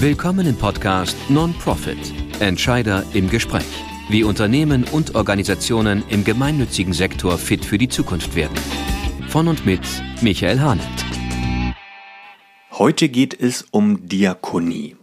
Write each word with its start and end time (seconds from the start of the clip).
Willkommen 0.00 0.46
im 0.46 0.56
Podcast 0.56 1.16
Non-Profit 1.30 2.12
Entscheider 2.38 3.02
im 3.14 3.30
Gespräch. 3.30 3.64
Wie 4.10 4.24
Unternehmen 4.24 4.84
und 4.84 5.14
Organisationen 5.14 6.04
im 6.10 6.22
gemeinnützigen 6.22 6.92
Sektor 6.92 7.38
fit 7.38 7.64
für 7.64 7.78
die 7.78 7.88
Zukunft 7.88 8.34
werden. 8.36 8.54
Von 9.28 9.48
und 9.48 9.64
mit 9.64 9.80
Michael 10.20 10.60
Hahnert. 10.60 10.86
Heute 12.72 13.08
geht 13.08 13.40
es 13.40 13.62
um 13.70 14.06
Diakonie. 14.06 14.96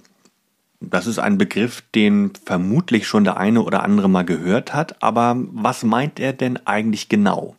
Das 0.79 1.07
ist 1.07 1.17
ein 1.17 1.39
Begriff, 1.39 1.81
den 1.95 2.31
vermutlich 2.45 3.07
schon 3.07 3.23
der 3.23 3.37
eine 3.37 3.63
oder 3.63 3.81
andere 3.81 4.09
mal 4.09 4.25
gehört 4.25 4.75
hat, 4.75 5.01
aber 5.01 5.35
was 5.53 5.81
meint 5.81 6.19
er 6.19 6.33
denn 6.33 6.59
eigentlich 6.67 7.09
genau? 7.09 7.55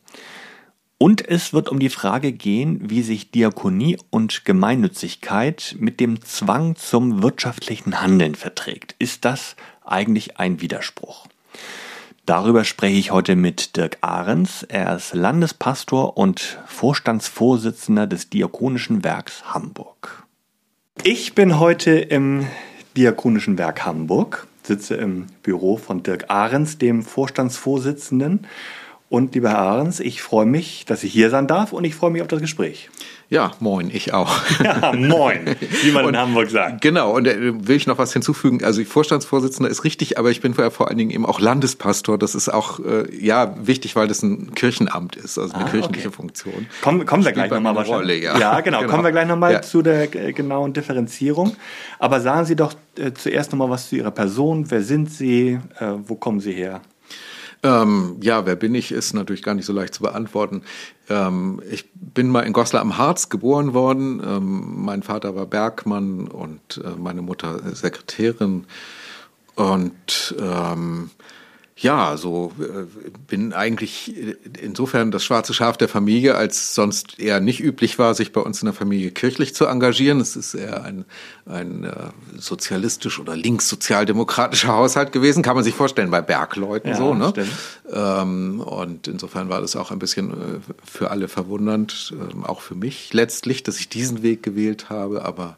Und 0.99 1.27
es 1.29 1.53
wird 1.53 1.69
um 1.69 1.81
die 1.81 1.89
Frage 1.89 2.33
gehen, 2.33 2.89
wie 2.89 3.03
sich 3.03 3.31
Diakonie 3.31 3.99
und 4.11 4.45
Gemeinnützigkeit 4.45 5.77
mit 5.79 6.01
dem 6.01 6.23
Zwang 6.23 6.77
zum 6.77 7.23
wirtschaftlichen 7.23 8.01
Handeln 8.01 8.35
verträgt. 8.35 8.95
Ist 8.99 9.25
das 9.25 9.57
eigentlich 9.85 10.39
ein 10.39 10.61
Widerspruch? 10.61 11.27
Darüber 12.27 12.65
spreche 12.65 12.97
ich 12.97 13.11
heute 13.11 13.37
mit 13.37 13.77
Dirk 13.77 13.99
Ahrens. 14.01 14.63
Er 14.63 14.97
ist 14.97 15.13
Landespastor 15.13 16.17
und 16.17 16.59
Vorstandsvorsitzender 16.65 18.07
des 18.07 18.31
Diakonischen 18.31 19.05
Werks 19.05 19.53
Hamburg. 19.53 20.25
Ich 21.03 21.35
bin 21.35 21.59
heute 21.59 21.91
im 21.91 22.47
Diakonischen 22.97 23.59
Werk 23.59 23.85
Hamburg, 23.85 24.47
sitze 24.63 24.95
im 24.95 25.27
Büro 25.43 25.77
von 25.77 26.03
Dirk 26.03 26.31
Ahrens, 26.31 26.79
dem 26.79 27.03
Vorstandsvorsitzenden. 27.03 28.47
Und 29.09 29.35
lieber 29.35 29.51
Herr 29.51 29.59
Ahrens, 29.59 30.01
ich 30.01 30.23
freue 30.23 30.47
mich, 30.47 30.87
dass 30.87 31.05
ich 31.05 31.13
hier 31.13 31.31
sein 31.31 31.47
darf 31.47 31.73
und 31.73 31.85
ich 31.85 31.95
freue 31.95 32.11
mich 32.11 32.23
auf 32.23 32.29
das 32.29 32.41
Gespräch. 32.41 32.91
Ja, 33.31 33.53
moin, 33.59 33.91
ich 33.93 34.13
auch. 34.13 34.35
Ja, 34.65 34.93
moin, 34.93 35.57
wie 35.83 35.91
man 35.91 36.05
und, 36.07 36.15
in 36.15 36.21
Hamburg 36.21 36.51
sagt. 36.51 36.81
Genau, 36.81 37.13
und 37.15 37.27
äh, 37.27 37.67
will 37.67 37.77
ich 37.77 37.87
noch 37.87 37.99
was 37.99 38.13
hinzufügen. 38.13 38.65
Also 38.65 38.83
Vorstandsvorsitzender 38.85 39.71
ist 39.71 39.85
richtig, 39.85 40.19
aber 40.19 40.31
ich 40.31 40.41
bin 40.41 40.55
vorher 40.55 40.71
vor 40.71 40.89
allen 40.89 40.99
Dingen 40.99 41.11
eben 41.11 41.27
auch 41.27 41.41
Landespastor. 41.41 42.19
Das 42.19 42.35
ist 42.35 42.49
auch 42.49 42.81
äh, 42.81 43.15
ja 43.15 43.55
wichtig, 43.61 43.97
weil 43.97 44.09
das 44.09 44.23
ein 44.23 44.55
Kirchenamt 44.55 45.17
ist, 45.17 45.39
also 45.39 45.55
eine 45.55 45.65
ah, 45.65 45.69
kirchliche 45.69 46.09
okay. 46.09 46.17
Funktion. 46.17 46.67
Kommen, 46.81 47.05
kommen 47.05 47.25
wir 47.25 47.33
gleich 47.33 47.51
nochmal 47.51 47.75
wahrscheinlich. 47.75 48.23
Ja. 48.23 48.39
ja, 48.39 48.61
genau, 48.61 48.81
genau. 48.81 48.91
Kommen 48.91 49.05
wir 49.05 49.13
gleich 49.13 49.27
nochmal 49.27 49.53
ja. 49.53 49.63
zu 49.63 49.83
der 49.83 50.15
äh, 50.15 50.33
genauen 50.33 50.73
Differenzierung. 50.73 51.57
Aber 51.99 52.21
sagen 52.21 52.47
Sie 52.47 52.57
doch 52.57 52.75
äh, 52.99 53.13
zuerst 53.13 53.53
nochmal 53.53 53.71
was 53.71 53.89
zu 53.89 53.97
Ihrer 53.97 54.13
Person. 54.13 54.71
Wer 54.71 54.83
sind 54.83 55.11
Sie? 55.11 55.59
Äh, 55.79 55.87
wo 56.07 56.15
kommen 56.15 56.41
Sie 56.41 56.53
her? 56.53 56.81
Ähm, 57.65 58.19
ja, 58.21 58.45
wer 58.45 58.57
bin 58.57 58.75
ich, 58.75 58.93
ist 58.93 59.15
natürlich 59.15 59.43
gar 59.43 59.55
nicht 59.55 59.65
so 59.65 59.73
leicht 59.73 59.95
zu 59.95 60.03
beantworten. 60.03 60.63
Ähm, 61.09 61.63
ich 61.71 61.91
bin 61.95 62.29
mal 62.29 62.43
in 62.43 62.53
Goslar 62.53 62.83
am 62.83 62.99
Harz 62.99 63.31
geboren 63.31 63.73
worden. 63.73 64.23
Ähm, 64.25 64.85
mein 64.85 65.03
Vater 65.03 65.35
war 65.35 65.47
Bergmann 65.47 66.29
und 66.29 66.83
äh, 66.85 66.91
meine 66.99 67.23
Mutter 67.23 67.75
Sekretärin. 67.75 68.67
Und 69.57 70.35
ähm, 70.39 71.11
ja, 71.77 72.17
so 72.17 72.53
äh, 72.61 72.87
bin 73.27 73.53
eigentlich 73.53 74.15
insofern 74.61 75.11
das 75.11 75.25
schwarze 75.25 75.53
Schaf 75.53 75.77
der 75.77 75.89
Familie, 75.89 76.37
als 76.37 76.75
sonst 76.75 77.19
eher 77.19 77.41
nicht 77.41 77.61
üblich 77.61 77.99
war, 77.99 78.15
sich 78.15 78.33
bei 78.33 78.41
uns 78.41 78.63
in 78.63 78.67
der 78.67 78.75
Familie 78.75 79.11
kirchlich 79.11 79.57
zu 79.57 79.67
engagieren. 79.67 80.21
Es 80.21 80.37
ist 80.37 80.55
eher 80.55 80.85
ein, 80.85 81.05
ein 81.47 81.83
äh, 81.83 81.95
sozialistisch 82.39 83.19
oder 83.19 83.35
linkssozialdemokratischer 83.35 84.73
Haushalt 84.73 85.11
gewesen, 85.11 85.43
kann 85.43 85.57
man 85.57 85.65
sich 85.65 85.75
vorstellen, 85.75 86.13
bei 86.13 86.23
Bergleuten 86.23 86.91
ja, 86.91 86.97
so. 86.97 87.13
Ne? 87.13 87.33
Ähm, 87.93 88.61
und 88.61 89.09
insofern 89.09 89.49
war 89.49 89.61
das 89.61 89.75
auch 89.75 89.91
ein 89.91 89.99
bisschen 89.99 90.31
äh, 90.31 90.35
für 90.85 91.11
alle 91.11 91.27
verwundernd, 91.27 92.15
äh, 92.17 92.47
auch 92.47 92.61
für 92.61 92.77
mich 92.77 93.13
letztlich, 93.13 93.65
dass 93.65 93.81
ich 93.81 93.89
diesen 93.89 94.23
Weg 94.23 94.45
gewählt 94.45 94.91
habe. 94.91 95.25
Aber 95.25 95.57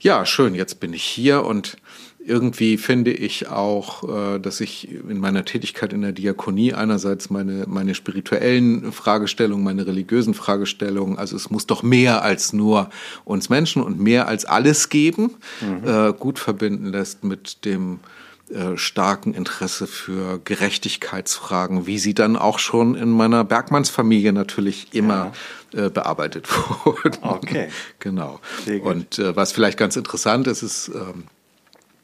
ja, 0.00 0.26
schön, 0.26 0.56
jetzt 0.56 0.80
bin 0.80 0.92
ich 0.92 1.04
hier 1.04 1.44
und 1.44 1.76
irgendwie 2.24 2.76
finde 2.76 3.12
ich 3.12 3.48
auch, 3.48 4.34
äh, 4.34 4.38
dass 4.38 4.60
ich 4.60 4.88
in 4.90 5.18
meiner 5.18 5.44
Tätigkeit 5.44 5.92
in 5.92 6.02
der 6.02 6.12
Diakonie 6.12 6.74
einerseits 6.74 7.30
meine, 7.30 7.64
meine 7.66 7.94
spirituellen 7.94 8.92
Fragestellungen, 8.92 9.64
meine 9.64 9.86
religiösen 9.86 10.34
Fragestellungen, 10.34 11.18
also 11.18 11.36
es 11.36 11.50
muss 11.50 11.66
doch 11.66 11.82
mehr 11.82 12.22
als 12.22 12.52
nur 12.52 12.90
uns 13.24 13.48
Menschen 13.48 13.82
und 13.82 13.98
mehr 13.98 14.28
als 14.28 14.44
alles 14.44 14.88
geben, 14.88 15.36
mhm. 15.60 15.88
Äh, 15.88 16.12
gut 16.12 16.38
verbinden 16.38 16.86
lässt 16.86 17.24
mit 17.24 17.64
dem 17.64 18.00
äh, 18.50 18.76
starken 18.76 19.32
Interesse 19.32 19.86
für 19.86 20.40
Gerechtigkeitsfragen, 20.44 21.86
wie 21.86 21.98
sie 21.98 22.14
dann 22.14 22.36
auch 22.36 22.58
schon 22.58 22.96
in 22.96 23.10
meiner 23.10 23.44
Bergmannsfamilie 23.44 24.32
natürlich 24.32 24.88
immer 24.92 25.32
ja. 25.72 25.88
bearbeitet 25.88 26.48
wurden. 26.84 27.18
Okay. 27.22 27.68
genau. 27.98 28.40
Und 28.82 29.18
was 29.18 29.52
vielleicht 29.52 29.78
ganz 29.78 29.96
interessant 29.96 30.48
ist, 30.48 30.62
ist, 30.62 30.90
ähm, 30.94 31.24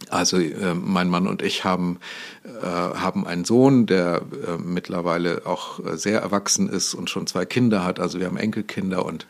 also 0.09 0.39
äh, 0.39 0.75
mein 0.75 1.09
Mann 1.09 1.27
und 1.27 1.43
ich 1.43 1.65
haben, 1.65 1.99
äh, 2.45 2.67
haben 2.67 3.27
einen 3.27 3.45
Sohn, 3.45 3.87
der 3.87 4.23
äh, 4.47 4.57
mittlerweile 4.59 5.43
auch 5.47 5.85
äh, 5.85 5.97
sehr 5.97 6.21
erwachsen 6.21 6.69
ist 6.69 6.95
und 6.95 7.11
schon 7.11 7.27
zwei 7.27 7.45
Kinder 7.45 7.85
hat. 7.85 7.99
Also 7.99 8.21
wir 8.21 8.27
haben 8.27 8.37
Enkelkinder 8.37 9.05
und 9.05 9.27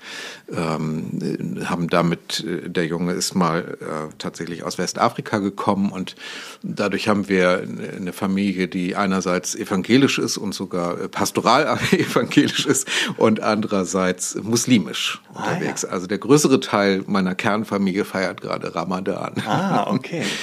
ähm, 0.54 1.65
haben 1.65 1.88
damit, 1.88 2.44
äh, 2.44 2.69
der 2.69 2.87
Junge 2.87 3.12
ist 3.12 3.34
mal 3.34 3.78
äh, 3.81 4.15
tatsächlich 4.19 4.65
aus 4.65 4.77
Westafrika 4.77 5.38
gekommen 5.38 5.91
und 5.91 6.15
dadurch 6.62 7.09
haben 7.09 7.28
wir 7.28 7.66
eine 7.97 8.12
Familie, 8.12 8.69
die 8.69 8.97
einerseits 8.97 9.54
evangelisch 9.54 10.19
ist 10.19 10.37
und 10.37 10.54
sogar 10.54 10.97
pastoral 11.09 11.78
evangelisch 11.93 12.66
ist 12.66 12.87
und 13.16 13.41
andererseits 13.41 14.34
muslimisch 14.43 15.22
ah, 15.33 15.38
unterwegs. 15.38 15.83
Ja. 15.83 15.88
Also 15.88 16.06
der 16.06 16.19
größere 16.19 16.60
Teil 16.60 17.03
meiner 17.06 17.34
Kernfamilie 17.34 18.04
feiert 18.04 18.43
gerade 18.43 18.75
Ramadan. 18.75 19.43
Ah, 19.47 19.91
okay. 19.91 20.25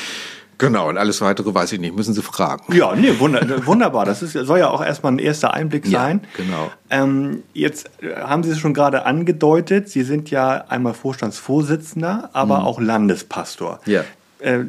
Genau, 0.57 0.89
und 0.89 0.97
alles 0.97 1.21
weitere 1.21 1.53
weiß 1.53 1.73
ich 1.73 1.79
nicht, 1.79 1.95
müssen 1.95 2.13
Sie 2.13 2.21
fragen. 2.21 2.73
Ja, 2.73 2.95
nee, 2.95 3.13
wunderbar. 3.19 4.05
Das 4.05 4.21
ist, 4.21 4.33
soll 4.33 4.59
ja 4.59 4.69
auch 4.69 4.83
erstmal 4.83 5.13
ein 5.13 5.19
erster 5.19 5.53
Einblick 5.53 5.85
sein. 5.85 6.21
Ja, 6.37 6.43
genau. 6.43 6.71
Ähm, 6.89 7.43
jetzt 7.53 7.89
äh, 8.01 8.15
haben 8.15 8.43
Sie 8.43 8.51
es 8.51 8.59
schon 8.59 8.73
gerade 8.73 9.05
angedeutet, 9.05 9.89
Sie 9.89 10.03
sind 10.03 10.29
ja 10.29 10.65
einmal 10.69 10.93
Vorstandsvorsitzender, 10.93 12.29
aber 12.33 12.59
mhm. 12.59 12.65
auch 12.65 12.79
Landespastor. 12.79 13.79
Ja. 13.85 14.03
Äh, 14.39 14.65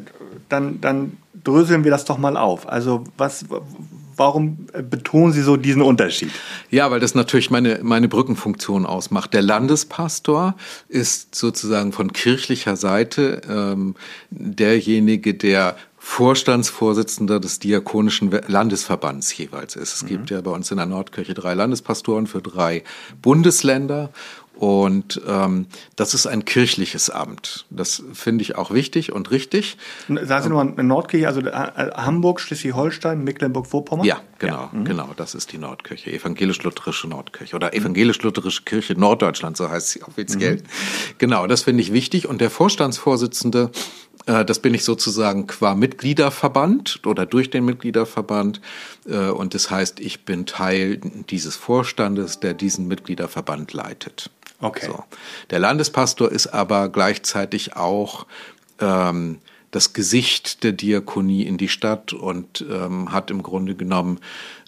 dann, 0.49 0.81
dann 0.81 1.17
dröseln 1.43 1.83
wir 1.83 1.91
das 1.91 2.05
doch 2.05 2.17
mal 2.17 2.37
auf. 2.37 2.67
Also 2.67 3.03
was, 3.17 3.45
warum 4.17 4.67
betonen 4.89 5.33
Sie 5.33 5.41
so 5.41 5.57
diesen 5.57 5.81
Unterschied? 5.81 6.31
Ja, 6.69 6.91
weil 6.91 6.99
das 6.99 7.15
natürlich 7.15 7.51
meine, 7.51 7.79
meine 7.83 8.07
Brückenfunktion 8.07 8.85
ausmacht. 8.85 9.33
Der 9.33 9.41
Landespastor 9.41 10.55
ist 10.87 11.35
sozusagen 11.35 11.91
von 11.91 12.13
kirchlicher 12.13 12.75
Seite 12.75 13.41
ähm, 13.49 13.95
derjenige, 14.29 15.33
der 15.33 15.75
Vorstandsvorsitzender 15.97 17.39
des 17.39 17.57
Diakonischen 17.57 18.29
Landesverbands 18.47 19.35
jeweils 19.35 19.75
ist. 19.75 19.95
Es 19.95 20.03
mhm. 20.03 20.07
gibt 20.07 20.29
ja 20.29 20.39
bei 20.39 20.51
uns 20.51 20.69
in 20.69 20.77
der 20.77 20.85
Nordkirche 20.85 21.33
drei 21.33 21.55
Landespastoren 21.55 22.27
für 22.27 22.43
drei 22.43 22.83
Bundesländer 23.23 24.11
und 24.55 25.21
ähm, 25.27 25.67
das 25.95 26.13
ist 26.13 26.27
ein 26.27 26.45
kirchliches 26.45 27.09
Amt. 27.09 27.65
Das 27.69 28.03
finde 28.13 28.41
ich 28.41 28.55
auch 28.55 28.71
wichtig 28.71 29.11
und 29.11 29.31
richtig. 29.31 29.77
Sagen 30.07 30.43
Sie 30.43 30.49
nochmal, 30.49 30.83
Nordkirche, 30.83 31.27
also 31.27 31.41
äh, 31.41 31.51
Hamburg, 31.51 32.39
Schleswig-Holstein, 32.39 33.23
Mecklenburg-Vorpommern? 33.23 34.05
Ja, 34.05 34.21
genau, 34.39 34.53
ja. 34.53 34.69
Mhm. 34.71 34.85
genau. 34.85 35.09
Das 35.15 35.35
ist 35.35 35.51
die 35.51 35.57
Nordkirche, 35.57 36.11
evangelisch-lutherische 36.11 37.07
Nordkirche 37.07 37.55
oder 37.55 37.73
evangelisch-lutherische 37.73 38.63
Kirche 38.63 38.93
Norddeutschland, 38.93 39.57
so 39.57 39.69
heißt 39.69 39.89
sie 39.89 40.03
offiziell. 40.03 40.55
Mhm. 40.55 40.61
Genau, 41.17 41.47
das 41.47 41.63
finde 41.63 41.81
ich 41.81 41.91
wichtig. 41.91 42.27
Und 42.27 42.39
der 42.39 42.49
Vorstandsvorsitzende 42.49 43.71
äh, 44.25 44.45
das 44.45 44.59
bin 44.59 44.73
ich 44.73 44.83
sozusagen 44.83 45.47
qua 45.47 45.75
Mitgliederverband 45.75 47.01
oder 47.05 47.25
durch 47.25 47.49
den 47.49 47.65
Mitgliederverband. 47.65 48.61
Äh, 49.07 49.29
und 49.29 49.53
das 49.53 49.69
heißt, 49.69 49.99
ich 49.99 50.25
bin 50.25 50.45
Teil 50.45 50.99
dieses 51.29 51.55
Vorstandes, 51.55 52.39
der 52.39 52.53
diesen 52.53 52.87
Mitgliederverband 52.87 53.73
leitet. 53.73 54.29
Okay. 54.59 54.87
So. 54.87 55.03
Der 55.49 55.59
Landespastor 55.59 56.31
ist 56.31 56.47
aber 56.47 56.89
gleichzeitig 56.89 57.75
auch 57.75 58.25
ähm, 58.79 59.39
das 59.71 59.93
Gesicht 59.93 60.63
der 60.63 60.71
Diakonie 60.71 61.43
in 61.43 61.57
die 61.57 61.67
Stadt 61.67 62.13
und 62.13 62.63
ähm, 62.69 63.11
hat 63.11 63.29
im 63.29 63.43
Grunde 63.43 63.75
genommen 63.75 64.19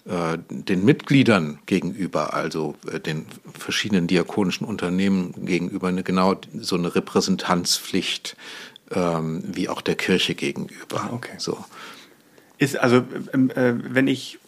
äh, 0.04 0.38
den 0.50 0.84
Mitgliedern 0.84 1.60
gegenüber, 1.66 2.34
also 2.34 2.74
äh, 2.92 3.00
den 3.00 3.26
verschiedenen 3.58 4.06
diakonischen 4.06 4.66
Unternehmen 4.66 5.32
gegenüber, 5.46 5.88
eine 5.88 6.02
genau 6.02 6.36
so 6.58 6.76
eine 6.76 6.94
Repräsentanzpflicht 6.94 8.36
ähm, 8.90 9.42
wie 9.46 9.68
auch 9.68 9.80
der 9.80 9.94
Kirche 9.94 10.34
gegenüber. 10.34 11.00
Ah, 11.00 11.10
okay. 11.12 11.36
So. 11.38 11.64
Ist 12.58 12.78
also, 12.78 13.02
ähm, 13.32 13.50
äh, 13.50 13.74
wenn 13.76 14.08
ich 14.08 14.38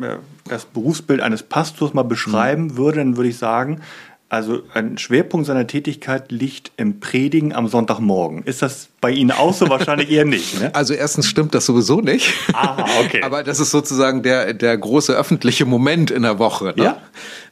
äh, 0.00 0.16
das 0.44 0.64
Berufsbild 0.64 1.20
eines 1.20 1.42
Pastors 1.42 1.92
mal 1.92 2.02
beschreiben 2.02 2.64
mhm. 2.64 2.76
würde, 2.76 2.98
dann 2.98 3.16
würde 3.16 3.28
ich 3.30 3.38
sagen, 3.38 3.82
also 4.30 4.62
ein 4.74 4.98
Schwerpunkt 4.98 5.46
seiner 5.46 5.66
Tätigkeit 5.66 6.30
liegt 6.30 6.72
im 6.76 7.00
Predigen 7.00 7.54
am 7.54 7.66
Sonntagmorgen. 7.66 8.42
Ist 8.42 8.60
das 8.60 8.88
bei 9.00 9.10
Ihnen 9.10 9.30
auch 9.30 9.54
so? 9.54 9.70
Wahrscheinlich 9.70 10.10
eher 10.10 10.26
nicht. 10.26 10.60
Ne? 10.60 10.74
Also 10.74 10.92
erstens 10.92 11.26
stimmt 11.26 11.54
das 11.54 11.64
sowieso 11.64 12.02
nicht. 12.02 12.34
Aha, 12.52 12.84
okay. 13.00 13.22
Aber 13.22 13.42
das 13.42 13.58
ist 13.58 13.70
sozusagen 13.70 14.22
der, 14.22 14.52
der 14.52 14.76
große 14.76 15.14
öffentliche 15.14 15.64
Moment 15.64 16.10
in 16.10 16.22
der 16.22 16.38
Woche. 16.38 16.74
Ne? 16.76 16.84
Ja. 16.84 17.02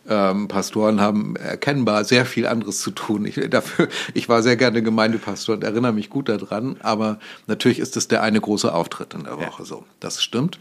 Ähm, 0.08 0.49
Pastoren 0.49 1.00
haben 1.00 1.34
erkennbar 1.37 2.05
sehr 2.05 2.26
viel 2.26 2.46
anderes 2.46 2.81
zu 2.81 2.90
tun. 2.90 3.25
Ich, 3.25 3.40
dafür, 3.49 3.88
ich 4.12 4.29
war 4.29 4.43
sehr 4.43 4.56
gerne 4.56 4.82
Gemeindepastor 4.82 5.55
und 5.55 5.64
erinnere 5.64 5.94
mich 5.94 6.11
gut 6.11 6.29
daran, 6.29 6.76
aber 6.81 7.19
natürlich 7.46 7.79
ist 7.79 7.96
es 7.96 8.06
der 8.06 8.22
eine 8.22 8.40
große 8.40 8.72
Auftritt 8.72 9.14
in 9.14 9.25
der 9.25 9.38
Woche 9.38 9.62
ja. 9.62 9.64
so. 9.64 9.84
Das 9.99 10.22
stimmt. 10.22 10.58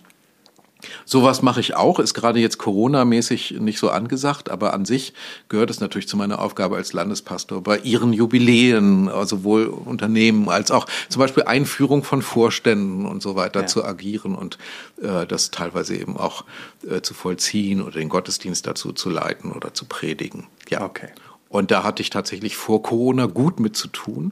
Sowas 1.06 1.42
mache 1.42 1.60
ich 1.60 1.76
auch, 1.76 2.00
ist 2.00 2.14
gerade 2.14 2.40
jetzt 2.40 2.58
Corona-mäßig 2.58 3.58
nicht 3.60 3.80
so 3.80 3.90
angesagt, 3.90 4.50
aber 4.50 4.74
an 4.74 4.86
sich 4.86 5.14
gehört 5.50 5.70
es 5.70 5.80
natürlich 5.80 6.08
zu 6.08 6.18
meiner 6.18 6.40
Aufgabe 6.40 6.76
als 6.76 6.94
Landespastor, 6.94 7.62
bei 7.62 7.78
ihren 7.80 8.14
Jubiläen, 8.14 9.10
also 9.10 9.38
sowohl 9.38 9.66
Unternehmen 9.66 10.50
als 10.50 10.72
auch 10.72 10.88
zum 11.10 11.20
Beispiel 11.20 11.44
Einführung 11.44 12.04
von 12.04 12.22
Vorständen 12.22 13.06
und 13.06 13.22
so 13.22 13.36
weiter 13.36 13.62
ja. 13.62 13.68
zu 13.68 13.84
agieren 13.84 14.36
und 14.36 14.58
äh, 15.02 15.26
das 15.26 15.52
teilweise 15.52 15.96
eben 15.96 16.18
auch 16.18 16.46
äh, 16.90 17.02
zu 17.02 17.14
vollziehen 17.14 17.82
oder 17.82 18.00
den 18.00 18.10
Gottesdienst 18.10 18.66
dazu 18.66 18.94
zu 18.94 19.10
leiten 19.10 19.52
oder 19.52 19.74
zu 19.74 19.86
predigen. 19.86 20.48
Ja. 20.70 20.82
Okay. 20.82 21.10
Und 21.50 21.72
da 21.72 21.84
hatte 21.84 22.02
ich 22.02 22.10
tatsächlich 22.10 22.58
vor 22.58 22.84
Corona 22.84 23.28
gut 23.28 23.60
mit 23.60 23.76
zu 23.76 23.88
tun. 23.88 24.32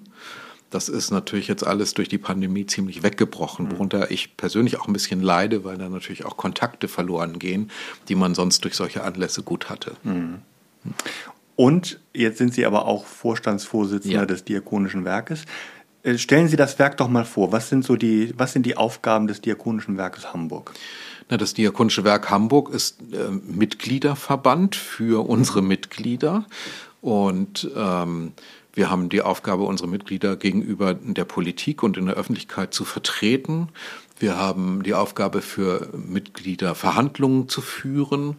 Das 0.73 0.89
ist 0.89 1.11
natürlich 1.11 1.47
jetzt 1.47 1.65
alles 1.65 1.93
durch 1.93 2.09
die 2.09 2.17
Pandemie 2.17 2.65
ziemlich 2.65 3.03
weggebrochen, 3.03 3.67
mhm. 3.67 3.71
worunter 3.73 4.09
ich 4.09 4.35
persönlich 4.37 4.79
auch 4.79 4.87
ein 4.87 4.93
bisschen 4.93 5.21
leide, 5.21 5.63
weil 5.63 5.77
da 5.77 5.87
natürlich 5.87 6.25
auch 6.25 6.35
Kontakte 6.35 6.87
verloren 6.87 7.37
gehen, 7.37 7.69
die 8.09 8.15
man 8.15 8.33
sonst 8.33 8.63
durch 8.63 8.75
solche 8.75 9.03
Anlässe 9.03 9.43
gut 9.43 9.69
hatte. 9.69 9.95
Mhm. 10.03 10.41
Und 11.55 11.99
jetzt 12.13 12.39
sind 12.39 12.53
Sie 12.55 12.65
aber 12.65 12.87
auch 12.87 13.05
Vorstandsvorsitzender 13.05 14.21
ja. 14.21 14.25
des 14.25 14.43
Diakonischen 14.43 15.05
Werkes. 15.05 15.45
Äh, 16.01 16.17
stellen 16.17 16.47
Sie 16.47 16.55
das 16.55 16.79
Werk 16.79 16.97
doch 16.97 17.07
mal 17.07 17.25
vor. 17.25 17.51
Was 17.51 17.69
sind 17.69 17.85
so 17.85 17.95
die, 17.95 18.33
was 18.35 18.53
sind 18.53 18.65
die 18.65 18.75
Aufgaben 18.75 19.27
des 19.27 19.41
Diakonischen 19.41 19.97
Werkes 19.97 20.33
Hamburg? 20.33 20.73
Na, 21.29 21.37
das 21.37 21.53
Diakonische 21.53 22.03
Werk 22.03 22.31
Hamburg 22.31 22.73
ist 22.73 22.99
äh, 23.13 23.29
Mitgliederverband 23.29 24.75
für 24.75 25.29
unsere 25.29 25.61
Mitglieder 25.61 26.45
und 27.01 27.69
ähm, 27.75 28.33
wir 28.73 28.89
haben 28.89 29.09
die 29.09 29.21
Aufgabe, 29.21 29.63
unsere 29.63 29.87
Mitglieder 29.87 30.35
gegenüber 30.35 30.95
der 30.95 31.25
Politik 31.25 31.83
und 31.83 31.95
in 31.95 32.07
der 32.07 32.15
Öffentlichkeit 32.15 32.73
zu 32.73 32.85
vertreten. 32.85 33.69
Wir 34.19 34.37
haben 34.37 34.83
die 34.83 34.93
Aufgabe 34.93 35.41
für 35.41 35.89
Mitglieder 35.93 36.75
Verhandlungen 36.75 37.49
zu 37.49 37.61
führen. 37.61 38.37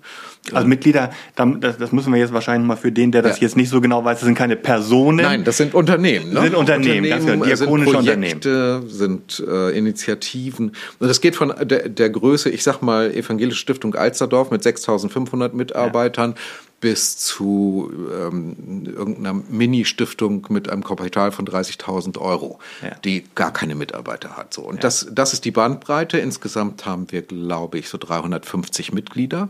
Also 0.53 0.67
Mitglieder, 0.67 1.11
das 1.37 1.93
müssen 1.93 2.13
wir 2.13 2.19
jetzt 2.19 2.33
wahrscheinlich 2.33 2.67
mal 2.67 2.77
für 2.77 2.91
den, 2.91 3.13
der 3.13 3.23
das 3.23 3.39
ja. 3.39 3.43
jetzt 3.43 3.57
nicht 3.57 3.69
so 3.69 3.81
genau 3.81 4.05
weiß, 4.05 4.19
das 4.19 4.27
sind 4.27 4.37
keine 4.37 4.57
Personen. 4.57 5.19
Nein, 5.19 5.45
das 5.45 5.57
sind 5.57 5.75
Unternehmen. 5.75 6.33
Ne? 6.33 6.43
Sind 6.43 6.55
Unternehmen, 6.55 7.05
Unternehmen 7.05 7.11
ganz 7.11 7.27
genau, 7.27 7.45
diakonische 7.45 7.91
sind 7.91 8.05
Projekte, 8.05 8.75
Unternehmen. 8.77 8.89
sind 8.89 9.45
äh, 9.47 9.77
Initiativen. 9.77 10.69
Und 11.01 11.09
das 11.09 11.21
geht 11.21 11.37
von 11.37 11.53
der, 11.63 11.89
der 11.89 12.11
Größe, 12.11 12.51
ich 12.51 12.63
sag 12.63 12.81
mal, 12.81 13.13
Evangelische 13.13 13.59
Stiftung 13.59 13.95
Alsterdorf 13.95 14.51
mit 14.51 14.63
6.500 14.63 15.55
Mitarbeitern 15.55 16.35
ja 16.37 16.41
bis 16.85 17.17
zu 17.17 17.91
ähm, 18.13 18.85
irgendeiner 18.85 19.33
Mini-Stiftung 19.33 20.47
mit 20.51 20.69
einem 20.69 20.85
Kapital 20.85 21.33
von 21.33 21.47
30.000 21.47 22.19
Euro, 22.19 22.59
ja. 22.83 22.95
die 22.97 23.25
gar 23.35 23.55
keine 23.55 23.75
Mitarbeiter 23.75 24.37
hat. 24.37 24.53
So. 24.53 24.61
Und 24.61 24.75
ja. 24.75 24.81
das, 24.83 25.09
das 25.11 25.33
ist 25.33 25.47
die 25.47 25.51
Bandbreite. 25.51 26.19
Insgesamt 26.19 26.85
haben 26.85 27.11
wir, 27.11 27.23
glaube 27.23 27.79
ich, 27.79 27.89
so 27.89 27.97
350 27.97 28.93
Mitglieder, 28.93 29.49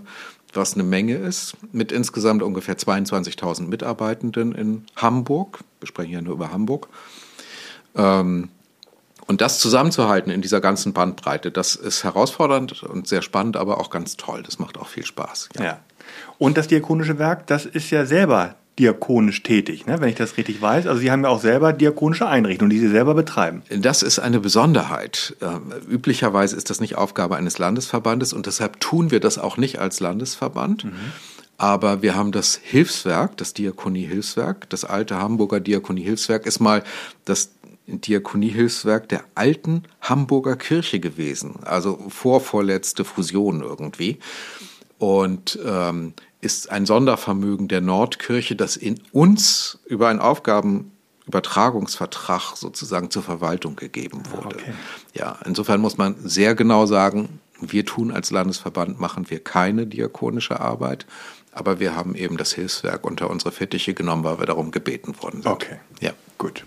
was 0.53 0.75
eine 0.75 0.85
Menge 0.85 1.17
ist, 1.17 1.57
mit 1.73 1.91
insgesamt 1.91 2.41
ungefähr 2.45 2.79
22.000 2.79 3.63
Mitarbeitenden 3.63 4.55
in 4.55 4.85
Hamburg. 4.95 5.59
Wir 5.81 5.89
sprechen 5.89 6.13
ja 6.13 6.23
nur 6.23 6.35
über 6.35 6.53
Hamburg. 6.53 6.87
Ähm, 7.97 8.49
und 9.27 9.41
das 9.41 9.59
zusammenzuhalten 9.59 10.31
in 10.31 10.41
dieser 10.41 10.61
ganzen 10.61 10.93
Bandbreite, 10.93 11.51
das 11.51 11.75
ist 11.75 12.05
herausfordernd 12.05 12.85
und 12.85 13.09
sehr 13.09 13.23
spannend, 13.23 13.57
aber 13.57 13.81
auch 13.81 13.91
ganz 13.91 14.17
toll. 14.17 14.45
Das 14.45 14.61
macht 14.61 14.79
auch 14.79 14.87
viel 14.87 15.05
Spaß. 15.05 15.49
Ja. 15.59 15.65
ja. 15.65 15.81
Und 16.39 16.57
das 16.57 16.69
Diakonische 16.69 17.19
Werk, 17.19 17.47
das 17.47 17.67
ist 17.67 17.91
ja 17.91 18.07
selber 18.07 18.57
diakonisch 18.79 19.43
tätig, 19.43 19.87
ne, 19.87 20.01
wenn 20.01 20.09
ich 20.09 20.17
das 20.17 20.37
richtig 20.37 20.61
weiß. 20.61 20.87
Also 20.87 21.01
Sie 21.01 21.11
haben 21.11 21.23
ja 21.23 21.29
auch 21.29 21.41
selber 21.41 21.73
diakonische 21.73 22.27
Einrichtungen, 22.27 22.71
die 22.71 22.81
Sie 22.81 22.89
selber 22.89 23.15
betreiben. 23.15 23.63
Das 23.71 24.03
ist 24.03 24.19
eine 24.19 24.41
Besonderheit. 24.41 25.37
Ähm, 25.41 25.73
üblicherweise 25.89 26.57
ist 26.57 26.71
das 26.71 26.81
nicht 26.81 26.97
Aufgabe 26.97 27.37
eines 27.37 27.59
Landesverbandes 27.59 28.33
und 28.33 28.47
deshalb 28.47 28.81
tun 28.81 29.11
wir 29.13 29.21
das 29.21 29.39
auch 29.39 29.57
nicht 29.57 29.79
als 29.79 30.01
Landesverband. 30.01 30.87
Mhm. 30.87 30.93
Aber 31.57 32.03
wir 32.03 32.17
haben 32.17 32.33
das 32.33 32.59
Hilfswerk, 32.61 33.37
das 33.37 33.55
Diakonie-Hilfswerk, 33.55 34.69
das 34.71 34.85
alte 34.85 35.19
Hamburger 35.19 35.61
Diakonie-Hilfswerk 35.61 36.47
ist 36.47 36.59
mal 36.59 36.83
das 37.25 37.51
Diakoniehilfswerk 37.87 39.09
der 39.09 39.25
alten 39.35 39.85
Hamburger 40.01 40.57
Kirche 40.57 41.01
gewesen, 41.01 41.57
also 41.65 42.03
vorvorletzte 42.09 43.05
Fusion 43.05 43.61
irgendwie 43.61 44.19
und 44.99 45.59
ähm, 45.65 46.13
ist 46.41 46.71
ein 46.71 46.87
Sondervermögen 46.87 47.69
der 47.69 47.81
Nordkirche, 47.81 48.57
das 48.57 48.77
in 48.77 49.01
uns 49.13 49.79
über 49.87 50.09
einen 50.09 50.19
Aufgabenübertragungsvertrag 50.21 52.57
sozusagen 52.57 53.11
zur 53.11 53.23
Verwaltung 53.23 53.77
gegeben 53.77 54.25
ah, 54.27 54.33
wurde. 54.37 54.57
Okay. 54.57 54.75
Ja, 55.15 55.39
insofern 55.45 55.81
muss 55.81 55.97
man 55.97 56.17
sehr 56.23 56.55
genau 56.55 56.85
sagen, 56.87 57.41
wir 57.61 57.87
tun 57.87 58.11
als 58.11 58.31
Landesverband, 58.31 59.01
machen 59.01 59.31
wir 59.31 59.43
keine 59.43 59.87
diakonische 59.87 60.61
Arbeit, 60.61 61.07
aber 61.53 61.81
wir 61.81 61.97
haben 61.97 62.15
eben 62.15 62.37
das 62.37 62.53
Hilfswerk 62.53 63.07
unter 63.07 63.31
unsere 63.31 63.53
Fittiche 63.53 63.95
genommen, 63.95 64.25
weil 64.25 64.39
wir 64.39 64.47
darum 64.47 64.71
gebeten 64.71 65.15
worden 65.23 65.41
sind. 65.43 65.51
Okay, 65.51 65.79
ja, 66.01 66.11
gut. 66.37 66.65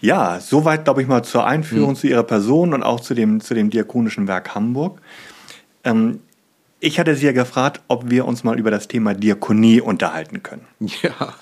Ja, 0.00 0.40
soweit, 0.40 0.84
glaube 0.84 1.02
ich 1.02 1.08
mal, 1.08 1.24
zur 1.24 1.44
Einführung 1.44 1.90
hm. 1.90 1.96
zu 1.96 2.06
Ihrer 2.06 2.22
Person 2.22 2.72
und 2.72 2.82
auch 2.82 3.00
zu 3.00 3.14
dem, 3.14 3.40
zu 3.40 3.54
dem 3.54 3.70
Diakonischen 3.70 4.28
Werk 4.28 4.54
Hamburg. 4.54 5.00
Ähm, 5.84 6.20
ich 6.80 6.98
hatte 6.98 7.14
Sie 7.14 7.26
ja 7.26 7.32
gefragt, 7.32 7.80
ob 7.88 8.10
wir 8.10 8.24
uns 8.24 8.44
mal 8.44 8.58
über 8.58 8.70
das 8.70 8.88
Thema 8.88 9.14
Diakonie 9.14 9.80
unterhalten 9.80 10.42
können. 10.42 10.66
Ja. 10.80 11.34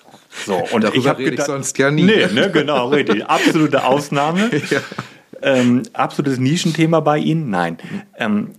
So, 0.45 0.55
und 0.73 0.85
Darüber 0.85 0.97
ich 0.97 1.09
habe 1.09 1.25
gedacht, 1.25 1.39
ich 1.41 1.45
sonst 1.47 1.79
ja 1.79 1.91
nie. 1.91 2.05
Nee, 2.05 2.27
ne, 2.27 2.51
genau, 2.51 2.89
richtig. 2.89 3.25
Absolute 3.29 3.85
Ausnahme. 3.85 4.51
ja. 4.71 4.81
ähm, 5.41 5.83
absolutes 5.95 6.39
Nischenthema 6.39 7.01
bei 7.01 7.19
Ihnen? 7.19 7.49
Nein. 7.49 7.79
Ähm, 8.19 8.51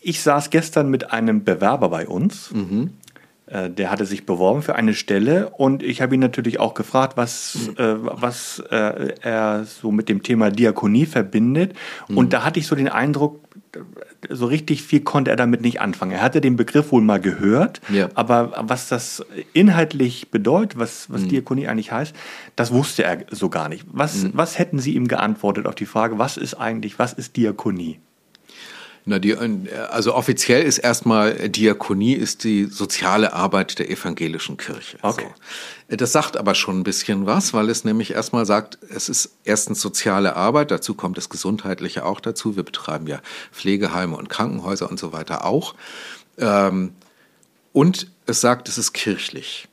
ich 0.00 0.20
saß 0.22 0.50
gestern 0.50 0.88
mit 0.88 1.10
einem 1.10 1.42
Bewerber 1.42 1.88
bei 1.88 2.06
uns. 2.06 2.52
Mhm. 2.52 2.92
Äh, 3.46 3.70
der 3.70 3.90
hatte 3.90 4.06
sich 4.06 4.26
beworben 4.26 4.62
für 4.62 4.74
eine 4.74 4.94
Stelle 4.94 5.50
und 5.50 5.82
ich 5.82 6.02
habe 6.02 6.14
ihn 6.14 6.20
natürlich 6.20 6.58
auch 6.58 6.74
gefragt, 6.74 7.16
was, 7.16 7.70
äh, 7.76 7.94
was 7.98 8.60
äh, 8.70 9.14
er 9.20 9.64
so 9.64 9.92
mit 9.92 10.08
dem 10.08 10.22
Thema 10.22 10.50
Diakonie 10.50 11.06
verbindet. 11.06 11.74
Mhm. 12.08 12.18
Und 12.18 12.32
da 12.32 12.44
hatte 12.44 12.58
ich 12.58 12.66
so 12.66 12.74
den 12.74 12.88
Eindruck, 12.88 13.40
so 14.30 14.46
richtig 14.46 14.82
viel 14.82 15.00
konnte 15.00 15.30
er 15.30 15.36
damit 15.36 15.60
nicht 15.60 15.80
anfangen. 15.80 16.12
Er 16.12 16.22
hatte 16.22 16.40
den 16.40 16.56
Begriff 16.56 16.92
wohl 16.92 17.02
mal 17.02 17.20
gehört, 17.20 17.80
ja. 17.88 18.08
aber 18.14 18.52
was 18.58 18.88
das 18.88 19.24
inhaltlich 19.52 20.30
bedeutet, 20.30 20.78
was, 20.78 21.10
was 21.10 21.22
mhm. 21.22 21.28
Diakonie 21.28 21.68
eigentlich 21.68 21.92
heißt, 21.92 22.14
das 22.56 22.72
wusste 22.72 23.04
er 23.04 23.24
so 23.30 23.48
gar 23.48 23.68
nicht. 23.68 23.84
Was, 23.90 24.24
mhm. 24.24 24.30
was 24.34 24.58
hätten 24.58 24.78
Sie 24.78 24.94
ihm 24.94 25.08
geantwortet 25.08 25.66
auf 25.66 25.74
die 25.74 25.86
Frage, 25.86 26.18
was 26.18 26.36
ist 26.36 26.54
eigentlich, 26.54 26.98
was 26.98 27.12
ist 27.12 27.36
Diakonie? 27.36 27.98
Na, 29.08 29.20
die, 29.20 29.36
also 29.36 30.16
offiziell 30.16 30.64
ist 30.64 30.78
erstmal 30.78 31.48
Diakonie 31.48 32.14
ist 32.14 32.42
die 32.42 32.64
soziale 32.64 33.34
Arbeit 33.34 33.78
der 33.78 33.88
evangelischen 33.88 34.56
Kirche. 34.56 34.98
Okay. 35.00 35.28
So. 35.88 35.96
Das 35.96 36.10
sagt 36.10 36.36
aber 36.36 36.56
schon 36.56 36.80
ein 36.80 36.82
bisschen 36.82 37.24
was, 37.24 37.54
weil 37.54 37.70
es 37.70 37.84
nämlich 37.84 38.10
erstmal 38.10 38.46
sagt, 38.46 38.78
es 38.90 39.08
ist 39.08 39.30
erstens 39.44 39.80
soziale 39.80 40.34
Arbeit, 40.34 40.72
dazu 40.72 40.94
kommt 40.94 41.18
das 41.18 41.28
Gesundheitliche 41.28 42.04
auch 42.04 42.18
dazu. 42.18 42.56
Wir 42.56 42.64
betreiben 42.64 43.06
ja 43.06 43.20
Pflegeheime 43.52 44.16
und 44.16 44.28
Krankenhäuser 44.28 44.90
und 44.90 44.98
so 44.98 45.12
weiter 45.12 45.44
auch. 45.44 45.76
Ähm, 46.38 46.92
und 47.72 48.10
es 48.26 48.40
sagt, 48.40 48.68
es 48.68 48.76
ist 48.76 48.92
kirchlich. 48.92 49.68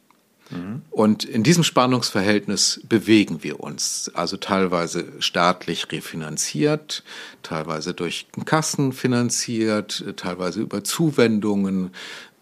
Und 0.91 1.23
in 1.23 1.43
diesem 1.43 1.63
Spannungsverhältnis 1.63 2.81
bewegen 2.87 3.43
wir 3.43 3.59
uns, 3.59 4.11
also 4.13 4.37
teilweise 4.37 5.05
staatlich 5.19 5.91
refinanziert, 5.91 7.03
teilweise 7.41 7.93
durch 7.93 8.27
Kassen 8.45 8.93
finanziert, 8.93 10.03
teilweise 10.15 10.61
über 10.61 10.83
Zuwendungen 10.83 11.91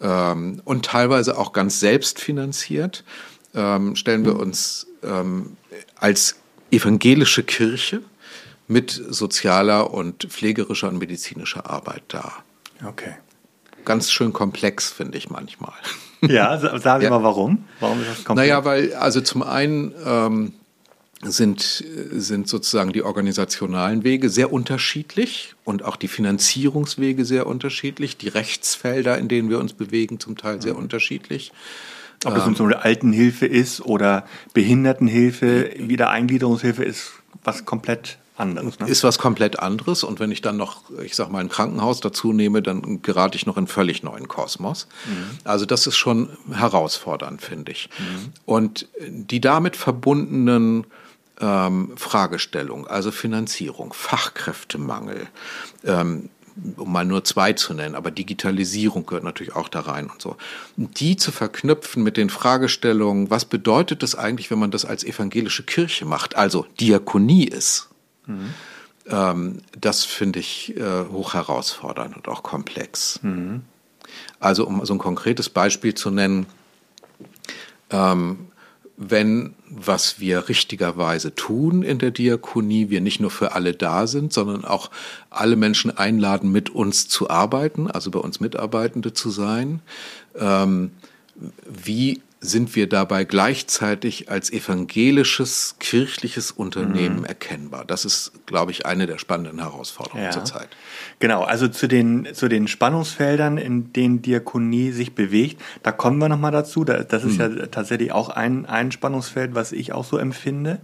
ähm, 0.00 0.60
und 0.64 0.84
teilweise 0.84 1.38
auch 1.38 1.52
ganz 1.52 1.80
selbst 1.80 2.20
finanziert, 2.20 3.04
ähm, 3.54 3.96
stellen 3.96 4.24
wir 4.24 4.38
uns 4.38 4.86
ähm, 5.02 5.56
als 5.96 6.36
evangelische 6.70 7.42
Kirche 7.42 8.02
mit 8.68 8.90
sozialer 8.90 9.92
und 9.92 10.24
pflegerischer 10.24 10.88
und 10.88 10.98
medizinischer 10.98 11.68
Arbeit 11.68 12.02
dar. 12.08 12.44
Okay. 12.84 13.14
Ganz 13.84 14.10
schön 14.10 14.32
komplex, 14.32 14.90
finde 14.90 15.18
ich 15.18 15.28
manchmal. 15.30 15.74
Ja, 16.28 16.56
sagen 16.56 17.00
Sie 17.00 17.04
ja. 17.04 17.10
mal 17.10 17.22
warum. 17.22 17.64
Warum 17.80 18.00
ist 18.00 18.08
das 18.08 18.24
komplex? 18.24 18.48
Naja, 18.48 18.64
weil 18.64 18.94
also 18.94 19.20
zum 19.20 19.42
einen 19.42 19.92
ähm, 20.06 20.52
sind, 21.22 21.60
sind 21.60 22.48
sozusagen 22.48 22.92
die 22.92 23.02
organisationalen 23.02 24.04
Wege 24.04 24.28
sehr 24.28 24.52
unterschiedlich 24.52 25.54
und 25.64 25.84
auch 25.84 25.96
die 25.96 26.08
Finanzierungswege 26.08 27.24
sehr 27.24 27.46
unterschiedlich, 27.46 28.16
die 28.16 28.28
Rechtsfelder, 28.28 29.18
in 29.18 29.28
denen 29.28 29.50
wir 29.50 29.58
uns 29.58 29.72
bewegen, 29.72 30.20
zum 30.20 30.36
Teil 30.36 30.62
sehr 30.62 30.74
mhm. 30.74 30.80
unterschiedlich. 30.80 31.52
Ob 32.24 32.36
es 32.36 32.46
ähm, 32.46 32.54
so 32.54 32.64
eine 32.64 32.82
Altenhilfe 32.82 33.46
ist 33.46 33.80
oder 33.80 34.24
Behindertenhilfe, 34.54 35.70
Wiedereingliederungshilfe 35.76 36.84
ist 36.84 37.12
was 37.42 37.64
komplett 37.64 38.18
anderes. 38.42 38.78
Ne? 38.78 38.88
Ist 38.88 39.04
was 39.04 39.18
komplett 39.18 39.58
anderes. 39.58 40.04
Und 40.04 40.20
wenn 40.20 40.30
ich 40.30 40.42
dann 40.42 40.56
noch, 40.56 40.82
ich 41.02 41.16
sag 41.16 41.30
mal, 41.30 41.40
ein 41.40 41.48
Krankenhaus 41.48 42.00
dazu 42.00 42.32
nehme, 42.32 42.62
dann 42.62 43.02
gerate 43.02 43.36
ich 43.36 43.46
noch 43.46 43.56
in 43.56 43.66
völlig 43.66 44.02
neuen 44.02 44.28
Kosmos. 44.28 44.88
Mhm. 45.06 45.38
Also 45.44 45.64
das 45.64 45.86
ist 45.86 45.96
schon 45.96 46.28
herausfordernd, 46.50 47.40
finde 47.40 47.72
ich. 47.72 47.88
Mhm. 47.98 48.32
Und 48.44 48.88
die 49.08 49.40
damit 49.40 49.76
verbundenen 49.76 50.86
ähm, 51.40 51.92
Fragestellungen, 51.96 52.86
also 52.86 53.10
Finanzierung, 53.10 53.92
Fachkräftemangel, 53.92 55.28
ähm, 55.84 56.28
um 56.76 56.92
mal 56.92 57.04
nur 57.04 57.24
zwei 57.24 57.54
zu 57.54 57.72
nennen, 57.74 57.94
aber 57.94 58.10
Digitalisierung 58.10 59.06
gehört 59.06 59.24
natürlich 59.24 59.56
auch 59.56 59.68
da 59.68 59.80
rein 59.80 60.10
und 60.10 60.20
so. 60.20 60.36
Die 60.76 61.16
zu 61.16 61.32
verknüpfen 61.32 62.02
mit 62.02 62.16
den 62.16 62.30
Fragestellungen, 62.30 63.30
was 63.30 63.46
bedeutet 63.46 64.02
es 64.02 64.14
eigentlich, 64.14 64.50
wenn 64.50 64.58
man 64.58 64.70
das 64.70 64.84
als 64.84 65.02
evangelische 65.02 65.62
Kirche 65.62 66.04
macht, 66.04 66.36
also 66.36 66.66
Diakonie 66.78 67.44
ist, 67.44 67.88
mhm. 68.32 68.54
ähm, 69.08 69.58
das 69.78 70.04
finde 70.04 70.40
ich 70.40 70.76
äh, 70.76 71.06
hoch 71.10 71.34
herausfordernd 71.34 72.16
und 72.16 72.28
auch 72.28 72.42
komplex. 72.42 73.20
Mhm. 73.22 73.62
Also 74.40 74.66
um 74.66 74.84
so 74.84 74.94
ein 74.94 74.98
konkretes 74.98 75.48
Beispiel 75.48 75.94
zu 75.94 76.10
nennen, 76.10 76.46
ähm, 77.90 78.48
wenn, 78.96 79.54
was 79.68 80.20
wir 80.20 80.48
richtigerweise 80.48 81.34
tun 81.34 81.82
in 81.82 81.98
der 81.98 82.10
Diakonie, 82.10 82.90
wir 82.90 83.00
nicht 83.00 83.20
nur 83.20 83.30
für 83.30 83.52
alle 83.52 83.72
da 83.72 84.06
sind, 84.06 84.32
sondern 84.32 84.64
auch 84.64 84.90
alle 85.30 85.56
Menschen 85.56 85.96
einladen, 85.96 86.52
mit 86.52 86.70
uns 86.70 87.08
zu 87.08 87.30
arbeiten, 87.30 87.90
also 87.90 88.10
bei 88.10 88.20
uns 88.20 88.40
Mitarbeitende 88.40 89.12
zu 89.12 89.30
sein. 89.30 89.80
Ähm, 90.36 90.92
wie 91.66 92.20
sind 92.44 92.74
wir 92.74 92.88
dabei 92.88 93.22
gleichzeitig 93.22 94.28
als 94.28 94.52
evangelisches 94.52 95.76
kirchliches 95.78 96.50
Unternehmen 96.50 97.20
mhm. 97.20 97.24
erkennbar. 97.24 97.84
Das 97.84 98.04
ist, 98.04 98.32
glaube 98.46 98.72
ich, 98.72 98.84
eine 98.84 99.06
der 99.06 99.18
spannenden 99.18 99.60
Herausforderungen 99.60 100.24
ja. 100.24 100.32
zurzeit. 100.32 100.68
Genau, 101.20 101.44
also 101.44 101.68
zu 101.68 101.86
den, 101.86 102.28
zu 102.34 102.48
den 102.48 102.66
Spannungsfeldern, 102.66 103.58
in 103.58 103.92
denen 103.92 104.22
Diakonie 104.22 104.90
sich 104.90 105.14
bewegt, 105.14 105.62
da 105.84 105.92
kommen 105.92 106.18
wir 106.18 106.28
nochmal 106.28 106.50
dazu. 106.50 106.82
Das 106.82 107.22
ist 107.22 107.38
mhm. 107.38 107.58
ja 107.58 107.66
tatsächlich 107.68 108.10
auch 108.10 108.28
ein, 108.28 108.66
ein 108.66 108.90
Spannungsfeld, 108.90 109.54
was 109.54 109.70
ich 109.70 109.92
auch 109.92 110.04
so 110.04 110.18
empfinde. 110.18 110.80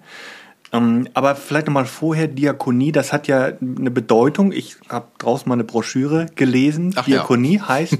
Ähm, 0.72 1.08
aber 1.14 1.34
vielleicht 1.34 1.66
nochmal 1.66 1.86
vorher, 1.86 2.28
Diakonie, 2.28 2.92
das 2.92 3.12
hat 3.12 3.26
ja 3.26 3.52
eine 3.60 3.90
Bedeutung. 3.90 4.52
Ich 4.52 4.76
habe 4.88 5.08
draußen 5.18 5.48
mal 5.48 5.54
eine 5.54 5.64
Broschüre 5.64 6.26
gelesen. 6.36 6.92
Ach, 6.94 7.04
Diakonie 7.04 7.56
ja. 7.56 7.68
heißt 7.68 7.98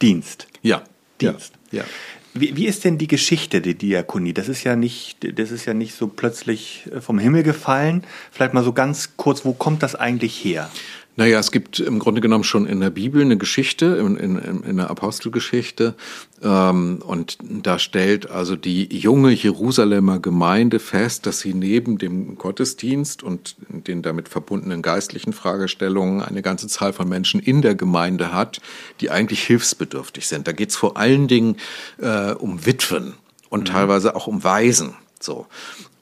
Dienst. 0.00 0.46
Ja. 0.62 0.82
Dienst. 1.20 1.52
Ja. 1.70 1.82
ja. 1.82 1.88
Wie, 2.34 2.56
wie 2.56 2.66
ist 2.66 2.84
denn 2.84 2.98
die 2.98 3.08
Geschichte 3.08 3.60
der 3.60 3.74
Diakonie? 3.74 4.32
Das 4.32 4.48
ist 4.48 4.64
ja 4.64 4.76
nicht, 4.76 5.38
das 5.38 5.50
ist 5.50 5.64
ja 5.64 5.74
nicht 5.74 5.94
so 5.94 6.08
plötzlich 6.08 6.88
äh, 6.92 7.00
vom 7.00 7.18
Himmel 7.18 7.42
gefallen. 7.42 8.04
Vielleicht 8.30 8.54
mal 8.54 8.64
so 8.64 8.72
ganz 8.72 9.16
kurz, 9.16 9.44
wo 9.44 9.52
kommt 9.52 9.82
das 9.82 9.94
eigentlich 9.94 10.44
her? 10.44 10.70
Naja, 11.18 11.40
es 11.40 11.50
gibt 11.50 11.80
im 11.80 11.98
Grunde 11.98 12.20
genommen 12.20 12.44
schon 12.44 12.64
in 12.64 12.78
der 12.78 12.90
Bibel 12.90 13.20
eine 13.20 13.36
Geschichte, 13.36 13.86
in, 13.86 14.16
in, 14.16 14.62
in 14.62 14.76
der 14.76 14.88
Apostelgeschichte. 14.88 15.96
Ähm, 16.44 17.02
und 17.04 17.38
da 17.42 17.80
stellt 17.80 18.30
also 18.30 18.54
die 18.54 18.84
junge 18.96 19.32
Jerusalemer 19.32 20.20
Gemeinde 20.20 20.78
fest, 20.78 21.26
dass 21.26 21.40
sie 21.40 21.54
neben 21.54 21.98
dem 21.98 22.38
Gottesdienst 22.38 23.24
und 23.24 23.56
den 23.68 24.02
damit 24.02 24.28
verbundenen 24.28 24.80
geistlichen 24.80 25.32
Fragestellungen 25.32 26.22
eine 26.22 26.40
ganze 26.40 26.68
Zahl 26.68 26.92
von 26.92 27.08
Menschen 27.08 27.40
in 27.40 27.62
der 27.62 27.74
Gemeinde 27.74 28.32
hat, 28.32 28.60
die 29.00 29.10
eigentlich 29.10 29.42
hilfsbedürftig 29.42 30.28
sind. 30.28 30.46
Da 30.46 30.52
geht 30.52 30.70
es 30.70 30.76
vor 30.76 30.96
allen 30.96 31.26
Dingen 31.26 31.56
äh, 32.00 32.30
um 32.30 32.64
Witwen 32.64 33.14
und 33.48 33.62
mhm. 33.62 33.72
teilweise 33.72 34.14
auch 34.14 34.28
um 34.28 34.44
Waisen. 34.44 34.94
So. 35.18 35.48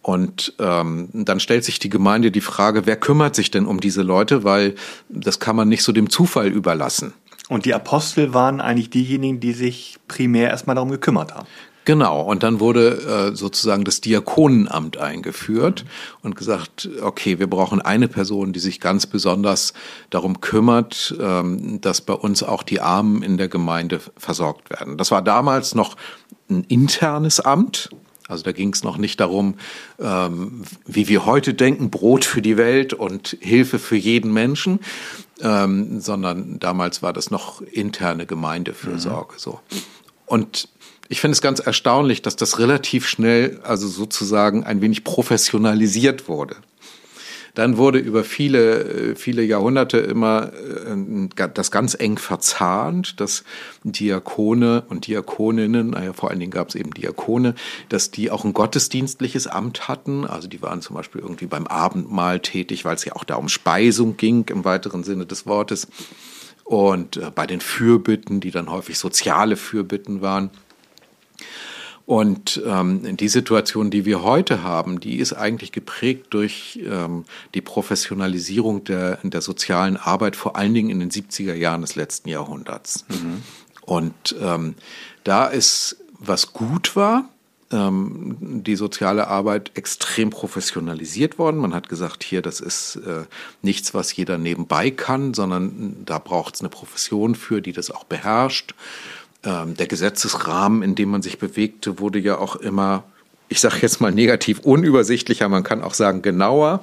Und 0.06 0.54
ähm, 0.60 1.08
dann 1.12 1.40
stellt 1.40 1.64
sich 1.64 1.80
die 1.80 1.88
Gemeinde 1.88 2.30
die 2.30 2.40
Frage, 2.40 2.86
wer 2.86 2.94
kümmert 2.94 3.34
sich 3.34 3.50
denn 3.50 3.66
um 3.66 3.80
diese 3.80 4.02
Leute, 4.02 4.44
weil 4.44 4.76
das 5.08 5.40
kann 5.40 5.56
man 5.56 5.68
nicht 5.68 5.82
so 5.82 5.90
dem 5.90 6.10
Zufall 6.10 6.46
überlassen. 6.46 7.12
Und 7.48 7.64
die 7.64 7.74
Apostel 7.74 8.32
waren 8.32 8.60
eigentlich 8.60 8.88
diejenigen, 8.88 9.40
die 9.40 9.52
sich 9.52 9.96
primär 10.06 10.50
erstmal 10.50 10.76
darum 10.76 10.92
gekümmert 10.92 11.34
haben. 11.34 11.48
Genau, 11.86 12.20
und 12.20 12.44
dann 12.44 12.60
wurde 12.60 13.32
äh, 13.32 13.36
sozusagen 13.36 13.82
das 13.82 14.00
Diakonenamt 14.00 14.96
eingeführt 14.96 15.84
und 16.22 16.36
gesagt, 16.36 16.88
okay, 17.02 17.40
wir 17.40 17.48
brauchen 17.48 17.82
eine 17.82 18.06
Person, 18.06 18.52
die 18.52 18.60
sich 18.60 18.78
ganz 18.78 19.08
besonders 19.08 19.72
darum 20.10 20.40
kümmert, 20.40 21.16
ähm, 21.20 21.80
dass 21.80 22.00
bei 22.00 22.14
uns 22.14 22.44
auch 22.44 22.62
die 22.62 22.80
Armen 22.80 23.24
in 23.24 23.38
der 23.38 23.48
Gemeinde 23.48 24.00
versorgt 24.16 24.70
werden. 24.70 24.98
Das 24.98 25.10
war 25.10 25.20
damals 25.20 25.74
noch 25.74 25.96
ein 26.48 26.62
internes 26.68 27.40
Amt, 27.40 27.90
also 28.28 28.42
da 28.42 28.52
ging 28.52 28.72
es 28.72 28.82
noch 28.82 28.98
nicht 28.98 29.20
darum, 29.20 29.54
ähm, 29.98 30.62
wie 30.86 31.08
wir 31.08 31.26
heute 31.26 31.54
denken, 31.54 31.90
Brot 31.90 32.24
für 32.24 32.42
die 32.42 32.56
Welt 32.56 32.92
und 32.92 33.36
Hilfe 33.40 33.78
für 33.78 33.96
jeden 33.96 34.32
Menschen, 34.32 34.80
ähm, 35.40 36.00
sondern 36.00 36.58
damals 36.58 37.02
war 37.02 37.12
das 37.12 37.30
noch 37.30 37.60
interne 37.62 38.26
Gemeindefürsorge 38.26 39.34
mhm. 39.34 39.38
so. 39.38 39.60
Und 40.26 40.68
ich 41.08 41.20
finde 41.20 41.34
es 41.34 41.40
ganz 41.40 41.60
erstaunlich, 41.60 42.22
dass 42.22 42.34
das 42.36 42.58
relativ 42.58 43.06
schnell, 43.06 43.60
also 43.62 43.86
sozusagen 43.86 44.64
ein 44.64 44.80
wenig 44.80 45.04
professionalisiert 45.04 46.28
wurde. 46.28 46.56
Dann 47.56 47.78
wurde 47.78 47.98
über 47.98 48.22
viele, 48.22 48.84
äh, 48.84 49.16
viele 49.16 49.42
Jahrhunderte 49.42 49.96
immer 49.96 50.52
äh, 50.52 51.48
das 51.54 51.70
ganz 51.70 51.96
eng 51.98 52.18
verzahnt, 52.18 53.18
dass 53.18 53.44
Diakone 53.82 54.84
und 54.90 55.06
Diakoninnen, 55.06 55.90
naja, 55.90 56.12
vor 56.12 56.30
allen 56.30 56.38
Dingen 56.38 56.52
gab 56.52 56.68
es 56.68 56.74
eben 56.74 56.92
Diakone, 56.92 57.54
dass 57.88 58.10
die 58.10 58.30
auch 58.30 58.44
ein 58.44 58.52
gottesdienstliches 58.52 59.46
Amt 59.46 59.88
hatten. 59.88 60.26
Also 60.26 60.48
die 60.48 60.60
waren 60.60 60.82
zum 60.82 60.96
Beispiel 60.96 61.22
irgendwie 61.22 61.46
beim 61.46 61.66
Abendmahl 61.66 62.40
tätig, 62.40 62.84
weil 62.84 62.96
es 62.96 63.06
ja 63.06 63.16
auch 63.16 63.24
da 63.24 63.36
um 63.36 63.48
Speisung 63.48 64.18
ging 64.18 64.44
im 64.50 64.66
weiteren 64.66 65.02
Sinne 65.02 65.24
des 65.24 65.46
Wortes. 65.46 65.88
Und 66.64 67.16
äh, 67.16 67.30
bei 67.34 67.46
den 67.46 67.62
Fürbitten, 67.62 68.40
die 68.40 68.50
dann 68.50 68.70
häufig 68.70 68.98
soziale 68.98 69.56
Fürbitten 69.56 70.20
waren. 70.20 70.50
Und 72.06 72.62
ähm, 72.64 73.16
die 73.16 73.28
Situation, 73.28 73.90
die 73.90 74.04
wir 74.04 74.22
heute 74.22 74.62
haben, 74.62 75.00
die 75.00 75.16
ist 75.16 75.32
eigentlich 75.32 75.72
geprägt 75.72 76.26
durch 76.30 76.78
ähm, 76.84 77.24
die 77.52 77.60
Professionalisierung 77.60 78.84
der, 78.84 79.18
der 79.24 79.42
sozialen 79.42 79.96
Arbeit, 79.96 80.36
vor 80.36 80.54
allen 80.54 80.72
Dingen 80.72 80.90
in 80.90 81.00
den 81.00 81.10
70er 81.10 81.54
Jahren 81.54 81.80
des 81.80 81.96
letzten 81.96 82.28
Jahrhunderts. 82.28 83.04
Mhm. 83.08 83.42
Und 83.82 84.36
ähm, 84.40 84.76
da 85.24 85.46
ist, 85.46 85.96
was 86.18 86.52
gut 86.52 86.94
war, 86.94 87.28
ähm, 87.72 88.36
die 88.40 88.76
soziale 88.76 89.26
Arbeit 89.26 89.72
extrem 89.74 90.30
professionalisiert 90.30 91.38
worden. 91.38 91.56
Man 91.56 91.74
hat 91.74 91.88
gesagt, 91.88 92.22
hier, 92.22 92.40
das 92.40 92.60
ist 92.60 92.96
äh, 92.96 93.24
nichts, 93.62 93.94
was 93.94 94.14
jeder 94.14 94.38
nebenbei 94.38 94.92
kann, 94.92 95.34
sondern 95.34 96.04
da 96.04 96.20
braucht 96.20 96.54
es 96.54 96.60
eine 96.60 96.68
Profession 96.68 97.34
für, 97.34 97.60
die 97.60 97.72
das 97.72 97.90
auch 97.90 98.04
beherrscht. 98.04 98.76
Ähm, 99.46 99.76
der 99.76 99.86
Gesetzesrahmen, 99.86 100.82
in 100.82 100.96
dem 100.96 101.10
man 101.10 101.22
sich 101.22 101.38
bewegte, 101.38 102.00
wurde 102.00 102.18
ja 102.18 102.36
auch 102.38 102.56
immer, 102.56 103.04
ich 103.48 103.60
sage 103.60 103.76
jetzt 103.80 104.00
mal 104.00 104.10
negativ, 104.10 104.58
unübersichtlicher, 104.58 105.48
man 105.48 105.62
kann 105.62 105.82
auch 105.82 105.94
sagen 105.94 106.20
genauer, 106.20 106.80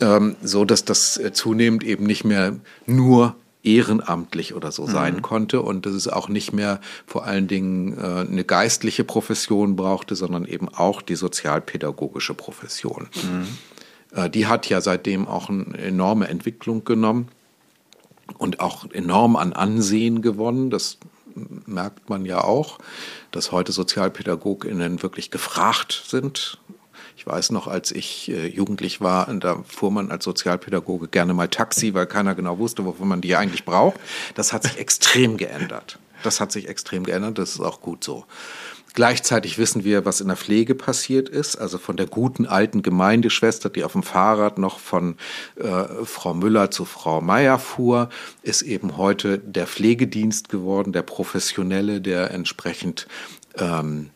ähm, 0.00 0.34
so 0.42 0.64
dass 0.64 0.84
das 0.84 1.16
äh, 1.18 1.32
zunehmend 1.32 1.84
eben 1.84 2.04
nicht 2.04 2.24
mehr 2.24 2.56
nur 2.86 3.36
ehrenamtlich 3.62 4.54
oder 4.54 4.72
so 4.72 4.86
sein 4.86 5.14
mhm. 5.14 5.22
konnte 5.22 5.62
und 5.62 5.86
dass 5.86 5.94
es 5.94 6.08
auch 6.08 6.28
nicht 6.28 6.52
mehr 6.52 6.80
vor 7.06 7.26
allen 7.26 7.46
Dingen 7.46 7.96
äh, 7.96 8.26
eine 8.28 8.44
geistliche 8.44 9.04
Profession 9.04 9.76
brauchte, 9.76 10.16
sondern 10.16 10.46
eben 10.46 10.68
auch 10.68 11.00
die 11.00 11.14
sozialpädagogische 11.14 12.34
Profession. 12.34 13.08
Mhm. 13.14 14.18
Äh, 14.18 14.30
die 14.30 14.48
hat 14.48 14.68
ja 14.68 14.80
seitdem 14.80 15.28
auch 15.28 15.48
eine 15.48 15.78
enorme 15.78 16.26
Entwicklung 16.26 16.84
genommen 16.84 17.28
und 18.36 18.58
auch 18.58 18.90
enorm 18.90 19.36
an 19.36 19.52
Ansehen 19.52 20.22
gewonnen. 20.22 20.70
Das 20.70 20.98
merkt 21.34 22.08
man 22.08 22.24
ja 22.24 22.42
auch, 22.42 22.78
dass 23.30 23.52
heute 23.52 23.72
SozialpädagogInnen 23.72 25.02
wirklich 25.02 25.30
gefragt 25.30 26.04
sind. 26.06 26.58
Ich 27.16 27.26
weiß 27.26 27.52
noch, 27.52 27.68
als 27.68 27.92
ich 27.92 28.30
äh, 28.30 28.46
jugendlich 28.46 29.00
war, 29.00 29.32
da 29.34 29.62
fuhr 29.66 29.90
man 29.90 30.10
als 30.10 30.24
Sozialpädagoge 30.24 31.08
gerne 31.08 31.32
mal 31.34 31.48
Taxi, 31.48 31.94
weil 31.94 32.06
keiner 32.06 32.34
genau 32.34 32.58
wusste, 32.58 32.84
wofür 32.84 33.06
man 33.06 33.20
die 33.20 33.36
eigentlich 33.36 33.64
braucht. 33.64 34.00
Das 34.34 34.52
hat 34.52 34.64
sich 34.64 34.78
extrem 34.78 35.36
geändert. 35.36 35.98
Das 36.22 36.40
hat 36.40 36.52
sich 36.52 36.68
extrem 36.68 37.04
geändert, 37.04 37.38
das 37.38 37.50
ist 37.50 37.60
auch 37.60 37.80
gut 37.80 38.02
so. 38.02 38.24
Gleichzeitig 38.94 39.58
wissen 39.58 39.82
wir, 39.82 40.04
was 40.04 40.20
in 40.20 40.28
der 40.28 40.36
Pflege 40.36 40.76
passiert 40.76 41.28
ist, 41.28 41.56
also 41.56 41.78
von 41.78 41.96
der 41.96 42.06
guten 42.06 42.46
alten 42.46 42.80
Gemeindeschwester, 42.80 43.68
die 43.68 43.82
auf 43.82 43.92
dem 43.92 44.04
Fahrrad 44.04 44.56
noch 44.56 44.78
von 44.78 45.16
äh, 45.56 46.04
Frau 46.04 46.32
Müller 46.32 46.70
zu 46.70 46.84
Frau 46.84 47.20
Meier 47.20 47.58
fuhr, 47.58 48.08
ist 48.42 48.62
eben 48.62 48.96
heute 48.96 49.38
der 49.38 49.66
Pflegedienst 49.66 50.48
geworden, 50.48 50.92
der 50.92 51.02
professionelle, 51.02 52.00
der 52.00 52.30
entsprechend 52.30 53.08
ähm, 53.58 54.10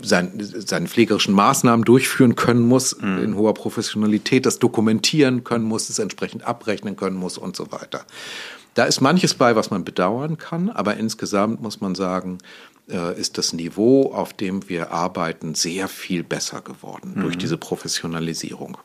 sein, 0.00 0.32
seine 0.38 0.88
pflegerischen 0.88 1.34
Maßnahmen 1.34 1.84
durchführen 1.84 2.34
können 2.34 2.66
muss, 2.66 2.98
mhm. 2.98 3.22
in 3.22 3.36
hoher 3.36 3.54
Professionalität, 3.54 4.46
das 4.46 4.58
dokumentieren 4.58 5.44
können 5.44 5.66
muss, 5.66 5.90
es 5.90 5.98
entsprechend 5.98 6.44
abrechnen 6.44 6.96
können 6.96 7.16
muss 7.16 7.36
und 7.36 7.56
so 7.56 7.70
weiter. 7.72 8.06
Da 8.72 8.84
ist 8.84 9.00
manches 9.00 9.34
bei, 9.34 9.54
was 9.54 9.70
man 9.70 9.84
bedauern 9.84 10.36
kann, 10.36 10.68
aber 10.70 10.96
insgesamt 10.96 11.62
muss 11.62 11.80
man 11.80 11.94
sagen, 11.94 12.38
ist 12.86 13.38
das 13.38 13.52
Niveau, 13.52 14.12
auf 14.12 14.32
dem 14.32 14.68
wir 14.68 14.92
arbeiten, 14.92 15.54
sehr 15.54 15.88
viel 15.88 16.22
besser 16.22 16.60
geworden 16.60 17.14
mhm. 17.16 17.22
durch 17.22 17.38
diese 17.38 17.56
Professionalisierung. 17.56 18.76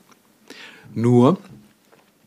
Nur 0.94 1.38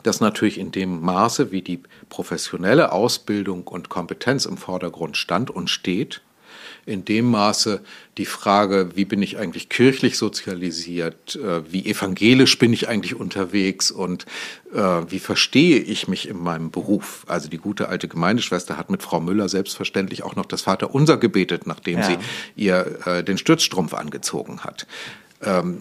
dass 0.02 0.20
natürlich 0.20 0.58
in 0.58 0.72
dem 0.72 1.00
Maße, 1.00 1.52
wie 1.52 1.62
die 1.62 1.80
professionelle 2.08 2.92
Ausbildung 2.92 3.66
und 3.66 3.88
Kompetenz 3.88 4.46
im 4.46 4.56
Vordergrund 4.56 5.16
stand 5.16 5.50
und 5.50 5.70
steht, 5.70 6.22
in 6.84 7.04
dem 7.04 7.30
Maße 7.30 7.80
die 8.18 8.26
Frage, 8.26 8.90
wie 8.94 9.04
bin 9.04 9.22
ich 9.22 9.38
eigentlich 9.38 9.68
kirchlich 9.68 10.18
sozialisiert, 10.18 11.36
äh, 11.36 11.72
wie 11.72 11.86
evangelisch 11.86 12.58
bin 12.58 12.72
ich 12.72 12.88
eigentlich 12.88 13.14
unterwegs 13.14 13.90
und 13.90 14.26
äh, 14.74 14.78
wie 14.78 15.18
verstehe 15.18 15.78
ich 15.78 16.08
mich 16.08 16.28
in 16.28 16.42
meinem 16.42 16.70
Beruf. 16.70 17.24
Also 17.28 17.48
die 17.48 17.58
gute 17.58 17.88
alte 17.88 18.08
Gemeindeschwester 18.08 18.76
hat 18.76 18.90
mit 18.90 19.02
Frau 19.02 19.20
Müller 19.20 19.48
selbstverständlich 19.48 20.22
auch 20.24 20.36
noch 20.36 20.46
das 20.46 20.62
Vaterunser 20.62 21.16
gebetet, 21.16 21.66
nachdem 21.66 22.00
ja. 22.00 22.04
sie 22.04 22.18
ihr 22.56 22.98
äh, 23.06 23.24
den 23.24 23.38
Stützstrumpf 23.38 23.94
angezogen 23.94 24.60
hat. 24.60 24.86
Ähm, 25.42 25.80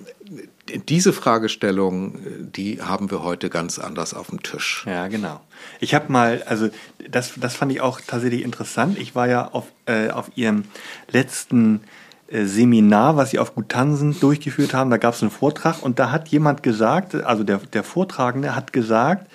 diese 0.88 1.12
Fragestellung, 1.12 2.18
die 2.56 2.82
haben 2.82 3.12
wir 3.12 3.24
heute 3.24 3.50
ganz 3.50 3.80
anders 3.80 4.14
auf 4.14 4.30
dem 4.30 4.42
Tisch. 4.42 4.86
Ja, 4.88 5.08
genau. 5.08 5.42
Ich 5.80 5.94
habe 5.94 6.12
mal, 6.12 6.44
also 6.44 6.70
das, 7.10 7.34
das 7.38 7.56
fand 7.56 7.72
ich 7.72 7.82
auch 7.82 8.00
tatsächlich 8.00 8.44
interessant. 8.44 8.98
Ich 8.98 9.16
war 9.16 9.28
ja 9.28 9.50
auf, 9.50 9.66
äh, 9.86 10.10
auf 10.10 10.32
Ihrem 10.36 10.66
letzten 11.12 11.82
äh, 12.28 12.46
Seminar, 12.46 13.18
was 13.18 13.32
Sie 13.32 13.40
auf 13.40 13.56
Gutansen 13.56 14.18
durchgeführt 14.20 14.74
haben. 14.74 14.90
Da 14.90 14.98
gab 14.98 15.14
es 15.14 15.22
einen 15.22 15.32
Vortrag 15.32 15.82
und 15.82 16.00
da 16.00 16.12
hat 16.12 16.30
jemand 16.30 16.64
gesagt, 16.64 17.16
also 17.16 17.44
der, 17.44 17.58
der 17.58 17.84
Vortragende 17.84 18.56
hat 18.56 18.72
gesagt, 18.72 19.30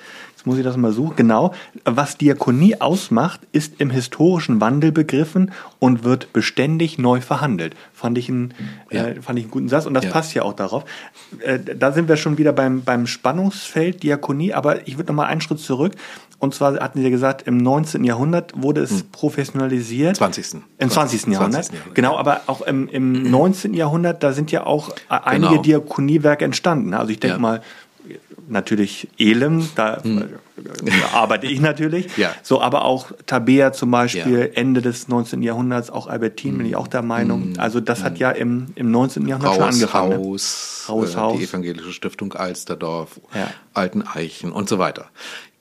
muss 0.47 0.59
ich 0.59 0.65
das 0.65 0.77
mal 0.77 0.93
suchen, 0.93 1.17
genau, 1.17 1.53
was 1.85 2.17
Diakonie 2.17 2.81
ausmacht, 2.81 3.41
ist 3.53 3.81
im 3.81 3.91
historischen 3.91 4.61
Wandel 4.61 4.93
begriffen 4.93 5.51
und 5.79 6.05
wird 6.05 6.33
beständig 6.33 6.99
neu 6.99 7.21
verhandelt. 7.21 7.75
Fand 7.93 8.17
ich 8.17 8.29
einen, 8.29 8.55
ja. 8.91 9.07
äh, 9.07 9.21
fand 9.21 9.39
ich 9.39 9.47
einen 9.47 9.51
guten 9.51 9.69
Satz 9.69 9.87
und 9.87 9.95
das 9.95 10.05
ja. 10.05 10.11
passt 10.11 10.35
ja 10.35 10.43
auch 10.43 10.55
darauf. 10.55 10.85
Äh, 11.41 11.59
da 11.59 11.93
sind 11.93 12.09
wir 12.09 12.17
schon 12.17 12.39
wieder 12.39 12.53
beim, 12.53 12.83
beim 12.83 13.07
Spannungsfeld 13.07 14.03
Diakonie, 14.03 14.55
aber 14.55 14.87
ich 14.87 14.97
würde 14.97 15.13
noch 15.13 15.17
mal 15.17 15.27
einen 15.27 15.41
Schritt 15.41 15.59
zurück. 15.59 15.93
Und 16.39 16.55
zwar 16.55 16.79
hatten 16.81 16.99
Sie 16.99 17.05
ja 17.05 17.11
gesagt, 17.11 17.47
im 17.47 17.57
19. 17.57 18.05
Jahrhundert 18.05 18.53
wurde 18.55 18.83
es 18.83 18.91
hm. 18.91 19.03
professionalisiert. 19.11 20.17
20. 20.17 20.55
Im 20.79 20.91
20. 20.91 21.23
20. 21.23 21.33
Jahrhundert. 21.33 21.65
20. 21.65 21.75
Jahrhundert. 21.75 21.95
Genau, 21.95 22.19
aber 22.19 22.43
auch 22.47 22.61
im, 22.61 22.89
im 22.89 23.23
19. 23.31 23.75
Jahrhundert, 23.75 24.23
da 24.23 24.33
sind 24.33 24.53
ja 24.53 24.67
auch 24.67 24.91
einige 25.09 25.51
genau. 25.51 25.63
Diakoniewerke 25.63 26.45
entstanden. 26.45 26.95
Also 26.95 27.11
ich 27.11 27.21
denke 27.21 27.37
ja. 27.37 27.41
mal, 27.41 27.63
natürlich 28.49 29.09
Elem, 29.19 29.69
da 29.75 30.03
hm. 30.03 30.29
arbeite 31.13 31.47
ich 31.47 31.61
natürlich. 31.61 32.17
ja. 32.17 32.35
So, 32.43 32.61
aber 32.61 32.85
auch 32.85 33.13
Tabea 33.27 33.73
zum 33.73 33.91
Beispiel, 33.91 34.39
ja. 34.39 34.61
Ende 34.61 34.83
des 34.83 35.09
19. 35.09 35.43
Jahrhunderts, 35.43 35.91
auch 35.91 36.07
Albertin, 36.07 36.53
hm. 36.53 36.59
bin 36.59 36.67
ich 36.67 36.77
auch 36.77 36.89
der 36.89 37.03
Meinung. 37.03 37.43
Hm. 37.43 37.55
Also 37.59 37.81
das 37.81 37.99
hm. 37.99 38.05
hat 38.05 38.19
ja 38.19 38.31
im, 38.31 38.69
im 38.75 38.91
19. 38.91 39.27
Jahrhundert 39.29 39.53
Raus, 39.53 39.57
schon 39.57 39.65
angefangen. 39.65 40.11
Ne? 40.11 40.17
Haus, 40.17 40.85
Haus, 40.89 41.15
äh, 41.15 41.17
Haus. 41.17 41.39
die 41.39 41.45
Evangelische 41.45 41.93
Stiftung 41.93 42.33
Alsterdorf, 42.35 43.21
ja. 43.35 43.49
Alten 43.75 44.03
Eichen 44.03 44.53
und 44.53 44.69
so 44.69 44.79
weiter. 44.79 45.07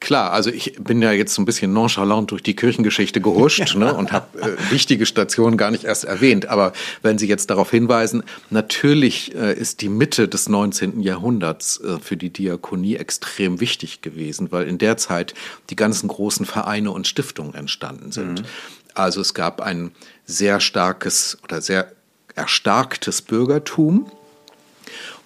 Klar, 0.05 0.33
also 0.33 0.51
ich 0.51 0.75
bin 0.77 1.01
ja 1.01 1.11
jetzt 1.11 1.33
so 1.33 1.41
ein 1.41 1.45
bisschen 1.45 1.73
nonchalant 1.73 2.29
durch 2.29 2.43
die 2.43 2.55
Kirchengeschichte 2.55 3.21
gehuscht 3.21 3.75
ne, 3.75 3.91
und 3.91 4.11
habe 4.11 4.39
äh, 4.39 4.71
wichtige 4.71 5.07
Stationen 5.07 5.57
gar 5.57 5.71
nicht 5.71 5.83
erst 5.83 6.05
erwähnt. 6.05 6.45
Aber 6.45 6.73
wenn 7.01 7.17
Sie 7.17 7.27
jetzt 7.27 7.49
darauf 7.49 7.71
hinweisen, 7.71 8.21
natürlich 8.51 9.33
äh, 9.33 9.57
ist 9.57 9.81
die 9.81 9.89
Mitte 9.89 10.27
des 10.27 10.47
19. 10.47 11.01
Jahrhunderts 11.01 11.81
äh, 11.81 11.97
für 11.97 12.17
die 12.17 12.29
Diakonie 12.29 12.97
extrem 12.97 13.59
wichtig 13.59 14.01
gewesen, 14.01 14.51
weil 14.51 14.67
in 14.67 14.77
der 14.77 14.97
Zeit 14.97 15.33
die 15.71 15.75
ganzen 15.75 16.07
großen 16.07 16.45
Vereine 16.45 16.91
und 16.91 17.07
Stiftungen 17.07 17.55
entstanden 17.55 18.11
sind. 18.11 18.41
Mhm. 18.41 18.45
Also 18.93 19.21
es 19.21 19.33
gab 19.33 19.59
ein 19.59 19.89
sehr 20.27 20.59
starkes 20.59 21.39
oder 21.43 21.63
sehr 21.63 21.91
erstarktes 22.35 23.23
Bürgertum. 23.23 24.11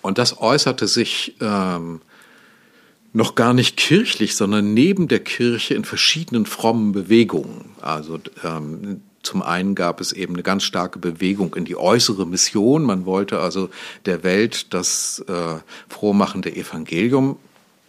Und 0.01 0.17
das 0.17 0.39
äußerte 0.39 0.87
sich 0.87 1.35
ähm, 1.41 1.99
noch 3.13 3.35
gar 3.35 3.53
nicht 3.53 3.77
kirchlich, 3.77 4.35
sondern 4.35 4.73
neben 4.73 5.07
der 5.07 5.19
Kirche 5.19 5.73
in 5.73 5.83
verschiedenen 5.83 6.45
frommen 6.45 6.91
Bewegungen. 6.91 7.71
Also 7.81 8.19
ähm, 8.43 9.01
zum 9.23 9.41
einen 9.41 9.75
gab 9.75 9.99
es 9.99 10.11
eben 10.11 10.35
eine 10.35 10.43
ganz 10.43 10.63
starke 10.63 10.99
Bewegung 10.99 11.55
in 11.55 11.65
die 11.65 11.75
äußere 11.75 12.25
Mission. 12.25 12.83
Man 12.83 13.05
wollte 13.05 13.39
also 13.39 13.69
der 14.05 14.23
Welt 14.23 14.73
das 14.73 15.23
äh, 15.27 15.59
frohmachende 15.89 16.55
Evangelium 16.55 17.37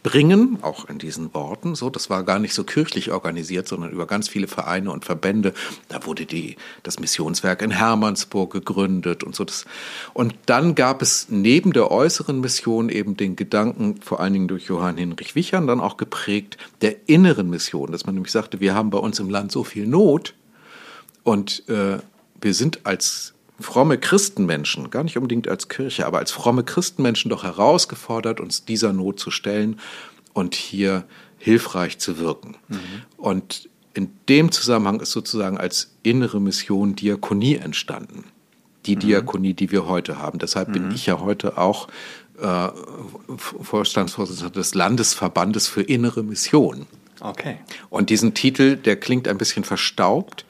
bringen, 0.03 0.59
auch 0.63 0.89
in 0.89 0.99
diesen 0.99 1.35
Worten. 1.35 1.75
So, 1.75 1.91
das 1.91 2.09
war 2.09 2.23
gar 2.25 2.39
nicht 2.39 2.55
so 2.55 2.65
kirchlich 2.65 3.13
organisiert, 3.13 3.69
sondern 3.69 3.91
über 3.91 4.07
ganz 4.07 4.29
viele 4.29 4.49
Vereine 4.49 4.91
und 4.91 5.05
Verbände. 5.05 5.53
Da 5.89 6.07
wurde 6.07 6.27
die, 6.27 6.57
das 6.83 6.99
Missionswerk 6.99 7.63
in 7.63 7.71
Hermannsburg 7.71 8.53
gegründet 8.53 9.23
und 9.25 9.35
so. 9.35 9.45
Das. 9.45 9.67
Und 10.15 10.35
dann 10.47 10.75
gab 10.75 11.03
es 11.03 11.27
neben 11.29 11.73
der 11.73 11.91
äußeren 11.91 12.41
Mission 12.41 12.89
eben 12.89 13.17
den 13.17 13.37
Gedanken, 13.37 14.01
vor 14.01 14.21
allen 14.21 14.33
Dingen 14.33 14.49
durch 14.49 14.67
Johann 14.67 14.97
Hinrich 14.97 15.35
Wichern, 15.35 15.67
dann 15.67 15.81
auch 15.81 15.97
geprägt, 15.97 16.57
der 16.81 17.09
inneren 17.09 17.51
Mission, 17.51 17.93
dass 17.93 18.07
man 18.07 18.15
nämlich 18.15 18.33
sagte, 18.33 18.61
wir 18.61 18.75
haben 18.75 18.91
bei 18.91 18.99
uns 18.99 19.19
im 19.19 19.29
Land 19.29 19.53
so 19.53 19.65
viel 19.65 19.87
Not 19.87 20.35
und 21.23 21.69
äh, 21.69 21.99
wir 22.41 22.55
sind 22.55 22.87
als 22.87 23.35
fromme 23.61 23.99
Christenmenschen, 23.99 24.91
gar 24.91 25.05
nicht 25.05 25.17
unbedingt 25.17 25.49
als 25.49 25.69
Kirche, 25.69 26.07
aber 26.07 26.19
als 26.19 26.31
fromme 26.31 26.65
Christenmenschen 26.65 27.31
doch 27.31 27.45
herausgefordert, 27.45 28.41
uns 28.41 28.65
dieser 28.65 28.93
Not 28.93 29.21
zu 29.21 29.31
stellen 29.31 29.79
und 30.33 30.55
hier 30.55 31.05
hilfreich 31.39 31.99
zu 31.99 32.19
wirken. 32.19 32.57
Mhm. 32.69 32.79
Und 33.17 33.69
in 33.95 34.13
dem 34.29 34.53
Zusammenhang 34.53 35.01
ist 35.01 35.11
sozusagen 35.11 35.59
als 35.59 35.95
innere 36.03 36.41
Mission 36.41 36.95
Diakonie 36.95 37.57
entstanden. 37.57 38.25
Die 38.87 38.97
mhm. 38.97 39.01
Diakonie, 39.01 39.55
die 39.55 39.71
wir 39.73 39.87
heute 39.87 40.19
haben. 40.19 40.39
Deshalb 40.39 40.69
mhm. 40.69 40.73
bin 40.73 40.91
ich 40.93 41.07
ja 41.07 41.21
heute 41.21 41.59
auch 41.59 41.89
äh, 42.41 42.69
Vorstandsvorsitzender 43.37 44.51
des 44.51 44.75
Landesverbandes 44.75 45.69
für 45.69 45.83
innere 45.83 46.23
Mission. 46.23 46.87
Okay. 47.21 47.59
Und 47.91 48.11
diesen 48.11 48.35
Titel, 48.35 48.77
der 48.77 48.97
klingt 48.97 49.29
ein 49.29 49.39
bisschen 49.39 49.65
verstaubt. 49.65 50.47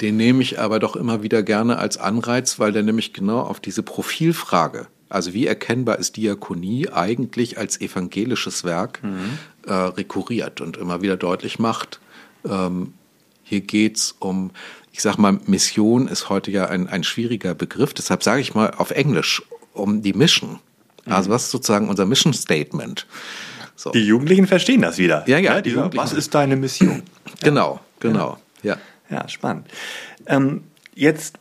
Den 0.00 0.16
nehme 0.16 0.42
ich 0.42 0.58
aber 0.58 0.78
doch 0.78 0.96
immer 0.96 1.22
wieder 1.22 1.42
gerne 1.42 1.78
als 1.78 1.96
Anreiz, 1.98 2.58
weil 2.58 2.72
der 2.72 2.82
nämlich 2.82 3.12
genau 3.12 3.40
auf 3.40 3.60
diese 3.60 3.82
Profilfrage, 3.82 4.86
also 5.08 5.32
wie 5.32 5.46
erkennbar 5.46 5.98
ist 5.98 6.16
Diakonie 6.16 6.88
eigentlich 6.88 7.58
als 7.58 7.80
evangelisches 7.80 8.64
Werk, 8.64 9.02
mhm. 9.02 9.38
äh, 9.66 9.72
rekurriert 9.72 10.60
und 10.60 10.76
immer 10.76 11.02
wieder 11.02 11.16
deutlich 11.16 11.58
macht, 11.58 12.00
ähm, 12.44 12.94
hier 13.44 13.60
geht's 13.60 14.16
um, 14.18 14.50
ich 14.90 15.02
sag 15.02 15.18
mal, 15.18 15.38
Mission 15.46 16.08
ist 16.08 16.28
heute 16.28 16.50
ja 16.50 16.66
ein, 16.66 16.88
ein 16.88 17.04
schwieriger 17.04 17.54
Begriff, 17.54 17.94
deshalb 17.94 18.22
sage 18.22 18.40
ich 18.40 18.54
mal 18.54 18.72
auf 18.76 18.90
Englisch, 18.90 19.42
um 19.74 20.02
die 20.02 20.12
Mission. 20.12 20.58
Also 21.06 21.28
mhm. 21.28 21.34
was 21.34 21.44
ist 21.44 21.50
sozusagen 21.50 21.88
unser 21.88 22.06
Mission 22.06 22.32
Statement? 22.32 23.06
So. 23.76 23.90
Die 23.90 24.04
Jugendlichen 24.04 24.46
verstehen 24.46 24.82
das 24.82 24.98
wieder. 24.98 25.24
Ja, 25.28 25.38
ja. 25.38 25.54
ja 25.56 25.60
die, 25.60 25.76
was 25.76 26.12
ist 26.12 26.34
deine 26.34 26.56
Mission? 26.56 27.02
Genau, 27.42 27.80
genau. 28.00 28.38
Ja. 28.62 28.74
Ja, 28.74 28.78
spannend. 29.28 29.66
Ähm, 30.26 30.64
jetzt 30.94 31.38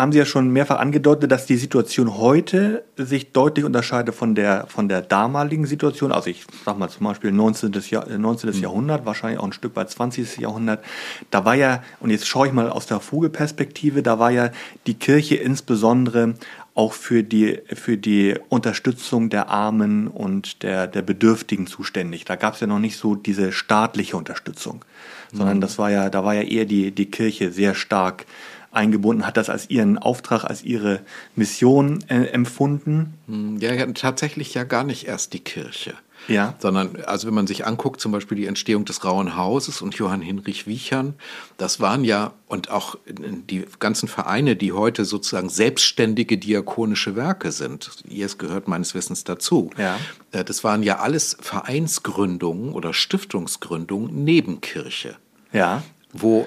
haben 0.00 0.12
Sie 0.12 0.18
ja 0.18 0.24
schon 0.24 0.48
mehrfach 0.50 0.78
angedeutet, 0.78 1.30
dass 1.30 1.46
die 1.46 1.56
Situation 1.56 2.16
heute 2.16 2.84
sich 2.96 3.32
deutlich 3.32 3.64
unterscheidet 3.66 4.14
von 4.14 4.34
der, 4.34 4.66
von 4.68 4.88
der 4.88 5.02
damaligen 5.02 5.66
Situation. 5.66 6.10
Also 6.10 6.30
ich 6.30 6.46
sag 6.64 6.78
mal 6.78 6.88
zum 6.88 7.06
Beispiel 7.06 7.32
19. 7.32 7.72
Jahr, 7.90 8.08
19. 8.08 8.50
Mhm. 8.50 8.62
Jahrhundert, 8.62 9.04
wahrscheinlich 9.04 9.38
auch 9.38 9.44
ein 9.44 9.52
Stück 9.52 9.76
weit 9.76 9.90
20. 9.90 10.38
Jahrhundert. 10.38 10.82
Da 11.30 11.44
war 11.44 11.54
ja, 11.54 11.82
und 12.00 12.10
jetzt 12.10 12.26
schaue 12.26 12.46
ich 12.46 12.52
mal 12.52 12.70
aus 12.70 12.86
der 12.86 13.00
Vogelperspektive, 13.00 14.02
da 14.02 14.18
war 14.18 14.30
ja 14.30 14.50
die 14.86 14.94
Kirche 14.94 15.36
insbesondere 15.36 16.34
auch 16.74 16.94
für 16.94 17.22
die, 17.22 17.58
für 17.74 17.98
die 17.98 18.38
Unterstützung 18.48 19.28
der 19.28 19.50
Armen 19.50 20.08
und 20.08 20.62
der, 20.62 20.86
der 20.86 21.02
Bedürftigen 21.02 21.66
zuständig. 21.66 22.24
Da 22.24 22.36
gab 22.36 22.54
es 22.54 22.60
ja 22.60 22.66
noch 22.66 22.78
nicht 22.78 22.96
so 22.96 23.16
diese 23.16 23.52
staatliche 23.52 24.16
Unterstützung 24.16 24.84
sondern 25.32 25.58
mhm. 25.58 25.60
das 25.60 25.78
war 25.78 25.90
ja, 25.90 26.10
da 26.10 26.24
war 26.24 26.34
ja 26.34 26.42
eher 26.42 26.64
die, 26.64 26.90
die 26.90 27.10
Kirche 27.10 27.52
sehr 27.52 27.74
stark 27.74 28.26
eingebunden, 28.72 29.26
hat 29.26 29.36
das 29.36 29.50
als 29.50 29.68
ihren 29.68 29.98
Auftrag, 29.98 30.44
als 30.44 30.62
ihre 30.62 31.00
Mission 31.34 32.04
äh, 32.08 32.26
empfunden. 32.26 33.14
Mhm. 33.26 33.58
Ja, 33.58 33.86
tatsächlich 33.86 34.54
ja 34.54 34.64
gar 34.64 34.84
nicht 34.84 35.06
erst 35.06 35.32
die 35.32 35.40
Kirche. 35.40 35.94
Ja. 36.30 36.54
Sondern, 36.58 36.96
also 37.04 37.26
wenn 37.26 37.34
man 37.34 37.46
sich 37.46 37.66
anguckt, 37.66 38.00
zum 38.00 38.12
Beispiel 38.12 38.36
die 38.36 38.46
Entstehung 38.46 38.84
des 38.84 39.04
Rauen 39.04 39.36
Hauses 39.36 39.82
und 39.82 39.94
Johann 39.96 40.22
Hinrich 40.22 40.66
Wiechern, 40.66 41.14
das 41.56 41.80
waren 41.80 42.04
ja, 42.04 42.32
und 42.46 42.70
auch 42.70 42.96
die 43.06 43.66
ganzen 43.78 44.08
Vereine, 44.08 44.56
die 44.56 44.72
heute 44.72 45.04
sozusagen 45.04 45.48
selbstständige 45.48 46.38
diakonische 46.38 47.16
Werke 47.16 47.52
sind, 47.52 47.90
es 48.08 48.38
gehört 48.38 48.68
meines 48.68 48.94
Wissens 48.94 49.24
dazu, 49.24 49.70
ja. 49.76 49.98
Äh, 50.32 50.44
das 50.44 50.64
waren 50.64 50.82
ja 50.82 50.98
alles 50.98 51.36
Vereinsgründungen 51.40 52.72
oder 52.72 52.92
Stiftungsgründungen 52.92 54.24
neben 54.24 54.60
Kirche. 54.60 55.16
Ja. 55.52 55.82
Wo 56.12 56.46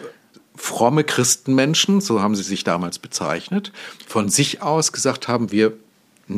fromme 0.55 1.03
Christenmenschen, 1.03 2.01
so 2.01 2.21
haben 2.21 2.35
sie 2.35 2.43
sich 2.43 2.63
damals 2.63 2.99
bezeichnet, 2.99 3.71
von 4.07 4.29
sich 4.29 4.61
aus 4.61 4.91
gesagt 4.91 5.27
haben, 5.27 5.51
wir 5.51 5.73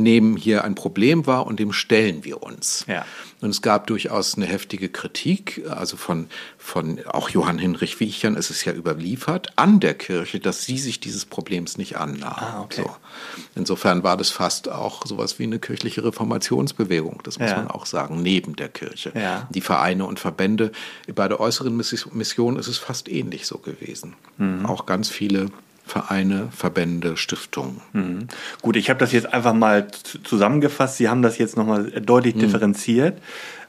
nehmen 0.01 0.37
hier 0.37 0.63
ein 0.63 0.75
Problem 0.75 1.25
wahr 1.27 1.45
und 1.47 1.59
dem 1.59 1.73
stellen 1.73 2.23
wir 2.23 2.43
uns. 2.43 2.85
Ja. 2.87 3.05
Und 3.41 3.49
es 3.49 3.61
gab 3.61 3.87
durchaus 3.87 4.35
eine 4.35 4.45
heftige 4.45 4.89
Kritik, 4.89 5.63
also 5.69 5.97
von, 5.97 6.27
von 6.57 6.99
auch 7.05 7.29
Johann 7.29 7.59
Hinrich 7.59 7.99
Wiechern 7.99 8.35
ist 8.35 8.49
es 8.49 8.63
ja 8.65 8.73
überliefert, 8.73 9.53
an 9.57 9.79
der 9.79 9.93
Kirche, 9.93 10.39
dass 10.39 10.63
sie 10.63 10.77
sich 10.77 10.99
dieses 10.99 11.25
Problems 11.25 11.77
nicht 11.77 11.97
annahm. 11.97 12.33
Ah, 12.35 12.61
okay. 12.63 12.83
so. 12.83 12.95
Insofern 13.55 14.03
war 14.03 14.17
das 14.17 14.29
fast 14.29 14.69
auch 14.69 15.05
sowas 15.05 15.37
wie 15.39 15.43
eine 15.43 15.59
kirchliche 15.59 16.03
Reformationsbewegung, 16.03 17.21
das 17.23 17.39
muss 17.39 17.49
Ja. 17.51 17.57
man 17.57 17.67
auch 17.69 17.85
sagen, 17.85 18.21
neben 18.21 18.55
der 18.55 18.69
Kirche. 18.69 19.11
Ja. 19.15 19.47
Die 19.51 19.61
Vereine 19.61 20.05
und 20.05 20.19
Verbände, 20.19 20.71
bei 21.13 21.27
der 21.27 21.39
äußeren 21.39 21.75
Miss- 21.75 22.07
Mission 22.13 22.57
ist 22.57 22.67
es 22.67 22.77
fast 22.77 23.09
ähnlich 23.09 23.45
so 23.47 23.57
gewesen. 23.57 24.15
Mhm. 24.37 24.65
Auch 24.65 24.85
ganz 24.85 25.09
viele 25.09 25.47
Vereine, 25.87 26.49
Verbände, 26.55 27.15
Stiftungen. 27.15 27.81
Mhm. 27.93 28.27
Gut, 28.61 28.75
ich 28.75 28.89
habe 28.89 28.99
das 28.99 29.11
jetzt 29.11 29.31
einfach 29.33 29.53
mal 29.53 29.87
zu- 29.89 30.19
zusammengefasst. 30.23 30.97
Sie 30.97 31.07
haben 31.09 31.21
das 31.21 31.37
jetzt 31.37 31.57
nochmal 31.57 31.91
deutlich 31.91 32.35
differenziert. 32.35 33.19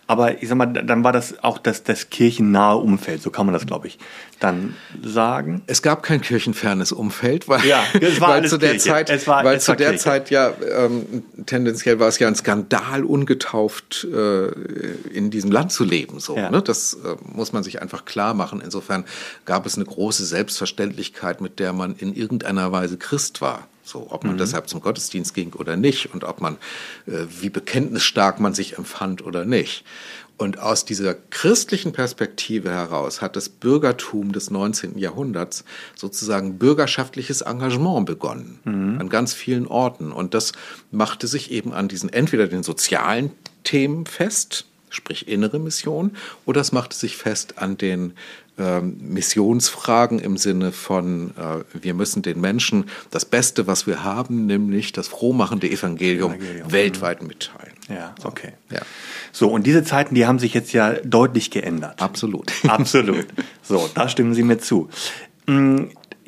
Aber 0.09 0.41
ich 0.41 0.49
sag 0.49 0.57
mal, 0.57 0.67
dann 0.67 1.03
war 1.03 1.13
das 1.13 1.43
auch 1.43 1.59
das, 1.59 1.83
das 1.83 2.11
kirchennahe 2.11 2.77
Umfeld, 2.77 3.21
so 3.23 3.31
kann 3.31 3.45
man 3.45 3.53
das, 3.53 3.67
glaube 3.67 3.89
ich, 3.89 3.99
dann 4.39 4.77
sagen. 5.05 5.63
Es 5.67 5.83
gab 5.83 6.05
kein 6.05 6.21
kirchenfernes 6.21 6.93
Umfeld, 6.93 7.49
weil, 7.49 7.65
Ja, 7.67 7.83
es 8.01 8.21
war 8.21 8.29
weil 8.41 8.49
zu 8.49 8.57
der 8.57 8.71
Kirche. 8.73 8.89
Zeit, 8.89 9.11
Es 9.11 9.27
war- 9.27 9.43
weil 9.45 9.61
zu 9.61 9.75
der 9.75 9.89
Kirche. 9.91 10.05
Zeit 10.05 10.31
ja 10.31 10.53
ähm, 10.79 11.25
tendenziell 11.47 11.99
war 11.99 12.07
es 12.07 12.21
ja 12.21 12.29
ein 12.29 12.37
Skandal, 12.37 13.03
ungetauft 13.05 14.05
äh, 14.05 14.47
in 15.13 15.31
diesem 15.31 15.51
Land 15.51 15.73
zu 15.73 15.83
leben. 15.85 16.21
So, 16.21 16.37
Ja. 16.37 16.51
ne? 16.51 16.63
Das 16.63 16.95
äh, 16.95 17.17
muss 17.25 17.53
man 17.53 17.65
sich 17.65 17.83
einfach 17.83 18.05
klar 18.05 18.35
machen. 18.35 18.61
Insofern 18.65 19.05
gab 19.45 19.67
es 19.67 19.75
eine 19.75 19.87
große 19.87 20.25
Selbstverständlichkeit, 20.25 21.41
mit 21.41 21.59
der 21.59 21.73
man 21.73 21.97
in 21.97 22.15
irgendeiner 22.15 22.71
Weise 22.71 22.97
Christ 22.97 23.41
war. 23.41 23.67
So, 23.87 24.09
ob 24.11 24.25
man 24.25 24.35
Mhm. 24.35 24.39
deshalb 24.39 24.69
zum 24.69 24.81
Gottesdienst 24.81 25.33
ging 25.33 25.53
oder 25.53 25.77
nicht 25.77 26.13
und 26.13 26.25
ob 26.25 26.41
man, 26.41 26.57
äh, 27.07 27.27
wie 27.41 27.51
bekenntnisstark 27.51 28.41
man 28.41 28.53
sich 28.53 28.77
empfand 28.77 29.25
oder 29.25 29.45
nicht. 29.45 29.85
Und 30.39 30.59
aus 30.59 30.85
dieser 30.85 31.15
christlichen 31.15 31.93
Perspektive 31.93 32.71
heraus 32.71 33.23
hat 33.23 33.37
das 33.37 33.49
Bürgertum 33.49 34.33
des 34.33 34.51
19. 34.51 34.99
Jahrhunderts 34.99 35.65
sozusagen 35.95 36.59
bürgerschaftliches 36.59 37.41
Engagement 37.43 38.05
begonnen 38.07 38.59
an 39.01 39.09
ganz 39.09 39.33
vielen 39.33 39.67
Orten. 39.67 40.11
Und 40.13 40.35
das 40.35 40.53
machte 40.91 41.27
sich 41.29 41.53
eben 41.53 41.73
an 41.73 41.89
diesen 41.89 42.13
entweder 42.13 42.49
den 42.49 42.65
sozialen 42.65 43.31
Themen 43.65 44.05
fest, 44.05 44.67
sprich 44.91 45.29
innere 45.29 45.59
Mission, 45.59 46.13
oder 46.45 46.61
es 46.61 46.73
machte 46.73 46.97
sich 46.97 47.17
fest 47.17 47.59
an 47.59 47.77
den 47.77 48.15
ähm, 48.59 48.97
Missionsfragen 49.01 50.19
im 50.19 50.39
Sinne 50.39 50.73
von, 50.73 51.33
äh, 51.37 51.65
wir 51.79 51.93
müssen 51.93 52.23
den 52.23 52.41
Menschen 52.41 52.87
das 53.11 53.27
Beste, 53.27 53.67
was 53.67 53.87
wir 53.87 54.03
haben, 54.03 54.47
nämlich 54.47 54.93
das 54.93 55.09
frohmachende 55.09 55.69
Evangelium, 55.69 56.33
Evangelium, 56.33 56.73
weltweit 56.73 57.23
mitteilen. 57.23 57.75
Ja, 57.89 58.15
okay. 58.25 58.53
Ja. 58.71 58.81
So, 59.31 59.49
und 59.51 59.67
diese 59.67 59.85
Zeiten, 59.85 60.15
die 60.15 60.27
haben 60.27 60.39
sich 60.39 60.55
jetzt 60.55 60.73
ja 60.73 60.95
deutlich 61.05 61.51
geändert. 61.51 62.01
Absolut. 62.01 62.53
Absolut. 62.67 63.27
So, 63.63 63.91
da 63.95 64.09
stimmen 64.09 64.33
Sie 64.33 64.45
mir 64.45 64.59
zu. 64.59 64.89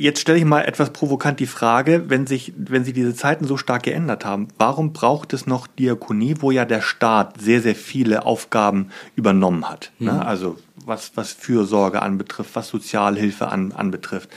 Jetzt 0.01 0.21
stelle 0.21 0.39
ich 0.39 0.45
mal 0.45 0.61
etwas 0.61 0.91
provokant 0.91 1.41
die 1.41 1.49
Frage, 1.49 2.05
wenn 2.09 2.29
sich, 2.29 2.53
wenn 2.57 2.85
sich 2.85 2.95
diese 2.95 3.17
Zeiten 3.17 3.45
so 3.45 3.57
stark 3.57 3.83
geändert 3.83 4.25
haben, 4.25 4.47
warum 4.57 4.93
braucht 4.93 5.33
es 5.33 5.49
noch 5.49 5.67
Diakonie, 5.67 6.37
wo 6.39 6.53
ja 6.53 6.65
der 6.65 6.83
Staat 6.83 7.41
sehr, 7.41 7.61
sehr 7.61 7.75
viele 7.75 8.25
Aufgaben 8.25 8.91
übernommen 9.17 9.69
hat? 9.69 9.91
Ne? 9.99 10.25
Also 10.25 10.57
was, 10.87 11.11
was 11.17 11.33
Fürsorge 11.33 12.01
anbetrifft, 12.01 12.55
was 12.55 12.69
Sozialhilfe 12.69 13.49
an, 13.49 13.73
anbetrifft. 13.73 14.31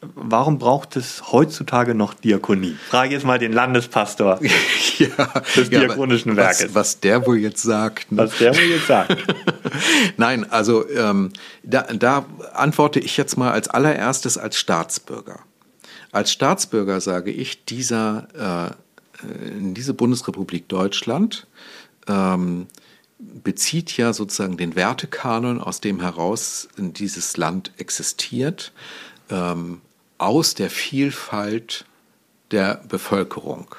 Warum 0.00 0.58
braucht 0.58 0.94
es 0.96 1.32
heutzutage 1.32 1.94
noch 1.94 2.14
Diakonie? 2.14 2.76
Frage 2.88 3.14
jetzt 3.14 3.24
mal 3.24 3.38
den 3.38 3.52
Landespastor 3.52 4.38
ja, 4.98 5.08
des 5.56 5.70
ja, 5.70 5.80
Diakonischen 5.80 6.36
was, 6.36 6.60
Werkes. 6.60 6.74
Was 6.74 7.00
der 7.00 7.26
wohl 7.26 7.38
jetzt 7.38 7.62
sagt. 7.62 8.12
Ne? 8.12 8.18
was 8.18 8.38
der 8.38 8.54
mir 8.54 8.66
jetzt 8.66 8.86
sagt. 8.86 9.16
Nein, 10.16 10.48
also 10.50 10.88
ähm, 10.88 11.32
da, 11.64 11.82
da 11.82 12.26
antworte 12.54 13.00
ich 13.00 13.16
jetzt 13.16 13.36
mal 13.36 13.50
als 13.50 13.68
allererstes 13.68 14.38
als 14.38 14.56
Staatsbürger. 14.56 15.40
Als 16.12 16.30
Staatsbürger 16.30 17.00
sage 17.00 17.32
ich, 17.32 17.64
dieser, 17.64 18.76
äh, 19.24 19.58
in 19.58 19.74
diese 19.74 19.94
Bundesrepublik 19.94 20.68
Deutschland 20.68 21.48
ähm, 22.06 22.68
bezieht 23.18 23.96
ja 23.96 24.12
sozusagen 24.12 24.56
den 24.56 24.76
Wertekanon, 24.76 25.60
aus 25.60 25.80
dem 25.80 26.00
heraus 26.00 26.68
dieses 26.76 27.36
Land 27.36 27.72
existiert, 27.78 28.72
ähm, 29.30 29.80
aus 30.18 30.54
der 30.54 30.70
Vielfalt 30.70 31.84
der 32.50 32.82
Bevölkerung. 32.88 33.74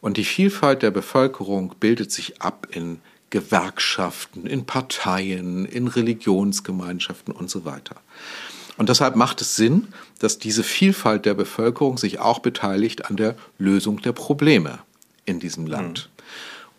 Und 0.00 0.16
die 0.16 0.24
Vielfalt 0.24 0.82
der 0.82 0.90
Bevölkerung 0.90 1.74
bildet 1.78 2.10
sich 2.12 2.40
ab 2.40 2.68
in 2.70 3.00
Gewerkschaften, 3.30 4.46
in 4.46 4.66
Parteien, 4.66 5.64
in 5.64 5.88
Religionsgemeinschaften 5.88 7.32
und 7.32 7.48
so 7.48 7.64
weiter. 7.64 7.96
Und 8.76 8.88
deshalb 8.88 9.14
macht 9.14 9.40
es 9.40 9.56
Sinn, 9.56 9.88
dass 10.18 10.38
diese 10.38 10.62
Vielfalt 10.62 11.26
der 11.26 11.34
Bevölkerung 11.34 11.98
sich 11.98 12.18
auch 12.18 12.38
beteiligt 12.38 13.06
an 13.06 13.16
der 13.16 13.36
Lösung 13.58 14.00
der 14.00 14.12
Probleme 14.12 14.78
in 15.26 15.38
diesem 15.38 15.66
Land. 15.66 16.08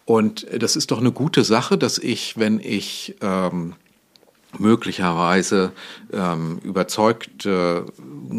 Und 0.06 0.48
das 0.52 0.76
ist 0.76 0.92
doch 0.92 1.00
eine 1.00 1.12
gute 1.12 1.44
Sache, 1.44 1.78
dass 1.78 1.98
ich, 1.98 2.38
wenn 2.38 2.60
ich 2.60 3.16
ähm, 3.22 3.76
möglicherweise 4.58 5.72
ähm, 6.12 6.60
überzeugt 6.64 7.46
äh, 7.46 7.82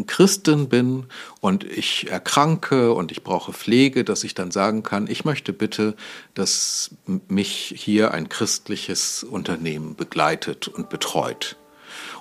Christin 0.07 0.69
bin 0.69 1.05
und 1.41 1.63
ich 1.63 2.09
erkranke 2.09 2.93
und 2.93 3.11
ich 3.11 3.23
brauche 3.23 3.53
Pflege, 3.53 4.03
dass 4.03 4.23
ich 4.23 4.33
dann 4.33 4.51
sagen 4.51 4.83
kann, 4.83 5.07
ich 5.07 5.25
möchte 5.25 5.53
bitte, 5.53 5.95
dass 6.33 6.91
mich 7.27 7.73
hier 7.75 8.11
ein 8.11 8.29
christliches 8.29 9.23
Unternehmen 9.23 9.95
begleitet 9.95 10.67
und 10.67 10.89
betreut. 10.89 11.57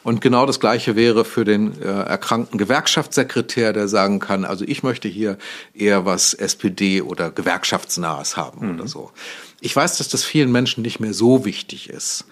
Und 0.03 0.21
genau 0.21 0.47
das 0.47 0.59
Gleiche 0.59 0.97
wäre 0.97 1.25
für 1.25 1.45
den 1.45 1.81
äh, 1.81 1.85
erkrankten 1.85 2.59
Gewerkschaftssekretär, 2.59 3.73
der 3.73 3.87
sagen 3.89 4.19
kann, 4.19 4.45
also 4.45 4.65
ich 4.67 4.83
möchte 4.83 5.09
hier 5.09 5.39
eher 5.75 6.05
was 6.05 6.35
SPD 6.35 7.03
oder 7.03 7.31
Gewerkschaftsnahes 7.31 8.37
haben 8.37 8.75
oder 8.75 8.89
so. 8.89 9.13
Ich 9.61 9.75
weiß, 9.75 9.99
dass 9.99 10.09
das 10.09 10.25
vielen 10.25 10.51
Menschen 10.51 10.83
nicht 10.83 10.99
mehr 10.99 11.15
so 11.15 11.45
wichtig 11.45 11.89
ist. 11.89 12.25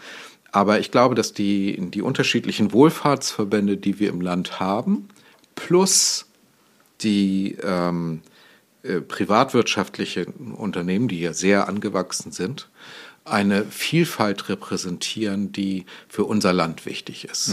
Aber 0.53 0.81
ich 0.81 0.91
glaube, 0.91 1.15
dass 1.15 1.33
die, 1.33 1.79
die 1.91 2.03
unterschiedlichen 2.03 2.73
Wohlfahrtsverbände, 2.73 3.77
die 3.77 3.99
wir 4.01 4.09
im 4.09 4.21
Land 4.21 4.59
haben, 4.61 5.09
plus 5.55 6.27
die 7.03 7.57
ähm, 7.63 8.23
äh, 8.83 9.01
privatwirtschaftlichen 9.01 10.53
Unternehmen, 10.53 11.09
die 11.09 11.21
ja 11.21 11.33
sehr 11.33 11.69
angewachsen 11.69 12.33
sind, 12.33 12.69
eine 13.25 13.65
Vielfalt 13.65 14.49
repräsentieren, 14.49 15.53
die 15.53 15.85
für 16.09 16.25
unser 16.25 16.53
Land 16.53 16.87
wichtig 16.87 17.27
ist. 17.27 17.51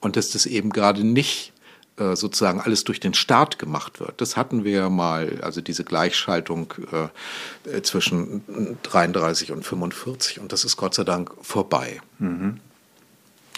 Und 0.00 0.16
dass 0.16 0.30
das 0.30 0.46
eben 0.46 0.70
gerade 0.70 1.04
nicht 1.04 1.52
äh, 1.98 2.16
sozusagen 2.16 2.60
alles 2.60 2.84
durch 2.84 3.00
den 3.00 3.14
Staat 3.14 3.58
gemacht 3.58 4.00
wird. 4.00 4.20
Das 4.20 4.36
hatten 4.36 4.64
wir 4.64 4.72
ja 4.72 4.90
mal, 4.90 5.40
also 5.42 5.60
diese 5.60 5.84
Gleichschaltung 5.84 6.74
äh, 6.92 7.70
äh, 7.70 7.82
zwischen 7.82 8.78
33 8.82 9.52
und 9.52 9.64
45 9.64 10.40
und 10.40 10.52
das 10.52 10.64
ist 10.64 10.76
Gott 10.76 10.94
sei 10.94 11.04
Dank 11.04 11.32
vorbei. 11.42 12.00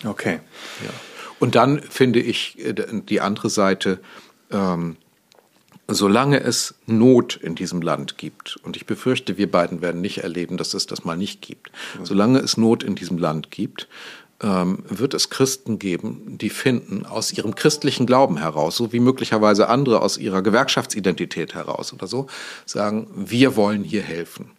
Okay. 0.05 0.40
Ja. 0.85 0.90
Und 1.38 1.55
dann 1.55 1.83
finde 1.83 2.20
ich 2.20 2.59
äh, 2.64 2.74
die 2.74 3.20
andere 3.20 3.50
Seite, 3.50 4.00
ähm, 4.50 4.96
solange 5.88 6.40
es 6.40 6.74
Not 6.87 7.37
in 7.37 7.55
diesem 7.55 7.83
Land 7.83 8.16
gibt, 8.16 8.59
und 8.62 8.76
ich 8.76 8.87
befürchte, 8.87 9.38
wir 9.38 9.50
beiden 9.50 9.81
werden 9.81 10.00
nicht 10.00 10.18
erleben, 10.18 10.57
dass 10.57 10.74
es 10.74 10.87
das 10.87 11.05
mal 11.05 11.16
nicht 11.16 11.42
gibt, 11.42 11.72
solange 12.03 12.38
es 12.38 12.57
Not 12.57 12.83
in 12.83 12.94
diesem 12.94 13.18
Land 13.18 13.50
gibt, 13.50 13.88
wird 14.42 15.12
es 15.12 15.29
Christen 15.29 15.79
geben, 15.79 16.38
die 16.38 16.48
finden 16.48 17.05
aus 17.05 17.31
ihrem 17.33 17.55
christlichen 17.55 18.07
Glauben 18.07 18.38
heraus, 18.38 18.76
so 18.76 18.90
wie 18.92 19.00
möglicherweise 19.00 19.68
andere 19.68 20.00
aus 20.00 20.16
ihrer 20.16 20.40
Gewerkschaftsidentität 20.40 21.55
heraus 21.55 21.92
oder 21.92 22.07
so, 22.07 22.26
sagen, 22.64 23.07
wir 23.14 23.55
wollen 23.55 23.85
hier 23.85 24.03
helfen. 24.03 24.53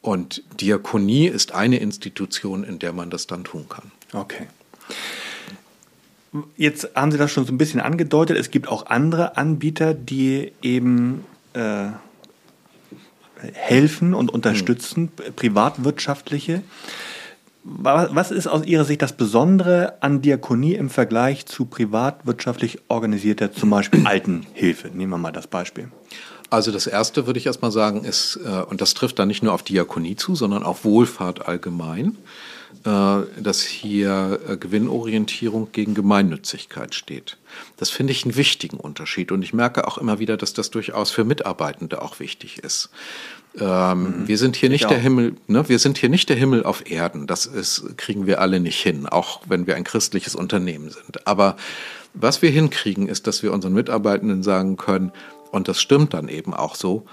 Und 0.00 0.42
Diakonie 0.60 1.28
ist 1.28 1.52
eine 1.52 1.78
Institution, 1.78 2.64
in 2.64 2.80
der 2.80 2.92
man 2.92 3.10
das 3.10 3.28
dann 3.28 3.44
tun 3.44 3.66
kann. 3.68 3.92
Okay. 4.12 4.48
Jetzt 6.56 6.90
haben 6.94 7.12
Sie 7.12 7.18
das 7.18 7.30
schon 7.30 7.44
so 7.44 7.52
ein 7.52 7.58
bisschen 7.58 7.80
angedeutet. 7.80 8.36
Es 8.38 8.50
gibt 8.50 8.66
auch 8.66 8.86
andere 8.86 9.36
Anbieter, 9.36 9.94
die 9.94 10.52
eben 10.62 11.24
äh, 11.52 11.88
helfen 13.52 14.14
und 14.14 14.30
unterstützen, 14.30 15.10
privatwirtschaftliche. 15.36 16.62
Wa- 17.64 18.08
Was 18.12 18.30
ist 18.30 18.46
aus 18.48 18.64
Ihrer 18.66 18.84
Sicht 18.84 19.02
das 19.02 19.12
Besondere 19.12 19.94
an 20.02 20.20
Diakonie 20.20 20.74
im 20.74 20.90
Vergleich 20.90 21.46
zu 21.46 21.64
privatwirtschaftlich 21.66 22.80
organisierter, 22.88 23.52
zum 23.52 23.70
Beispiel 23.70 24.00
Altenhilfe? 24.06 24.88
Nehmen 24.88 25.10
wir 25.12 25.18
mal 25.18 25.32
das 25.32 25.46
Beispiel. 25.46 25.88
Also 26.52 26.70
das 26.70 26.86
Erste 26.86 27.26
würde 27.26 27.38
ich 27.38 27.46
erstmal 27.46 27.72
sagen 27.72 28.04
ist, 28.04 28.38
äh, 28.44 28.62
und 28.64 28.82
das 28.82 28.92
trifft 28.92 29.18
dann 29.18 29.28
nicht 29.28 29.42
nur 29.42 29.54
auf 29.54 29.62
Diakonie 29.62 30.16
zu, 30.16 30.34
sondern 30.34 30.64
auf 30.64 30.84
Wohlfahrt 30.84 31.48
allgemein, 31.48 32.18
äh, 32.84 33.20
dass 33.40 33.62
hier 33.62 34.38
äh, 34.46 34.58
Gewinnorientierung 34.58 35.72
gegen 35.72 35.94
Gemeinnützigkeit 35.94 36.94
steht. 36.94 37.38
Das 37.78 37.88
finde 37.88 38.12
ich 38.12 38.24
einen 38.24 38.36
wichtigen 38.36 38.76
Unterschied 38.76 39.32
und 39.32 39.40
ich 39.40 39.54
merke 39.54 39.88
auch 39.88 39.96
immer 39.96 40.18
wieder, 40.18 40.36
dass 40.36 40.52
das 40.52 40.70
durchaus 40.70 41.10
für 41.10 41.24
Mitarbeitende 41.24 42.02
auch 42.02 42.20
wichtig 42.20 42.58
ist. 42.58 42.90
Ähm, 43.58 44.02
mhm. 44.02 44.28
Wir 44.28 44.36
sind 44.36 44.54
hier 44.54 44.68
nicht 44.68 44.90
der 44.90 44.98
Himmel, 44.98 45.36
ne? 45.46 45.66
wir 45.70 45.78
sind 45.78 45.96
hier 45.96 46.10
nicht 46.10 46.28
der 46.28 46.36
Himmel 46.36 46.64
auf 46.64 46.90
Erden. 46.90 47.26
Das 47.26 47.46
ist, 47.46 47.96
kriegen 47.96 48.26
wir 48.26 48.42
alle 48.42 48.60
nicht 48.60 48.82
hin, 48.82 49.06
auch 49.06 49.40
wenn 49.48 49.66
wir 49.66 49.76
ein 49.76 49.84
christliches 49.84 50.34
Unternehmen 50.34 50.90
sind. 50.90 51.26
Aber 51.26 51.56
was 52.12 52.42
wir 52.42 52.50
hinkriegen, 52.50 53.08
ist, 53.08 53.26
dass 53.26 53.42
wir 53.42 53.54
unseren 53.54 53.72
Mitarbeitenden 53.72 54.42
sagen 54.42 54.76
können, 54.76 55.12
und 55.52 55.68
das 55.68 55.80
stimmt 55.80 56.14
dann 56.14 56.28
eben 56.28 56.54
auch 56.54 56.74
so, 56.74 57.04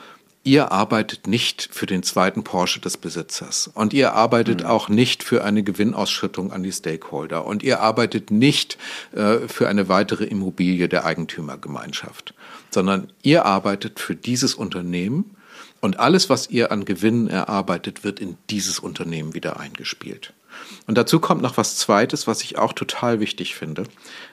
ihr 0.43 0.71
arbeitet 0.71 1.28
nicht 1.28 1.67
für 1.71 1.86
den 1.86 2.04
zweiten 2.04 2.43
Porsche 2.43 2.80
des 2.80 2.95
Besitzers. 2.95 3.69
Und 3.73 3.93
ihr 3.93 4.13
arbeitet 4.13 4.62
mhm. 4.62 4.67
auch 4.67 4.88
nicht 4.88 5.23
für 5.23 5.43
eine 5.43 5.62
Gewinnausschüttung 5.62 6.54
an 6.54 6.63
die 6.63 6.71
Stakeholder. 6.71 7.45
Und 7.45 7.63
ihr 7.63 7.82
arbeitet 7.82 8.32
nicht 8.32 8.78
äh, 9.12 9.47
für 9.47 9.67
eine 9.67 9.89
weitere 9.89 10.23
Immobilie 10.23 10.88
der 10.88 11.06
Eigentümergemeinschaft, 11.06 12.34
sondern 12.71 13.12
ihr 13.21 13.45
arbeitet 13.45 13.99
für 13.99 14.15
dieses 14.15 14.56
Unternehmen. 14.56 15.36
Und 15.82 15.99
alles, 15.99 16.30
was 16.30 16.49
ihr 16.49 16.71
an 16.71 16.86
Gewinnen 16.86 17.28
erarbeitet, 17.28 18.06
wird 18.06 18.21
in 18.21 18.38
dieses 18.49 18.80
Unternehmen 18.80 19.34
wieder 19.34 19.60
eingespielt. 19.60 20.34
Und 20.88 20.98
dazu 20.98 21.19
kommt 21.19 21.41
noch 21.41 21.58
was 21.58 21.78
Zweites, 21.78 22.28
was 22.28 22.43
ich 22.43 22.58
auch 22.58 22.74
total 22.74 23.19
wichtig 23.19 23.56
finde. 23.56 23.84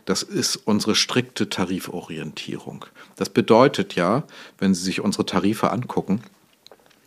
Das 0.05 0.23
ist 0.23 0.57
unsere 0.57 0.95
strikte 0.95 1.49
Tariforientierung. 1.49 2.87
Das 3.17 3.29
bedeutet 3.29 3.95
ja, 3.95 4.25
wenn 4.59 4.75
Sie 4.75 4.83
sich 4.83 5.01
unsere 5.01 5.27
Tarife 5.27 5.71
angucken, 5.71 6.23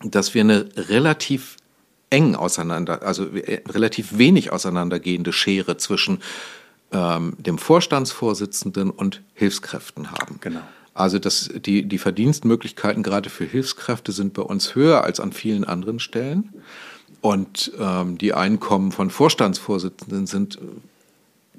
dass 0.04 0.34
wir 0.34 0.42
eine 0.42 0.70
relativ 0.76 1.58
eng 2.10 2.36
auseinander, 2.36 3.04
also 3.04 3.28
relativ 3.68 4.18
wenig 4.18 4.52
auseinandergehende 4.52 5.34
Schere 5.34 5.78
zwischen 5.78 6.20
ähm, 6.92 7.34
dem 7.38 7.58
Vorstandsvorsitzenden 7.58 8.90
und 8.90 9.22
Hilfskräften 9.34 10.12
haben. 10.12 10.38
Genau. 10.42 10.62
Also 10.94 11.20
das, 11.20 11.50
die, 11.54 11.88
die 11.88 11.98
Verdienstmöglichkeiten 11.98 13.04
gerade 13.04 13.30
für 13.30 13.46
Hilfskräfte 13.46 14.12
sind 14.12 14.34
bei 14.34 14.42
uns 14.42 14.76
höher 14.76 15.04
als 15.04 15.20
an 15.20 15.32
vielen 15.32 15.64
anderen 15.64 16.00
Stellen. 16.00 16.54
Und 17.22 17.72
ähm, 17.80 18.18
die 18.18 18.34
Einkommen 18.34 18.92
von 18.92 19.10
Vorstandsvorsitzenden 19.10 20.26
sind 20.26 20.56
äh, 20.56 20.60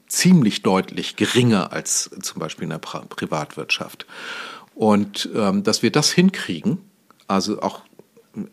ziemlich 0.07 0.63
deutlich 0.63 1.17
geringer 1.17 1.73
als 1.73 2.11
zum 2.23 2.41
Beispiel 2.41 2.65
in 2.65 2.71
der 2.71 2.79
pra 2.79 3.01
Privatwirtschaft. 3.09 4.07
Und 4.75 5.29
ähm, 5.35 5.63
dass 5.63 5.83
wir 5.83 5.93
das 5.93 6.11
hinkriegen, 6.11 6.79
also 7.29 7.61
auch 7.61 7.83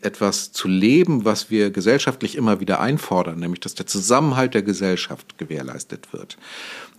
etwas 0.02 0.52
zu 0.52 0.68
leben, 0.68 1.24
was 1.24 1.50
wir 1.50 1.70
gesellschaftlich 1.70 2.36
immer 2.36 2.60
wieder 2.60 2.80
einfordern, 2.80 3.38
nämlich 3.38 3.60
dass 3.60 3.74
der 3.74 3.86
Zusammenhalt 3.86 4.54
der 4.54 4.62
Gesellschaft 4.62 5.38
gewährleistet 5.38 6.12
wird. 6.12 6.36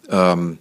Ähm, 0.10 0.60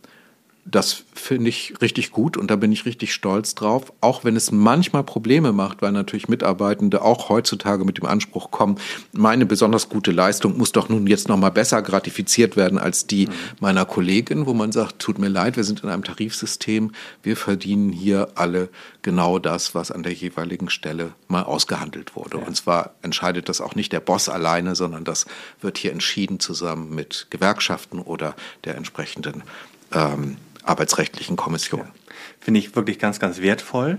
das 0.71 1.05
finde 1.15 1.49
ich 1.49 1.75
richtig 1.81 2.11
gut 2.11 2.37
und 2.37 2.51
da 2.51 2.57
bin 2.57 2.73
ich 2.73 2.85
richtig 2.85 3.15
stolz 3.15 3.55
drauf, 3.55 3.93
auch 4.01 4.25
wenn 4.25 4.37
es 4.37 4.53
manchmal 4.53 5.03
Probleme 5.03 5.53
macht, 5.53 5.81
weil 5.81 5.93
natürlich 5.93 6.29
Mitarbeitende 6.29 7.03
auch 7.03 7.31
heutzutage 7.31 7.85
mit 7.85 7.99
dem 7.99 8.05
Anspruch 8.05 8.51
kommen, 8.51 8.79
meine 9.13 9.47
besonders 9.47 9.89
gute 9.89 10.11
Leistung 10.11 10.59
muss 10.59 10.73
doch 10.73 10.89
nun 10.89 11.07
jetzt 11.07 11.29
noch 11.29 11.39
mal 11.39 11.51
besser 11.51 11.81
gratifiziert 11.81 12.57
werden 12.57 12.79
als 12.79 13.07
die 13.07 13.27
mhm. 13.27 13.33
meiner 13.61 13.85
Kollegin, 13.87 14.47
wo 14.47 14.53
man 14.53 14.71
sagt, 14.71 14.99
tut 14.99 15.19
mir 15.19 15.29
leid, 15.29 15.57
wir 15.57 15.65
sind 15.65 15.83
in 15.83 15.89
einem 15.89 16.05
Tarifsystem, 16.05 16.93
wir 17.23 17.37
verdienen 17.37 17.91
hier 17.91 18.29
alle 18.35 18.69
genau 19.03 19.39
das, 19.39 19.75
was 19.75 19.91
an 19.91 20.03
der 20.03 20.13
jeweiligen 20.13 20.69
Stelle 20.69 21.13
mal 21.29 21.45
ausgehandelt 21.45 22.15
wurde. 22.15 22.39
Ja. 22.39 22.47
Und 22.47 22.55
zwar 22.57 22.91
entscheidet 23.01 23.49
das 23.49 23.63
auch 23.63 23.75
nicht 23.75 23.93
der 23.93 24.01
Boss 24.01 24.29
alleine, 24.29 24.75
sondern 24.75 25.05
das 25.05 25.25
wird 25.63 25.79
hier 25.79 25.93
entschieden 25.93 26.41
zusammen 26.41 26.95
mit 26.95 27.29
Gewerkschaften 27.31 28.01
oder 28.01 28.35
der 28.65 28.77
entsprechenden 28.77 29.43
ähm, 29.93 30.37
arbeitsrechtlichen 30.69 31.37
Kommission. 31.37 31.81
Ja, 31.81 31.93
Finde 32.41 32.61
ich 32.61 32.75
wirklich 32.77 32.99
ganz, 32.99 33.19
ganz 33.19 33.41
wertvoll. 33.41 33.99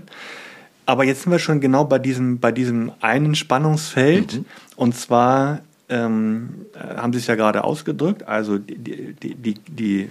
Aber 0.86 1.04
jetzt 1.04 1.22
sind 1.22 1.32
wir 1.32 1.38
schon 1.38 1.60
genau 1.60 1.84
bei 1.84 1.98
diesem, 1.98 2.40
bei 2.40 2.52
diesem 2.52 2.92
einen 3.00 3.34
Spannungsfeld. 3.34 4.34
Mhm. 4.38 4.44
Und 4.76 4.96
zwar 4.96 5.60
ähm, 5.88 6.66
äh, 6.74 6.96
haben 6.96 7.12
Sie 7.12 7.18
es 7.18 7.26
ja 7.26 7.34
gerade 7.34 7.64
ausgedrückt, 7.64 8.22
also 8.26 8.58
die, 8.58 9.14
die, 9.14 9.34
die, 9.34 9.54
die 9.54 10.00
äh, 10.02 10.08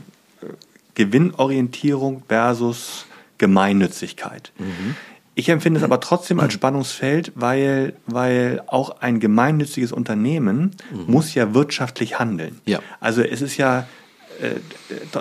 Gewinnorientierung 0.96 2.24
versus 2.28 3.06
Gemeinnützigkeit. 3.38 4.52
Mhm. 4.58 4.96
Ich 5.36 5.48
empfinde 5.48 5.80
es 5.80 5.86
aber 5.86 6.02
trotzdem 6.02 6.42
als 6.42 6.52
Spannungsfeld, 6.52 7.32
weil, 7.36 7.94
weil 8.06 8.62
auch 8.68 9.00
ein 9.00 9.22
gemeinnütziges 9.22 9.94
Unternehmen 9.94 10.76
mhm. 10.92 11.06
muss 11.08 11.34
ja 11.34 11.54
wirtschaftlich 11.54 12.20
handeln. 12.20 12.60
Ja. 12.66 12.80
Also 13.00 13.22
es 13.22 13.42
ist 13.42 13.56
ja 13.56 13.88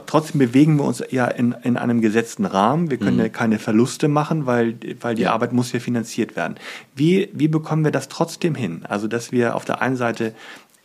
trotzdem 0.06 0.38
bewegen 0.38 0.76
wir 0.76 0.84
uns 0.84 1.02
ja 1.10 1.26
in, 1.26 1.54
in 1.62 1.76
einem 1.76 2.00
gesetzten 2.00 2.44
Rahmen. 2.44 2.90
Wir 2.90 2.98
können 2.98 3.16
mhm. 3.16 3.22
ja 3.22 3.28
keine 3.28 3.58
Verluste 3.58 4.08
machen, 4.08 4.46
weil, 4.46 4.76
weil 5.00 5.14
die 5.14 5.22
ja. 5.22 5.32
Arbeit 5.32 5.52
muss 5.52 5.72
ja 5.72 5.80
finanziert 5.80 6.36
werden. 6.36 6.56
Wie, 6.94 7.28
wie 7.32 7.48
bekommen 7.48 7.84
wir 7.84 7.90
das 7.90 8.08
trotzdem 8.08 8.54
hin? 8.54 8.84
Also, 8.88 9.08
dass 9.08 9.32
wir 9.32 9.54
auf 9.54 9.64
der 9.64 9.82
einen 9.82 9.96
Seite 9.96 10.34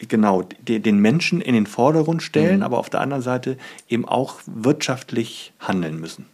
genau 0.07 0.43
den 0.67 0.99
Menschen 0.99 1.41
in 1.41 1.53
den 1.53 1.67
Vordergrund 1.67 2.23
stellen, 2.23 2.57
mhm. 2.57 2.63
aber 2.63 2.77
auf 2.79 2.89
der 2.89 3.01
anderen 3.01 3.23
Seite 3.23 3.57
eben 3.87 4.05
auch 4.05 4.39
wirtschaftlich 4.45 5.53
handeln 5.59 5.99
müssen. 5.99 6.25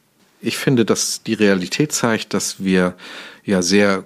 Ich 0.42 0.58
finde, 0.58 0.86
dass 0.86 1.22
die 1.24 1.34
Realität 1.34 1.92
zeigt, 1.92 2.34
dass 2.34 2.64
wir 2.64 2.96
ja 3.44 3.62
sehr 3.62 4.06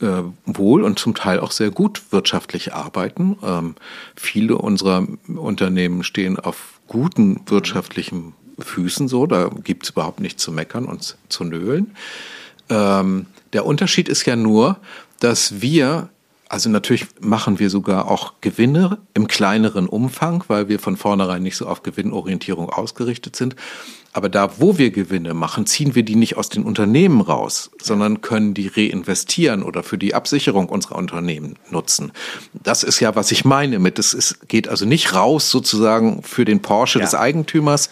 äh, 0.00 0.22
wohl 0.44 0.82
und 0.84 0.98
zum 0.98 1.14
Teil 1.14 1.40
auch 1.40 1.50
sehr 1.50 1.70
gut 1.70 2.02
wirtschaftlich 2.10 2.74
arbeiten. 2.74 3.38
Ähm, 3.42 3.74
viele 4.14 4.58
unserer 4.58 5.06
Unternehmen 5.28 6.02
stehen 6.02 6.38
auf 6.38 6.73
guten 6.88 7.40
wirtschaftlichen 7.46 8.34
Füßen 8.58 9.08
so, 9.08 9.26
da 9.26 9.48
gibt 9.48 9.84
es 9.84 9.90
überhaupt 9.90 10.20
nichts 10.20 10.42
zu 10.42 10.52
meckern 10.52 10.84
und 10.84 11.16
zu 11.28 11.44
nölen. 11.44 11.96
Ähm, 12.68 13.26
der 13.52 13.66
Unterschied 13.66 14.08
ist 14.08 14.24
ja 14.26 14.36
nur, 14.36 14.78
dass 15.20 15.60
wir, 15.60 16.08
also 16.48 16.68
natürlich 16.68 17.06
machen 17.20 17.58
wir 17.58 17.70
sogar 17.70 18.10
auch 18.10 18.34
Gewinne 18.40 18.98
im 19.14 19.28
kleineren 19.28 19.88
Umfang, 19.88 20.44
weil 20.48 20.68
wir 20.68 20.78
von 20.78 20.96
vornherein 20.96 21.42
nicht 21.42 21.56
so 21.56 21.66
auf 21.66 21.82
Gewinnorientierung 21.82 22.70
ausgerichtet 22.70 23.34
sind. 23.34 23.56
Aber 24.12 24.28
da, 24.28 24.60
wo 24.60 24.78
wir 24.78 24.90
Gewinne 24.90 25.34
machen, 25.34 25.66
ziehen 25.66 25.96
wir 25.96 26.04
die 26.04 26.14
nicht 26.14 26.36
aus 26.36 26.48
den 26.48 26.62
Unternehmen 26.62 27.20
raus, 27.20 27.70
sondern 27.82 28.20
können 28.20 28.54
die 28.54 28.68
reinvestieren 28.68 29.64
oder 29.64 29.82
für 29.82 29.98
die 29.98 30.14
Absicherung 30.14 30.68
unserer 30.68 30.96
Unternehmen 30.96 31.56
nutzen. 31.70 32.12
Das 32.52 32.84
ist 32.84 33.00
ja, 33.00 33.16
was 33.16 33.32
ich 33.32 33.44
meine 33.44 33.80
mit, 33.80 33.98
es 33.98 34.14
ist, 34.14 34.48
geht 34.48 34.68
also 34.68 34.86
nicht 34.86 35.14
raus 35.14 35.50
sozusagen 35.50 36.22
für 36.22 36.44
den 36.44 36.62
Porsche 36.62 37.00
ja. 37.00 37.04
des 37.04 37.16
Eigentümers, 37.16 37.90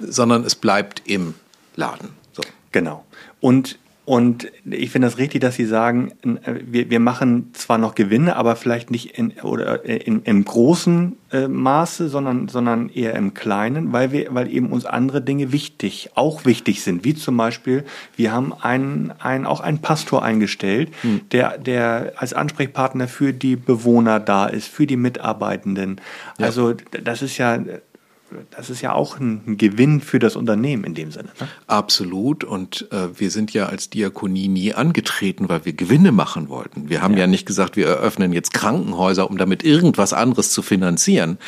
sondern 0.00 0.42
es 0.42 0.56
bleibt 0.56 1.02
im 1.04 1.34
Laden. 1.76 2.08
So. 2.32 2.42
Genau. 2.72 3.04
Und 3.40 3.78
und 4.10 4.50
ich 4.68 4.90
finde 4.90 5.06
das 5.06 5.18
richtig, 5.18 5.40
dass 5.40 5.54
Sie 5.54 5.66
sagen, 5.66 6.10
äh, 6.24 6.54
wir, 6.64 6.90
wir 6.90 6.98
machen 6.98 7.50
zwar 7.52 7.78
noch 7.78 7.94
Gewinne, 7.94 8.34
aber 8.34 8.56
vielleicht 8.56 8.90
nicht 8.90 9.16
in, 9.16 9.30
oder 9.42 9.88
äh, 9.88 9.98
in, 9.98 10.22
im 10.24 10.44
großen 10.44 11.16
äh, 11.30 11.46
Maße, 11.46 12.08
sondern, 12.08 12.48
sondern 12.48 12.88
eher 12.88 13.14
im 13.14 13.34
kleinen, 13.34 13.92
weil 13.92 14.10
wir, 14.10 14.34
weil 14.34 14.52
eben 14.52 14.72
uns 14.72 14.84
andere 14.84 15.22
Dinge 15.22 15.52
wichtig, 15.52 16.10
auch 16.16 16.44
wichtig 16.44 16.82
sind. 16.82 17.04
Wie 17.04 17.14
zum 17.14 17.36
Beispiel, 17.36 17.84
wir 18.16 18.32
haben 18.32 18.52
einen, 18.52 19.12
einen, 19.20 19.46
auch 19.46 19.60
einen 19.60 19.78
Pastor 19.78 20.24
eingestellt, 20.24 20.90
hm. 21.02 21.20
der, 21.30 21.56
der 21.58 22.14
als 22.16 22.34
Ansprechpartner 22.34 23.06
für 23.06 23.32
die 23.32 23.54
Bewohner 23.54 24.18
da 24.18 24.46
ist, 24.46 24.66
für 24.66 24.88
die 24.88 24.96
Mitarbeitenden. 24.96 26.00
Ja. 26.36 26.46
Also, 26.46 26.74
das 27.04 27.22
ist 27.22 27.38
ja, 27.38 27.60
das 28.50 28.70
ist 28.70 28.80
ja 28.80 28.92
auch 28.92 29.18
ein 29.18 29.56
Gewinn 29.56 30.00
für 30.00 30.18
das 30.18 30.36
Unternehmen 30.36 30.84
in 30.84 30.94
dem 30.94 31.10
Sinne. 31.10 31.30
Ne? 31.40 31.48
Absolut. 31.66 32.44
Und 32.44 32.88
äh, 32.92 33.18
wir 33.18 33.30
sind 33.30 33.52
ja 33.52 33.66
als 33.66 33.90
Diakonie 33.90 34.48
nie 34.48 34.74
angetreten, 34.74 35.48
weil 35.48 35.64
wir 35.64 35.72
Gewinne 35.72 36.12
machen 36.12 36.48
wollten. 36.48 36.88
Wir 36.88 37.02
haben 37.02 37.14
ja, 37.14 37.20
ja 37.20 37.26
nicht 37.26 37.46
gesagt, 37.46 37.76
wir 37.76 37.86
eröffnen 37.86 38.32
jetzt 38.32 38.52
Krankenhäuser, 38.52 39.28
um 39.28 39.38
damit 39.38 39.62
irgendwas 39.62 40.12
anderes 40.12 40.52
zu 40.52 40.62
finanzieren, 40.62 41.38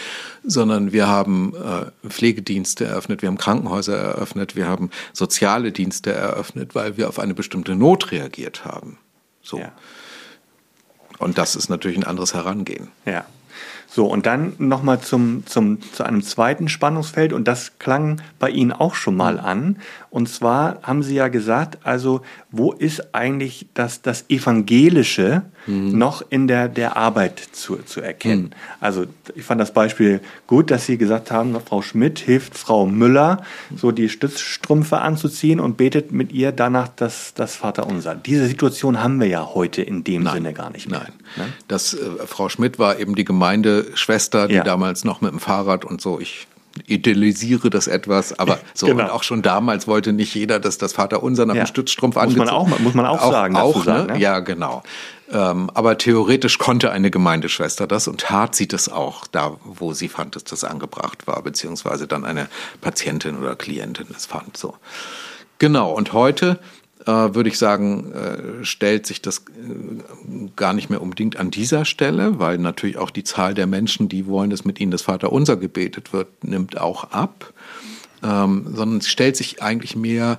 sondern 0.44 0.92
wir 0.92 1.08
haben 1.08 1.54
äh, 1.54 2.08
Pflegedienste 2.08 2.84
eröffnet, 2.84 3.22
wir 3.22 3.28
haben 3.28 3.38
Krankenhäuser 3.38 3.96
eröffnet, 3.96 4.56
wir 4.56 4.68
haben 4.68 4.90
soziale 5.12 5.72
Dienste 5.72 6.12
eröffnet, 6.12 6.74
weil 6.74 6.96
wir 6.96 7.08
auf 7.08 7.18
eine 7.18 7.34
bestimmte 7.34 7.74
Not 7.74 8.10
reagiert 8.12 8.64
haben. 8.64 8.98
So. 9.42 9.58
Ja. 9.58 9.72
Und 11.18 11.38
das 11.38 11.54
ist 11.54 11.68
natürlich 11.68 11.96
ein 11.96 12.04
anderes 12.04 12.34
Herangehen. 12.34 12.88
Ja. 13.06 13.24
So, 13.94 14.06
und 14.06 14.24
dann 14.24 14.54
nochmal 14.56 15.00
zum, 15.00 15.44
zum, 15.44 15.78
zu 15.92 16.02
einem 16.02 16.22
zweiten 16.22 16.70
Spannungsfeld, 16.70 17.34
und 17.34 17.46
das 17.46 17.78
klang 17.78 18.22
bei 18.38 18.48
Ihnen 18.48 18.72
auch 18.72 18.94
schon 18.94 19.14
mal 19.14 19.38
an. 19.38 19.76
Und 20.08 20.30
zwar 20.30 20.78
haben 20.82 21.02
Sie 21.02 21.14
ja 21.14 21.28
gesagt, 21.28 21.76
also, 21.84 22.22
wo 22.50 22.72
ist 22.72 23.14
eigentlich 23.14 23.66
das, 23.74 24.00
das 24.00 24.24
Evangelische 24.30 25.42
mhm. 25.66 25.96
noch 25.96 26.22
in 26.30 26.48
der, 26.48 26.68
der 26.68 26.96
Arbeit 26.96 27.38
zu, 27.52 27.76
zu 27.76 28.00
erkennen? 28.00 28.42
Mhm. 28.42 28.50
Also, 28.80 29.06
ich 29.34 29.44
fand 29.44 29.60
das 29.60 29.72
Beispiel 29.72 30.20
gut, 30.46 30.70
dass 30.70 30.86
Sie 30.86 30.98
gesagt 30.98 31.30
haben, 31.30 31.56
Frau 31.64 31.82
Schmidt 31.82 32.18
hilft 32.18 32.56
Frau 32.56 32.86
Müller, 32.86 33.42
so 33.76 33.90
die 33.90 34.08
Stützstrümpfe 34.08 34.98
anzuziehen 34.98 35.60
und 35.60 35.76
betet 35.76 36.12
mit 36.12 36.32
ihr 36.32 36.52
danach 36.52 36.88
das, 36.88 37.34
das 37.34 37.56
Vaterunser. 37.56 38.14
Diese 38.14 38.46
Situation 38.46 39.02
haben 39.02 39.20
wir 39.20 39.28
ja 39.28 39.54
heute 39.54 39.82
in 39.82 40.04
dem 40.04 40.24
Nein. 40.24 40.34
Sinne 40.34 40.52
gar 40.52 40.70
nicht 40.70 40.88
mehr. 40.88 41.00
Nein. 41.00 41.46
Ne? 41.46 41.52
Das, 41.68 41.94
äh, 41.94 41.98
Frau 42.26 42.48
Schmidt 42.48 42.78
war 42.78 42.98
eben 42.98 43.14
die 43.14 43.24
Gemeindeschwester, 43.24 44.48
die 44.48 44.54
ja. 44.54 44.64
damals 44.64 45.04
noch 45.04 45.20
mit 45.20 45.32
dem 45.32 45.40
Fahrrad 45.40 45.84
und 45.84 46.00
so, 46.00 46.20
ich 46.20 46.46
idealisiere 46.86 47.70
das 47.70 47.86
etwas, 47.86 48.38
aber 48.38 48.58
so 48.74 48.86
genau. 48.86 49.04
und 49.04 49.10
auch 49.10 49.22
schon 49.22 49.42
damals 49.42 49.86
wollte 49.86 50.12
nicht 50.12 50.34
jeder, 50.34 50.60
dass 50.60 50.78
das 50.78 50.92
Vater 50.92 51.22
unser 51.22 51.46
nach 51.46 51.54
ja. 51.54 51.64
dem 51.64 51.66
Stützstrumpf 51.66 52.16
muss 52.16 52.36
man 52.36 52.48
auch 52.48 52.78
muss 52.78 52.94
man 52.94 53.06
auch, 53.06 53.20
auch 53.20 53.32
sagen, 53.32 53.56
auch, 53.56 53.76
ne? 53.76 53.84
sagen, 53.84 54.12
ne? 54.12 54.18
ja 54.18 54.40
genau. 54.40 54.82
Ähm, 55.30 55.70
aber 55.72 55.96
theoretisch 55.96 56.58
konnte 56.58 56.90
eine 56.90 57.10
Gemeindeschwester 57.10 57.86
das 57.86 58.06
und 58.06 58.20
tat 58.20 58.54
sie 58.54 58.68
das 58.68 58.88
auch, 58.88 59.26
da 59.26 59.56
wo 59.64 59.92
sie 59.94 60.08
fand, 60.08 60.36
dass 60.36 60.44
das 60.44 60.64
angebracht 60.64 61.26
war, 61.26 61.42
beziehungsweise 61.42 62.06
dann 62.06 62.24
eine 62.24 62.48
Patientin 62.80 63.38
oder 63.38 63.56
Klientin 63.56 64.06
es 64.14 64.26
fand. 64.26 64.56
So 64.56 64.74
genau. 65.58 65.92
Und 65.92 66.12
heute 66.12 66.58
würde 67.06 67.48
ich 67.48 67.58
sagen, 67.58 68.12
äh, 68.12 68.64
stellt 68.64 69.06
sich 69.06 69.22
das 69.22 69.38
äh, 69.38 70.48
gar 70.56 70.72
nicht 70.72 70.90
mehr 70.90 71.02
unbedingt 71.02 71.36
an 71.36 71.50
dieser 71.50 71.84
Stelle, 71.84 72.38
weil 72.38 72.58
natürlich 72.58 72.96
auch 72.96 73.10
die 73.10 73.24
Zahl 73.24 73.54
der 73.54 73.66
Menschen, 73.66 74.08
die 74.08 74.26
wollen, 74.26 74.50
dass 74.50 74.64
mit 74.64 74.80
ihnen 74.80 74.92
das 74.92 75.02
Vaterunser 75.02 75.56
gebetet 75.56 76.12
wird, 76.12 76.44
nimmt 76.44 76.80
auch 76.80 77.10
ab, 77.10 77.52
ähm, 78.22 78.66
sondern 78.72 78.98
es 78.98 79.08
stellt 79.08 79.36
sich 79.36 79.62
eigentlich 79.62 79.96
mehr 79.96 80.38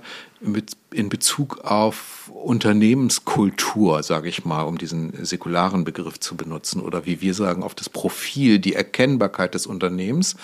in 0.92 1.10
Bezug 1.10 1.60
auf 1.64 2.30
Unternehmenskultur, 2.34 4.04
sage 4.04 4.28
ich 4.28 4.44
mal, 4.44 4.64
um 4.64 4.78
diesen 4.78 5.26
säkularen 5.26 5.86
Begriff 5.86 6.20
zu 6.20 6.36
benutzen, 6.36 6.82
oder 6.82 7.06
wie 7.06 7.22
wir 7.22 7.34
sagen, 7.34 7.64
auf 7.64 7.76
das 7.76 7.90
Profil, 7.90 8.60
die 8.60 8.74
Erkennbarkeit 8.74 9.54
des 9.54 9.66
Unternehmens 9.68 10.36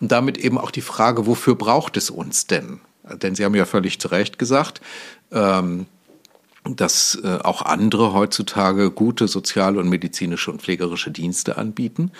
und 0.00 0.10
damit 0.10 0.38
eben 0.38 0.58
auch 0.58 0.72
die 0.72 0.80
Frage, 0.80 1.26
wofür 1.26 1.54
braucht 1.54 1.96
es 1.96 2.10
uns 2.10 2.48
denn? 2.48 2.80
Denn 3.22 3.34
Sie 3.34 3.44
haben 3.44 3.54
ja 3.54 3.66
völlig 3.66 4.00
zu 4.00 4.08
Recht 4.08 4.38
gesagt, 4.38 4.80
ähm, 5.30 5.86
dass 6.64 7.18
äh, 7.22 7.38
auch 7.42 7.62
andere 7.62 8.14
heutzutage 8.14 8.90
gute 8.90 9.28
soziale 9.28 9.78
und 9.78 9.88
medizinische 9.88 10.50
und 10.50 10.62
pflegerische 10.62 11.10
Dienste 11.10 11.58
anbieten. 11.58 12.12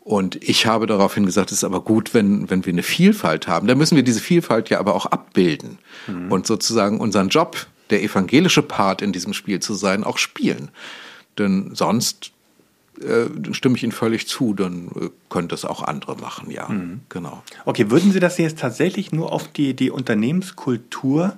Und 0.00 0.36
ich 0.46 0.66
habe 0.66 0.86
daraufhin 0.86 1.24
gesagt, 1.24 1.50
es 1.50 1.58
ist 1.58 1.64
aber 1.64 1.80
gut, 1.80 2.12
wenn, 2.12 2.50
wenn 2.50 2.64
wir 2.66 2.72
eine 2.72 2.82
Vielfalt 2.82 3.48
haben. 3.48 3.66
Da 3.66 3.74
müssen 3.74 3.96
wir 3.96 4.02
diese 4.02 4.20
Vielfalt 4.20 4.68
ja 4.68 4.78
aber 4.78 4.94
auch 4.94 5.06
abbilden 5.06 5.78
mhm. 6.06 6.30
und 6.30 6.46
sozusagen 6.46 7.00
unseren 7.00 7.30
Job, 7.30 7.66
der 7.88 8.02
evangelische 8.02 8.62
Part 8.62 9.00
in 9.00 9.12
diesem 9.12 9.32
Spiel 9.32 9.60
zu 9.60 9.74
sein, 9.74 10.04
auch 10.04 10.18
spielen. 10.18 10.70
Denn 11.38 11.74
sonst 11.74 12.33
stimme 13.52 13.76
ich 13.76 13.82
Ihnen 13.82 13.92
völlig 13.92 14.28
zu, 14.28 14.54
dann 14.54 14.88
äh, 14.88 15.10
können 15.28 15.48
das 15.48 15.64
auch 15.64 15.82
andere 15.82 16.16
machen, 16.16 16.50
ja. 16.50 16.68
Mhm. 16.68 17.00
Genau. 17.08 17.42
Okay, 17.64 17.90
würden 17.90 18.12
Sie 18.12 18.20
das 18.20 18.38
jetzt 18.38 18.58
tatsächlich 18.58 19.12
nur 19.12 19.32
auf 19.32 19.48
die, 19.48 19.74
die 19.74 19.90
Unternehmenskultur 19.90 21.36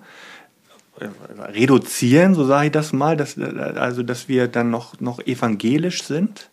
äh, 1.00 1.08
reduzieren, 1.52 2.34
so 2.34 2.44
sage 2.44 2.66
ich 2.66 2.72
das 2.72 2.92
mal, 2.92 3.16
dass, 3.16 3.38
also 3.38 4.02
dass 4.02 4.28
wir 4.28 4.48
dann 4.48 4.70
noch, 4.70 5.00
noch 5.00 5.20
evangelisch 5.20 6.04
sind? 6.04 6.50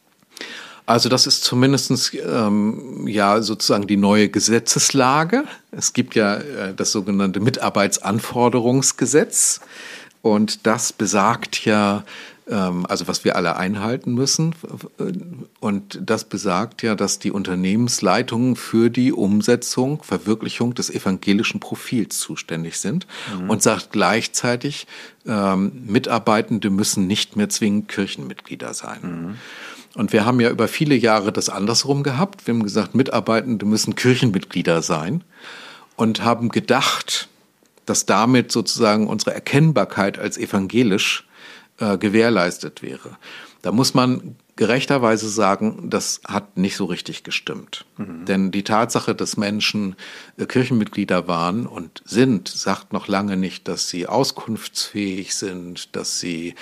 Also 0.85 1.07
das 1.07 1.27
ist 1.27 1.45
zumindest 1.45 2.13
ähm, 2.13 3.07
ja 3.07 3.41
sozusagen 3.41 3.87
die 3.87 3.95
neue 3.95 4.27
Gesetzeslage. 4.27 5.45
Es 5.71 5.93
gibt 5.93 6.15
ja 6.15 6.35
äh, 6.35 6.73
das 6.75 6.91
sogenannte 6.91 7.39
Mitarbeitsanforderungsgesetz 7.39 9.61
und 10.21 10.65
das 10.65 10.91
besagt 10.91 11.63
ja, 11.65 12.03
also 12.51 13.07
was 13.07 13.23
wir 13.23 13.35
alle 13.35 13.55
einhalten 13.55 14.13
müssen. 14.13 14.53
Und 15.59 15.99
das 16.01 16.25
besagt 16.25 16.83
ja, 16.83 16.95
dass 16.95 17.19
die 17.19 17.31
Unternehmensleitungen 17.31 18.55
für 18.55 18.89
die 18.89 19.13
Umsetzung, 19.13 20.03
Verwirklichung 20.03 20.73
des 20.75 20.89
evangelischen 20.89 21.59
Profils 21.59 22.19
zuständig 22.19 22.79
sind 22.79 23.07
mhm. 23.39 23.49
und 23.49 23.63
sagt 23.63 23.91
gleichzeitig, 23.91 24.87
ähm, 25.25 25.83
Mitarbeitende 25.85 26.69
müssen 26.69 27.07
nicht 27.07 27.37
mehr 27.37 27.47
zwingend 27.47 27.87
Kirchenmitglieder 27.87 28.73
sein. 28.73 28.99
Mhm. 29.01 29.35
Und 29.95 30.11
wir 30.11 30.25
haben 30.25 30.39
ja 30.39 30.49
über 30.49 30.67
viele 30.67 30.95
Jahre 30.95 31.31
das 31.31 31.49
andersrum 31.49 32.03
gehabt. 32.03 32.47
Wir 32.47 32.55
haben 32.55 32.63
gesagt, 32.63 32.95
Mitarbeitende 32.95 33.65
müssen 33.65 33.95
Kirchenmitglieder 33.95 34.81
sein 34.81 35.23
und 35.95 36.23
haben 36.23 36.49
gedacht, 36.49 37.29
dass 37.85 38.05
damit 38.05 38.51
sozusagen 38.51 39.07
unsere 39.07 39.33
Erkennbarkeit 39.33 40.17
als 40.17 40.37
evangelisch 40.37 41.25
äh, 41.83 41.97
gewährleistet 41.97 42.81
wäre. 42.81 43.17
Da 43.61 43.71
muss 43.71 43.93
man 43.93 44.35
gerechterweise 44.55 45.29
sagen, 45.29 45.89
das 45.89 46.21
hat 46.25 46.57
nicht 46.57 46.75
so 46.75 46.85
richtig 46.85 47.23
gestimmt. 47.23 47.85
Mhm. 47.97 48.25
Denn 48.25 48.51
die 48.51 48.63
Tatsache, 48.63 49.15
dass 49.15 49.37
Menschen 49.37 49.95
äh, 50.37 50.45
Kirchenmitglieder 50.45 51.27
waren 51.27 51.65
und 51.65 52.01
sind, 52.05 52.47
sagt 52.47 52.93
noch 52.93 53.07
lange 53.07 53.35
nicht, 53.35 53.67
dass 53.67 53.89
sie 53.89 54.07
auskunftsfähig 54.07 55.35
sind, 55.35 55.95
dass 55.95 56.19
sie 56.19 56.55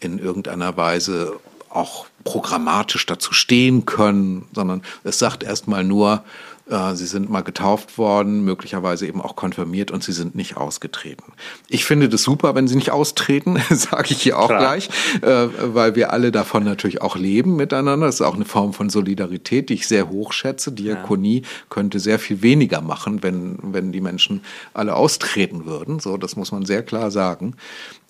in 0.00 0.18
irgendeiner 0.18 0.76
Weise 0.76 1.40
auch 1.70 2.06
programmatisch 2.28 3.06
dazu 3.06 3.32
stehen 3.32 3.86
können, 3.86 4.44
sondern 4.52 4.82
es 5.02 5.18
sagt 5.18 5.42
erstmal 5.42 5.82
nur, 5.82 6.24
äh, 6.68 6.94
sie 6.94 7.06
sind 7.06 7.30
mal 7.30 7.40
getauft 7.40 7.96
worden, 7.96 8.44
möglicherweise 8.44 9.06
eben 9.06 9.22
auch 9.22 9.34
konfirmiert 9.34 9.90
und 9.90 10.04
sie 10.04 10.12
sind 10.12 10.34
nicht 10.34 10.58
ausgetreten. 10.58 11.32
Ich 11.68 11.86
finde 11.86 12.10
das 12.10 12.22
super, 12.22 12.54
wenn 12.54 12.68
sie 12.68 12.76
nicht 12.76 12.90
austreten, 12.90 13.56
sage 13.70 14.08
ich 14.10 14.20
hier 14.20 14.38
auch 14.38 14.48
Klar. 14.48 14.60
gleich, 14.60 14.90
äh, 15.22 15.48
weil 15.74 15.96
wir 15.96 16.12
alle 16.12 16.30
davon 16.30 16.64
natürlich 16.64 17.00
auch 17.00 17.16
leben 17.16 17.56
miteinander. 17.56 18.04
Das 18.04 18.16
ist 18.16 18.20
auch 18.20 18.34
eine 18.34 18.44
Form 18.44 18.74
von 18.74 18.90
Solidarität, 18.90 19.70
die 19.70 19.74
ich 19.74 19.88
sehr 19.88 20.10
hoch 20.10 20.32
schätze. 20.32 20.70
Diakonie 20.70 21.40
ja. 21.40 21.48
könnte 21.70 21.98
sehr 21.98 22.18
viel 22.18 22.42
weniger 22.42 22.82
machen, 22.82 23.22
wenn, 23.22 23.58
wenn 23.62 23.90
die 23.90 24.02
Menschen 24.02 24.42
alle 24.74 24.96
austreten 24.96 25.64
würden. 25.64 25.98
So, 25.98 26.18
das 26.18 26.36
muss 26.36 26.52
man 26.52 26.66
sehr 26.66 26.82
klar 26.82 27.10
sagen. 27.10 27.54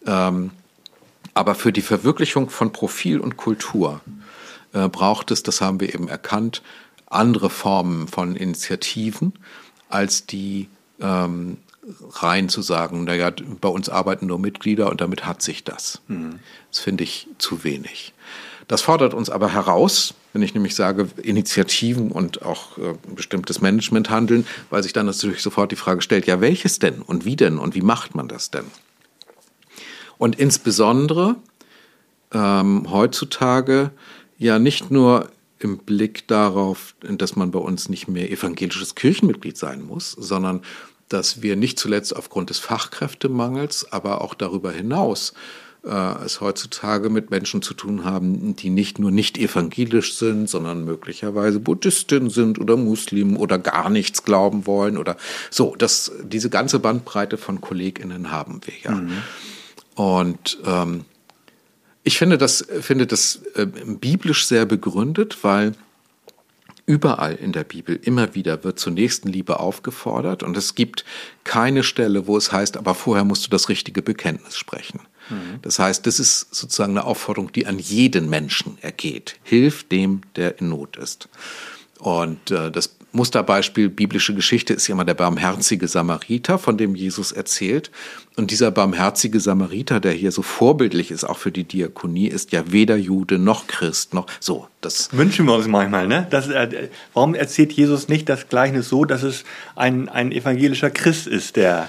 Ähm, 0.05 0.51
aber 1.39 1.55
für 1.55 1.73
die 1.73 1.83
Verwirklichung 1.83 2.51
von 2.51 2.73
Profil 2.73 3.21
und 3.21 3.37
Kultur 3.37 4.01
äh, 4.73 4.89
braucht 4.89 5.31
es, 5.31 5.45
das 5.45 5.61
haben 5.61 5.79
wir 5.79 5.95
eben 5.95 6.09
erkannt, 6.09 6.63
andere 7.07 7.49
Formen 7.49 8.09
von 8.09 8.35
Initiativen 8.35 9.33
als 9.89 10.27
die 10.27 10.69
ähm, 11.01 11.59
rein 12.11 12.49
zu 12.49 12.61
sagen, 12.61 13.05
naja, 13.05 13.31
bei 13.61 13.69
uns 13.69 13.89
arbeiten 13.89 14.27
nur 14.27 14.41
Mitglieder 14.41 14.91
und 14.91 15.01
damit 15.01 15.27
hat 15.27 15.41
sich 15.41 15.63
das. 15.63 16.03
Mhm. 16.09 16.41
Das 16.71 16.81
finde 16.81 17.05
ich 17.05 17.29
zu 17.39 17.63
wenig. 17.63 18.13
Das 18.67 18.83
fordert 18.83 19.15
uns 19.15 19.31
aber 19.31 19.53
heraus, 19.53 20.15
wenn 20.33 20.43
ich 20.43 20.55
nämlich 20.55 20.75
sage, 20.75 21.09
Initiativen 21.23 22.11
und 22.11 22.43
auch 22.43 22.77
äh, 22.79 22.95
bestimmtes 23.15 23.61
Management 23.61 24.11
handeln, 24.11 24.45
weil 24.71 24.83
sich 24.83 24.93
dann 24.93 25.07
natürlich 25.07 25.41
sofort 25.41 25.71
die 25.71 25.77
Frage 25.77 26.03
stellt, 26.03 26.27
ja, 26.27 26.41
welches 26.41 26.81
denn 26.81 27.01
und 27.01 27.25
wie 27.25 27.37
denn 27.37 27.59
und 27.59 27.77
wie 27.77 27.81
macht 27.81 28.17
man 28.17 28.27
das 28.27 28.51
denn? 28.51 28.67
Und 30.19 30.39
insbesondere 30.39 31.37
ähm, 32.33 32.91
heutzutage 32.91 33.91
ja 34.37 34.59
nicht 34.59 34.91
nur 34.91 35.31
im 35.59 35.79
Blick 35.79 36.29
darauf, 36.29 36.95
dass 37.01 37.37
man 37.37 37.51
bei 37.51 37.59
uns 37.59 37.89
nicht 37.89 38.09
mehr 38.09 38.31
evangelisches 38.31 38.95
Kirchenmitglied 38.95 39.57
sein 39.57 39.83
muss, 39.83 40.13
sondern 40.13 40.63
dass 41.09 41.43
wir 41.43 41.57
nicht 41.57 41.79
zuletzt 41.79 42.15
aufgrund 42.15 42.51
des 42.51 42.59
Fachkräftemangels, 42.59 43.93
aber 43.93 44.21
auch 44.21 44.35
darüber 44.35 44.71
hinaus 44.71 45.33
äh, 45.85 46.25
es 46.25 46.41
heutzutage 46.41 47.09
mit 47.09 47.31
Menschen 47.31 47.63
zu 47.63 47.75
tun 47.75 48.05
haben, 48.05 48.55
die 48.57 48.71
nicht 48.71 48.99
nur 48.99 49.11
nicht 49.11 49.39
evangelisch 49.39 50.15
sind, 50.15 50.49
sondern 50.49 50.85
möglicherweise 50.85 51.61
Buddhistin 51.61 52.31
sind 52.31 52.59
oder 52.59 52.77
Muslim 52.77 53.37
oder 53.37 53.59
gar 53.59 53.89
nichts 53.89 54.25
glauben 54.25 54.67
wollen 54.67 54.99
oder 54.99 55.17
so. 55.51 55.75
Das, 55.77 56.13
diese 56.23 56.51
ganze 56.51 56.79
Bandbreite 56.79 57.37
von 57.37 57.61
KollegInnen 57.61 58.31
haben 58.31 58.61
wir 58.65 58.75
ja. 58.83 58.97
Mhm. 58.97 59.19
Und 59.99 60.59
ähm, 60.65 61.07
ich 62.05 62.19
finde 62.19 62.39
das, 62.39 62.65
finde 62.81 63.09
das 63.09 63.43
äh, 63.57 63.67
biblisch 63.67 64.47
sehr 64.47 64.65
begründet, 64.65 65.39
weil 65.43 65.73
überall 66.87 67.35
in 67.35 67.51
der 67.51 67.65
Bibel 67.65 67.99
immer 68.05 68.37
wieder 68.37 68.63
wird 68.63 68.79
zur 68.79 68.93
Nächstenliebe 68.93 69.59
aufgefordert 69.59 70.45
und 70.45 70.57
es 70.57 70.77
gibt 70.77 71.05
keine 71.43 71.83
Stelle, 71.83 72.29
wo 72.29 72.37
es 72.37 72.53
heißt, 72.53 72.77
aber 72.77 72.95
vorher 72.95 73.25
musst 73.25 73.45
du 73.45 73.51
das 73.51 73.69
richtige 73.69 74.01
Bekenntnis 74.01 74.57
sprechen. 74.57 75.01
Mhm. 75.31 75.59
Das 75.63 75.81
heißt, 75.81 76.07
das 76.07 76.21
ist 76.21 76.55
sozusagen 76.55 76.93
eine 76.93 77.05
Aufforderung, 77.05 77.51
die 77.51 77.67
an 77.67 77.81
jeden 77.81 78.31
Menschen 78.31 78.79
ergeht. 78.81 79.35
Hilf 79.43 79.83
dem, 79.83 80.21
der 80.37 80.61
in 80.61 80.69
Not 80.69 80.97
ist. 80.97 81.29
Und 81.99 82.53
äh, 82.53 82.71
das 82.71 82.98
Musterbeispiel 83.19 83.89
biblische 83.89 84.33
Geschichte 84.33 84.73
ist 84.73 84.87
ja 84.87 84.95
immer 84.95 85.05
der 85.05 85.15
barmherzige 85.15 85.89
Samariter, 85.89 86.57
von 86.57 86.79
dem 86.79 86.95
Jesus 86.95 87.33
erzählt. 87.33 87.91
Und 88.37 88.53
dieser 88.53 88.71
barmherzige 88.71 89.41
Samariter, 89.41 89.99
der 89.99 90.13
hier 90.13 90.31
so 90.31 90.43
vorbildlich 90.43 91.11
ist, 91.11 91.25
auch 91.25 91.39
für 91.39 91.51
die 91.51 91.65
Diakonie, 91.65 92.29
ist 92.29 92.53
ja 92.53 92.71
weder 92.71 92.97
Jude 92.97 93.39
noch 93.39 93.67
Christ 93.67 94.15
noch 94.15 94.27
so. 94.39 94.69
Das 94.81 95.09
wünschen 95.13 95.47
wir 95.47 95.55
uns 95.55 95.67
manchmal, 95.67 96.07
ne? 96.07 96.29
Das, 96.31 96.49
äh, 96.49 96.89
warum 97.13 97.35
erzählt 97.35 97.73
Jesus 97.73 98.09
nicht 98.09 98.29
das 98.29 98.49
Gleichnis 98.49 98.89
so, 98.89 99.05
dass 99.05 99.25
es 99.25 99.43
ein, 99.75 100.09
ein 100.09 100.31
evangelischer 100.31 100.91
Christ 100.91 101.27
ist, 101.27 101.57
der 101.57 101.89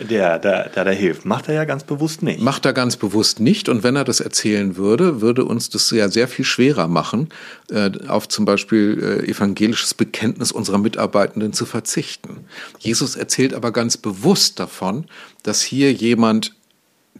der, 0.00 0.38
der, 0.38 0.68
der 0.68 0.84
da 0.84 0.90
hilft. 0.90 1.24
Macht 1.24 1.48
er 1.48 1.54
ja 1.54 1.64
ganz 1.64 1.84
bewusst 1.84 2.22
nicht. 2.22 2.40
Macht 2.40 2.66
er 2.66 2.72
ganz 2.72 2.96
bewusst 2.96 3.40
nicht. 3.40 3.68
Und 3.68 3.82
wenn 3.82 3.96
er 3.96 4.04
das 4.04 4.20
erzählen 4.20 4.76
würde, 4.76 5.20
würde 5.20 5.44
uns 5.44 5.70
das 5.70 5.90
ja 5.90 6.08
sehr 6.08 6.28
viel 6.28 6.44
schwerer 6.44 6.88
machen, 6.88 7.28
äh, 7.70 7.90
auf 8.08 8.28
zum 8.28 8.44
Beispiel 8.44 9.22
äh, 9.24 9.30
evangelisches 9.30 9.94
Bekenntnis 9.94 10.52
unserer 10.52 10.78
Mitarbeitenden 10.78 11.52
zu 11.52 11.66
verzichten. 11.66 12.44
Jesus 12.78 13.16
erzählt 13.16 13.54
aber 13.54 13.72
ganz 13.72 13.96
bewusst 13.96 14.60
davon, 14.60 15.06
dass 15.42 15.62
hier 15.62 15.92
jemand 15.92 16.54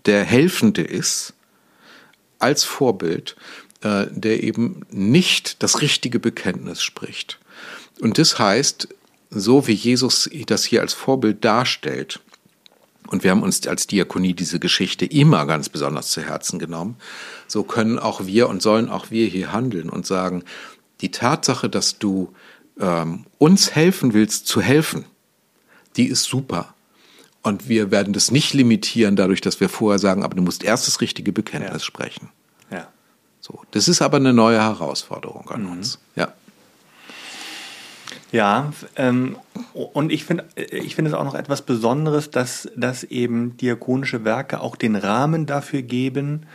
der 0.04 0.24
Helfende 0.24 0.82
ist, 0.82 1.34
als 2.38 2.64
Vorbild, 2.64 3.36
äh, 3.82 4.06
der 4.10 4.42
eben 4.42 4.82
nicht 4.90 5.62
das 5.62 5.80
richtige 5.80 6.18
Bekenntnis 6.18 6.82
spricht. 6.82 7.38
Und 8.00 8.18
das 8.18 8.38
heißt, 8.38 8.88
so 9.30 9.66
wie 9.66 9.72
Jesus 9.72 10.28
das 10.46 10.64
hier 10.64 10.80
als 10.80 10.94
Vorbild 10.94 11.44
darstellt, 11.44 12.20
und 13.08 13.24
wir 13.24 13.30
haben 13.30 13.42
uns 13.42 13.66
als 13.66 13.86
Diakonie 13.86 14.34
diese 14.34 14.58
Geschichte 14.58 15.06
immer 15.06 15.46
ganz 15.46 15.68
besonders 15.68 16.10
zu 16.10 16.22
Herzen 16.22 16.58
genommen. 16.58 16.96
So 17.46 17.62
können 17.62 17.98
auch 17.98 18.26
wir 18.26 18.48
und 18.48 18.62
sollen 18.62 18.88
auch 18.88 19.10
wir 19.10 19.26
hier 19.26 19.52
handeln 19.52 19.88
und 19.90 20.06
sagen, 20.06 20.44
die 21.00 21.10
Tatsache, 21.10 21.68
dass 21.68 21.98
du 21.98 22.32
ähm, 22.80 23.26
uns 23.38 23.74
helfen 23.74 24.14
willst 24.14 24.46
zu 24.46 24.60
helfen, 24.60 25.04
die 25.96 26.06
ist 26.06 26.24
super. 26.24 26.74
Und 27.42 27.68
wir 27.68 27.90
werden 27.90 28.12
das 28.12 28.30
nicht 28.30 28.54
limitieren 28.54 29.14
dadurch, 29.14 29.40
dass 29.40 29.60
wir 29.60 29.68
vorher 29.68 29.98
sagen, 29.98 30.24
aber 30.24 30.34
du 30.34 30.42
musst 30.42 30.64
erst 30.64 30.88
das 30.88 31.00
richtige 31.00 31.32
Bekenntnis 31.32 31.82
ja. 31.82 31.86
sprechen. 31.86 32.30
Ja. 32.70 32.88
So, 33.40 33.62
das 33.70 33.86
ist 33.86 34.02
aber 34.02 34.16
eine 34.16 34.32
neue 34.32 34.60
Herausforderung 34.60 35.48
an 35.50 35.62
mhm. 35.62 35.72
uns. 35.72 36.00
Ja. 36.16 36.32
Ja, 38.32 38.72
ähm, 38.96 39.36
und 39.72 40.10
ich 40.10 40.24
finde 40.24 40.44
ich 40.56 40.94
finde 40.94 41.10
es 41.10 41.16
auch 41.16 41.24
noch 41.24 41.34
etwas 41.34 41.62
Besonderes, 41.62 42.30
dass, 42.30 42.68
dass 42.76 43.04
eben 43.04 43.56
diakonische 43.56 44.24
Werke 44.24 44.60
auch 44.60 44.76
den 44.76 44.96
Rahmen 44.96 45.46
dafür 45.46 45.82
geben, 45.82 46.46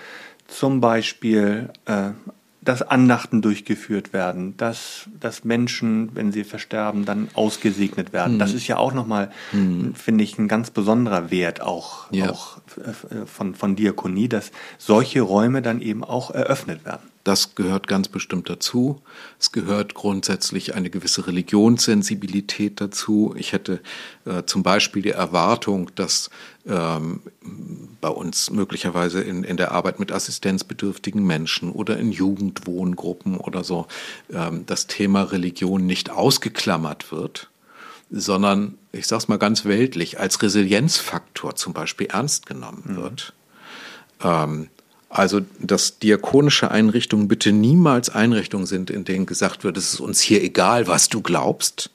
zum 0.47 0.81
Beispiel 0.81 1.69
äh, 1.85 2.11
dass 2.63 2.83
Andachten 2.83 3.41
durchgeführt 3.41 4.13
werden, 4.13 4.55
dass, 4.57 5.09
dass 5.19 5.43
Menschen, 5.43 6.11
wenn 6.13 6.31
sie 6.31 6.43
versterben, 6.43 7.05
dann 7.05 7.29
ausgesegnet 7.33 8.13
werden. 8.13 8.35
Mhm. 8.35 8.39
Das 8.39 8.53
ist 8.53 8.67
ja 8.67 8.77
auch 8.77 8.93
nochmal, 8.93 9.31
mhm. 9.51 9.95
finde 9.95 10.23
ich, 10.23 10.37
ein 10.37 10.47
ganz 10.47 10.69
besonderer 10.69 11.31
Wert 11.31 11.61
auch, 11.61 12.11
ja. 12.11 12.29
auch 12.29 12.57
äh, 12.77 13.25
von, 13.25 13.55
von 13.55 13.75
Diakonie, 13.75 14.29
dass 14.29 14.51
solche 14.77 15.21
Räume 15.21 15.63
dann 15.63 15.81
eben 15.81 16.03
auch 16.03 16.29
eröffnet 16.29 16.85
werden. 16.85 17.10
Das 17.23 17.53
gehört 17.53 17.87
ganz 17.87 18.07
bestimmt 18.07 18.49
dazu. 18.49 19.01
Es 19.39 19.51
gehört 19.51 19.93
grundsätzlich 19.93 20.73
eine 20.73 20.89
gewisse 20.89 21.27
Religionssensibilität 21.27 22.81
dazu. 22.81 23.35
Ich 23.37 23.53
hätte 23.53 23.81
äh, 24.25 24.43
zum 24.45 24.63
Beispiel 24.63 25.03
die 25.03 25.11
Erwartung, 25.11 25.91
dass 25.95 26.31
ähm, 26.65 27.21
bei 28.01 28.09
uns 28.09 28.49
möglicherweise 28.49 29.21
in, 29.21 29.43
in 29.43 29.57
der 29.57 29.71
Arbeit 29.71 29.99
mit 29.99 30.11
assistenzbedürftigen 30.11 31.23
Menschen 31.23 31.71
oder 31.71 31.97
in 31.97 32.11
Jugendwohngruppen 32.11 33.37
oder 33.37 33.63
so 33.63 33.87
ähm, 34.33 34.65
das 34.65 34.87
Thema 34.87 35.23
Religion 35.23 35.85
nicht 35.85 36.09
ausgeklammert 36.09 37.11
wird, 37.11 37.49
sondern, 38.09 38.77
ich 38.91 39.05
sage 39.05 39.19
es 39.19 39.27
mal 39.27 39.37
ganz 39.37 39.63
weltlich, 39.65 40.19
als 40.19 40.41
Resilienzfaktor 40.41 41.55
zum 41.55 41.73
Beispiel 41.73 42.07
ernst 42.07 42.47
genommen 42.47 42.83
mhm. 42.85 42.95
wird. 42.95 43.33
Ähm, 44.23 44.69
also, 45.11 45.41
dass 45.59 45.99
diakonische 45.99 46.71
Einrichtungen 46.71 47.27
bitte 47.27 47.51
niemals 47.51 48.09
Einrichtungen 48.09 48.65
sind, 48.65 48.89
in 48.89 49.03
denen 49.03 49.25
gesagt 49.25 49.65
wird, 49.65 49.75
es 49.75 49.93
ist 49.93 49.99
uns 49.99 50.21
hier 50.21 50.41
egal, 50.41 50.87
was 50.87 51.09
du 51.09 51.21
glaubst, 51.21 51.89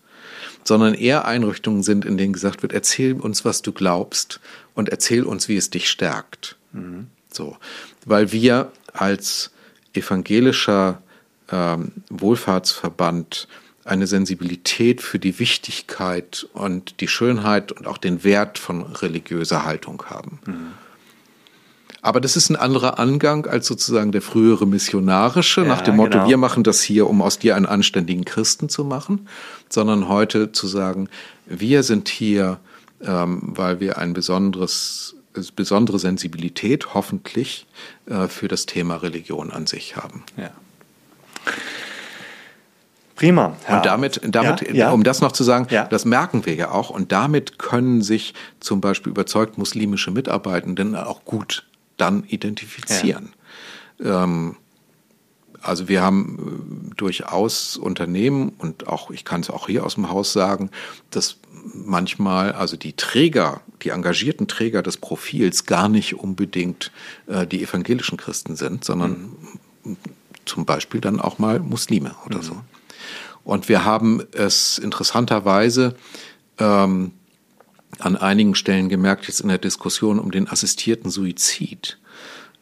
sondern 0.64 0.92
eher 0.92 1.24
Einrichtungen 1.24 1.82
sind, 1.82 2.04
in 2.04 2.18
denen 2.18 2.34
gesagt 2.34 2.60
wird, 2.62 2.74
erzähl 2.74 3.14
uns, 3.14 3.44
was 3.46 3.62
du 3.62 3.72
glaubst 3.72 4.40
und 4.74 4.90
erzähl 4.90 5.24
uns, 5.24 5.48
wie 5.48 5.56
es 5.56 5.70
dich 5.70 5.88
stärkt. 5.88 6.56
Mhm. 6.72 7.06
So, 7.32 7.56
weil 8.04 8.32
wir 8.32 8.70
als 8.92 9.50
evangelischer 9.94 11.00
ähm, 11.50 11.92
Wohlfahrtsverband 12.10 13.48
eine 13.84 14.06
Sensibilität 14.06 15.00
für 15.00 15.18
die 15.18 15.38
Wichtigkeit 15.38 16.46
und 16.52 17.00
die 17.00 17.08
Schönheit 17.08 17.72
und 17.72 17.86
auch 17.86 17.98
den 17.98 18.24
Wert 18.24 18.58
von 18.58 18.82
religiöser 18.82 19.64
Haltung 19.64 20.02
haben. 20.10 20.40
Mhm. 20.44 20.85
Aber 22.06 22.20
das 22.20 22.36
ist 22.36 22.50
ein 22.50 22.56
anderer 22.56 23.00
Angang 23.00 23.46
als 23.46 23.66
sozusagen 23.66 24.12
der 24.12 24.22
frühere 24.22 24.64
missionarische, 24.64 25.62
ja, 25.62 25.66
nach 25.66 25.80
dem 25.80 25.96
Motto, 25.96 26.18
genau. 26.18 26.28
wir 26.28 26.36
machen 26.36 26.62
das 26.62 26.80
hier, 26.80 27.10
um 27.10 27.20
aus 27.20 27.40
dir 27.40 27.56
einen 27.56 27.66
anständigen 27.66 28.24
Christen 28.24 28.68
zu 28.68 28.84
machen, 28.84 29.26
sondern 29.68 30.08
heute 30.08 30.52
zu 30.52 30.68
sagen, 30.68 31.08
wir 31.46 31.82
sind 31.82 32.08
hier, 32.08 32.60
ähm, 33.02 33.40
weil 33.42 33.80
wir 33.80 33.98
ein 33.98 34.12
besonderes, 34.12 35.16
besondere 35.56 35.98
Sensibilität 35.98 36.94
hoffentlich 36.94 37.66
äh, 38.08 38.28
für 38.28 38.46
das 38.46 38.66
Thema 38.66 39.02
Religion 39.02 39.50
an 39.50 39.66
sich 39.66 39.96
haben. 39.96 40.22
Ja. 40.36 40.50
Prima. 43.16 43.56
Ja. 43.68 43.78
Und 43.78 43.86
damit, 43.86 44.20
damit 44.22 44.60
ja, 44.62 44.74
ja. 44.74 44.90
um 44.92 45.02
das 45.02 45.22
noch 45.22 45.32
zu 45.32 45.42
sagen, 45.42 45.66
das 45.90 46.04
merken 46.04 46.46
wir 46.46 46.54
ja 46.54 46.70
auch. 46.70 46.90
Und 46.90 47.10
damit 47.10 47.58
können 47.58 48.00
sich 48.00 48.32
zum 48.60 48.80
Beispiel 48.80 49.10
überzeugt 49.10 49.58
muslimische 49.58 50.12
Mitarbeitenden 50.12 50.94
auch 50.94 51.24
gut 51.24 51.64
dann 51.96 52.24
identifizieren. 52.24 53.32
Ja. 53.98 54.24
Ähm, 54.24 54.56
also 55.62 55.88
wir 55.88 56.02
haben 56.02 56.90
äh, 56.92 56.94
durchaus 56.96 57.76
Unternehmen 57.76 58.50
und 58.58 58.86
auch, 58.88 59.10
ich 59.10 59.24
kann 59.24 59.40
es 59.40 59.50
auch 59.50 59.66
hier 59.66 59.84
aus 59.84 59.94
dem 59.94 60.10
Haus 60.10 60.32
sagen, 60.32 60.70
dass 61.10 61.38
manchmal, 61.74 62.52
also 62.52 62.76
die 62.76 62.92
Träger, 62.92 63.60
die 63.82 63.90
engagierten 63.90 64.46
Träger 64.46 64.82
des 64.82 64.96
Profils 64.96 65.66
gar 65.66 65.88
nicht 65.88 66.14
unbedingt 66.14 66.92
äh, 67.26 67.46
die 67.46 67.62
evangelischen 67.62 68.16
Christen 68.16 68.56
sind, 68.56 68.84
sondern 68.84 69.32
mhm. 69.82 69.96
zum 70.44 70.64
Beispiel 70.64 71.00
dann 71.00 71.20
auch 71.20 71.38
mal 71.38 71.58
Muslime 71.58 72.14
oder 72.24 72.38
mhm. 72.38 72.42
so. 72.42 72.60
Und 73.44 73.68
wir 73.68 73.84
haben 73.84 74.22
es 74.32 74.78
interessanterweise 74.78 75.94
ähm, 76.58 77.12
an 77.98 78.16
einigen 78.16 78.54
Stellen 78.54 78.88
gemerkt, 78.88 79.26
jetzt 79.26 79.40
in 79.40 79.48
der 79.48 79.58
Diskussion 79.58 80.18
um 80.18 80.30
den 80.30 80.48
assistierten 80.48 81.10
Suizid, 81.10 81.98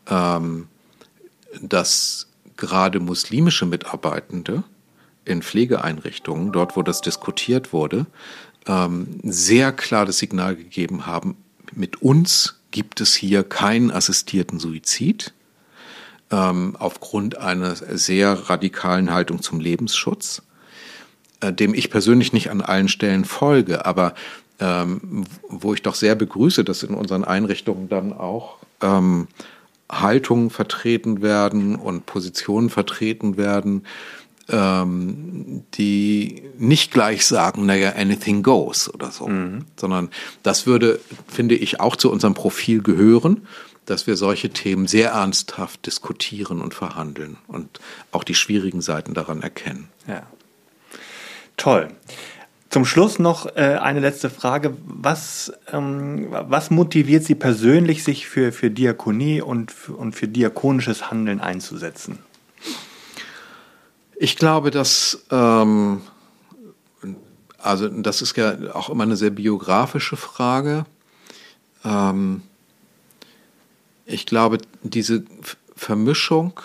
ähm, 0.08 0.68
dass 1.60 2.28
gerade 2.56 3.00
muslimische 3.00 3.66
Mitarbeitende 3.66 4.62
in 5.24 5.42
Pflegeeinrichtungen, 5.42 6.52
dort 6.52 6.76
wo 6.76 6.82
das 6.82 7.00
diskutiert 7.00 7.72
wurde, 7.72 8.06
ähm, 8.66 9.20
sehr 9.22 9.72
klar 9.72 10.06
das 10.06 10.18
Signal 10.18 10.56
gegeben 10.56 11.06
haben, 11.06 11.36
mit 11.72 12.02
uns 12.02 12.60
gibt 12.70 13.00
es 13.00 13.14
hier 13.14 13.44
keinen 13.44 13.90
assistierten 13.90 14.58
Suizid 14.58 15.32
ähm, 16.30 16.76
aufgrund 16.78 17.38
einer 17.38 17.74
sehr 17.76 18.48
radikalen 18.48 19.12
Haltung 19.12 19.42
zum 19.42 19.60
Lebensschutz, 19.60 20.42
äh, 21.40 21.52
dem 21.52 21.74
ich 21.74 21.90
persönlich 21.90 22.32
nicht 22.32 22.50
an 22.50 22.60
allen 22.60 22.88
Stellen 22.88 23.24
folge, 23.24 23.86
aber 23.86 24.14
ähm, 24.60 25.24
wo 25.48 25.74
ich 25.74 25.82
doch 25.82 25.94
sehr 25.94 26.14
begrüße, 26.14 26.64
dass 26.64 26.82
in 26.82 26.94
unseren 26.94 27.24
Einrichtungen 27.24 27.88
dann 27.88 28.12
auch 28.12 28.58
ähm, 28.82 29.28
Haltungen 29.90 30.50
vertreten 30.50 31.22
werden 31.22 31.76
und 31.76 32.06
Positionen 32.06 32.70
vertreten 32.70 33.36
werden, 33.36 33.84
ähm, 34.48 35.64
die 35.74 36.42
nicht 36.58 36.92
gleich 36.92 37.26
sagen, 37.26 37.66
naja, 37.66 37.94
anything 37.96 38.42
goes 38.42 38.92
oder 38.92 39.10
so, 39.10 39.26
mhm. 39.26 39.64
sondern 39.76 40.10
das 40.42 40.66
würde, 40.66 41.00
finde 41.26 41.54
ich, 41.54 41.80
auch 41.80 41.96
zu 41.96 42.10
unserem 42.10 42.34
Profil 42.34 42.82
gehören, 42.82 43.46
dass 43.86 44.06
wir 44.06 44.16
solche 44.16 44.50
Themen 44.50 44.86
sehr 44.86 45.10
ernsthaft 45.10 45.86
diskutieren 45.86 46.60
und 46.60 46.74
verhandeln 46.74 47.36
und 47.48 47.80
auch 48.12 48.24
die 48.24 48.34
schwierigen 48.34 48.80
Seiten 48.80 49.14
daran 49.14 49.42
erkennen. 49.42 49.88
Ja. 50.06 50.22
Toll. 51.56 51.88
Zum 52.74 52.84
Schluss 52.84 53.20
noch 53.20 53.46
äh, 53.54 53.78
eine 53.80 54.00
letzte 54.00 54.28
Frage. 54.28 54.76
Was, 54.84 55.52
ähm, 55.72 56.26
was 56.32 56.72
motiviert 56.72 57.22
Sie 57.22 57.36
persönlich, 57.36 58.02
sich 58.02 58.26
für, 58.26 58.50
für 58.50 58.68
Diakonie 58.68 59.40
und, 59.40 59.72
und 59.90 60.16
für 60.16 60.26
diakonisches 60.26 61.08
Handeln 61.08 61.40
einzusetzen? 61.40 62.18
Ich 64.16 64.34
glaube, 64.34 64.72
dass, 64.72 65.24
ähm, 65.30 66.00
also 67.58 67.86
das 67.86 68.22
ist 68.22 68.36
ja 68.36 68.56
auch 68.74 68.90
immer 68.90 69.04
eine 69.04 69.14
sehr 69.14 69.30
biografische 69.30 70.16
Frage. 70.16 70.84
Ähm, 71.84 72.42
ich 74.04 74.26
glaube, 74.26 74.58
diese 74.82 75.22
Vermischung 75.76 76.60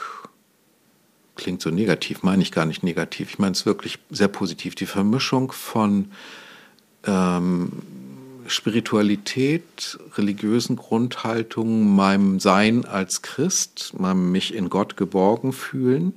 klingt 1.40 1.62
so 1.62 1.70
negativ, 1.70 2.22
meine 2.22 2.44
ich 2.44 2.52
gar 2.52 2.66
nicht 2.66 2.84
negativ. 2.84 3.32
Ich 3.32 3.40
meine 3.40 3.54
es 3.54 3.66
wirklich 3.66 3.98
sehr 4.10 4.28
positiv. 4.28 4.76
Die 4.76 4.86
Vermischung 4.86 5.52
von 5.52 6.12
ähm, 7.06 7.72
Spiritualität, 8.46 9.98
religiösen 10.18 10.76
Grundhaltungen, 10.76 11.96
meinem 11.96 12.40
Sein 12.40 12.86
als 12.86 13.22
Christ, 13.22 13.94
meinem 13.98 14.32
mich 14.32 14.54
in 14.54 14.70
Gott 14.70 14.98
geborgen 14.98 15.54
fühlen, 15.54 16.14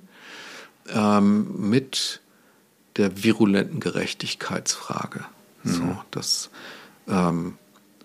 ähm, 0.92 1.70
mit 1.70 2.20
der 2.96 3.22
virulenten 3.22 3.80
Gerechtigkeitsfrage. 3.80 5.24
Mhm. 5.62 5.70
So, 5.70 5.96
das, 6.10 6.50
ähm, 7.08 7.54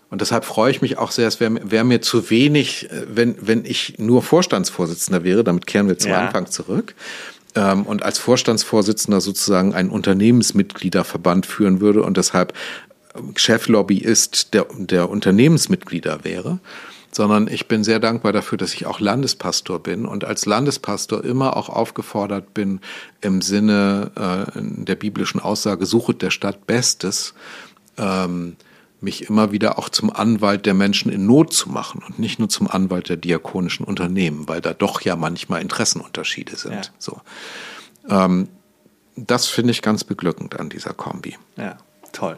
und 0.10 0.22
deshalb 0.22 0.46
freue 0.46 0.72
ich 0.72 0.82
mich 0.82 0.98
auch 0.98 1.12
sehr, 1.12 1.28
es 1.28 1.40
wäre 1.40 1.60
wär 1.70 1.84
mir 1.84 2.02
zu 2.02 2.30
wenig, 2.30 2.90
äh, 2.90 3.06
wenn, 3.10 3.36
wenn 3.42 3.66
ich 3.66 3.96
nur 3.98 4.22
Vorstandsvorsitzender 4.22 5.24
wäre, 5.24 5.44
damit 5.44 5.68
kehren 5.68 5.88
wir 5.88 5.98
zum 5.98 6.12
ja. 6.12 6.22
Anfang 6.22 6.48
zurück, 6.48 6.96
ähm, 7.56 7.84
und 7.84 8.04
als 8.04 8.20
Vorstandsvorsitzender 8.20 9.20
sozusagen 9.20 9.74
einen 9.74 9.90
Unternehmensmitgliederverband 9.90 11.46
führen 11.46 11.82
würde 11.82 12.04
und 12.04 12.18
deshalb 12.18 12.54
ähm, 13.16 13.34
Cheflobbyist 13.36 14.54
der, 14.54 14.68
der 14.78 15.10
Unternehmensmitglieder 15.10 16.24
wäre, 16.24 16.60
sondern 17.12 17.48
ich 17.48 17.68
bin 17.68 17.84
sehr 17.84 18.00
dankbar 18.00 18.32
dafür, 18.32 18.58
dass 18.60 18.74
ich 18.76 18.86
auch 18.86 19.00
Landespastor 19.00 19.82
bin 19.82 20.06
und 20.06 20.24
als 20.24 20.46
Landespastor 20.46 21.24
immer 21.24 21.58
auch 21.58 21.70
aufgefordert 21.70 22.54
bin, 22.54 22.80
im 23.22 23.42
Sinne 23.42 24.12
äh, 24.16 24.52
der 24.62 24.96
biblischen 24.96 25.40
Aussage, 25.40 25.86
suchet 25.86 26.22
der 26.22 26.32
Stadt 26.32 26.68
Bestes, 26.68 27.34
ähm, 27.98 28.56
mich 29.00 29.30
immer 29.30 29.52
wieder 29.52 29.78
auch 29.78 29.90
zum 29.90 30.10
Anwalt 30.10 30.66
der 30.66 30.74
Menschen 30.74 31.12
in 31.12 31.26
Not 31.26 31.54
zu 31.54 31.70
machen 31.70 32.02
und 32.06 32.20
nicht 32.20 32.40
nur 32.40 32.50
zum 32.50 32.68
Anwalt 32.68 33.10
der 33.10 33.18
diakonischen 33.18 33.86
Unternehmen, 33.86 34.48
weil 34.48 34.62
da 34.62 34.74
doch 34.74 35.02
ja 35.02 35.16
manchmal 35.16 35.62
Interessenunterschiede 35.62 36.56
sind. 36.56 36.74
Ja. 36.74 36.82
So. 36.98 37.22
Ähm, 38.10 38.50
das 39.16 39.48
finde 39.48 39.72
ich 39.72 39.82
ganz 39.82 40.04
beglückend 40.04 40.60
an 40.60 40.70
dieser 40.70 40.94
Kombi. 40.94 41.38
Ja, 41.58 41.78
toll. 42.12 42.38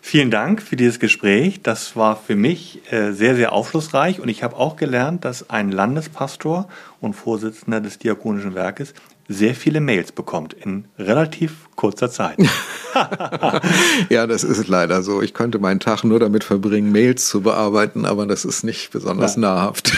Vielen 0.00 0.30
Dank 0.30 0.62
für 0.62 0.76
dieses 0.76 0.98
Gespräch. 0.98 1.62
Das 1.62 1.96
war 1.96 2.16
für 2.16 2.36
mich 2.36 2.80
äh, 2.92 3.12
sehr, 3.12 3.34
sehr 3.36 3.52
aufschlussreich 3.52 4.20
und 4.20 4.28
ich 4.28 4.42
habe 4.42 4.56
auch 4.56 4.76
gelernt, 4.76 5.24
dass 5.24 5.50
ein 5.50 5.70
Landespastor 5.70 6.68
und 7.00 7.14
Vorsitzender 7.14 7.80
des 7.80 7.98
Diakonischen 7.98 8.54
Werkes 8.54 8.94
sehr 9.28 9.54
viele 9.54 9.80
Mails 9.80 10.12
bekommt 10.12 10.54
in 10.54 10.86
relativ 10.98 11.68
kurzer 11.76 12.10
Zeit. 12.10 12.38
ja, 14.10 14.26
das 14.26 14.44
ist 14.44 14.68
leider 14.68 15.02
so. 15.02 15.22
Ich 15.22 15.32
könnte 15.34 15.58
meinen 15.58 15.80
Tag 15.80 16.04
nur 16.04 16.20
damit 16.20 16.44
verbringen, 16.44 16.92
Mails 16.92 17.28
zu 17.28 17.40
bearbeiten, 17.42 18.04
aber 18.04 18.26
das 18.26 18.44
ist 18.44 18.64
nicht 18.64 18.90
besonders 18.90 19.36
ja. 19.36 19.40
nahrhaft. 19.40 19.92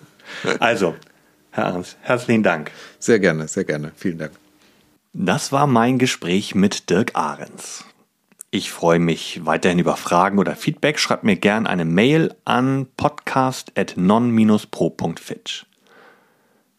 also, 0.60 0.94
Herr 1.50 1.64
Ernst, 1.66 1.96
herzlichen 2.02 2.42
Dank. 2.42 2.70
Sehr 2.98 3.18
gerne, 3.18 3.48
sehr 3.48 3.64
gerne. 3.64 3.92
Vielen 3.96 4.18
Dank. 4.18 4.32
Das 5.12 5.52
war 5.52 5.66
mein 5.66 5.98
Gespräch 5.98 6.54
mit 6.54 6.90
Dirk 6.90 7.12
Ahrens. 7.14 7.84
Ich 8.50 8.70
freue 8.70 8.98
mich 8.98 9.40
weiterhin 9.44 9.78
über 9.78 9.96
Fragen 9.96 10.38
oder 10.38 10.56
Feedback. 10.56 10.98
Schreibt 10.98 11.24
mir 11.24 11.36
gern 11.36 11.66
eine 11.66 11.84
Mail 11.84 12.34
an 12.44 12.86
podcast.non-pro.fitch. 12.96 15.66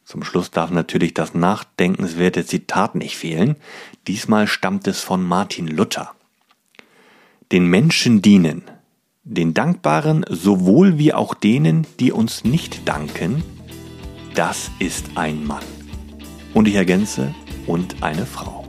Zum 0.08 0.24
Schluss 0.24 0.52
darf 0.52 0.72
natürlich 0.72 1.14
das 1.14 1.34
nachdenkenswerte 1.34 2.46
Zitat 2.46 2.96
nicht 2.96 3.18
fehlen. 3.18 3.58
Diesmal 4.08 4.48
stammt 4.48 4.88
es 4.88 5.02
von 5.02 5.22
Martin 5.22 5.68
Luther. 5.68 6.14
Den 7.52 7.66
Menschen 7.66 8.22
dienen, 8.22 8.64
den 9.26 9.54
Dankbaren 9.54 10.24
sowohl 10.30 10.98
wie 10.98 11.14
auch 11.14 11.34
denen, 11.34 11.86
die 12.00 12.14
uns 12.14 12.46
nicht 12.46 12.88
danken, 12.88 13.44
das 14.34 14.72
ist 14.80 15.08
ein 15.16 15.46
Mann. 15.46 15.66
Und 16.54 16.70
ich 16.70 16.76
ergänze, 16.76 17.36
und 17.66 18.02
eine 18.02 18.26
Frau. 18.26 18.67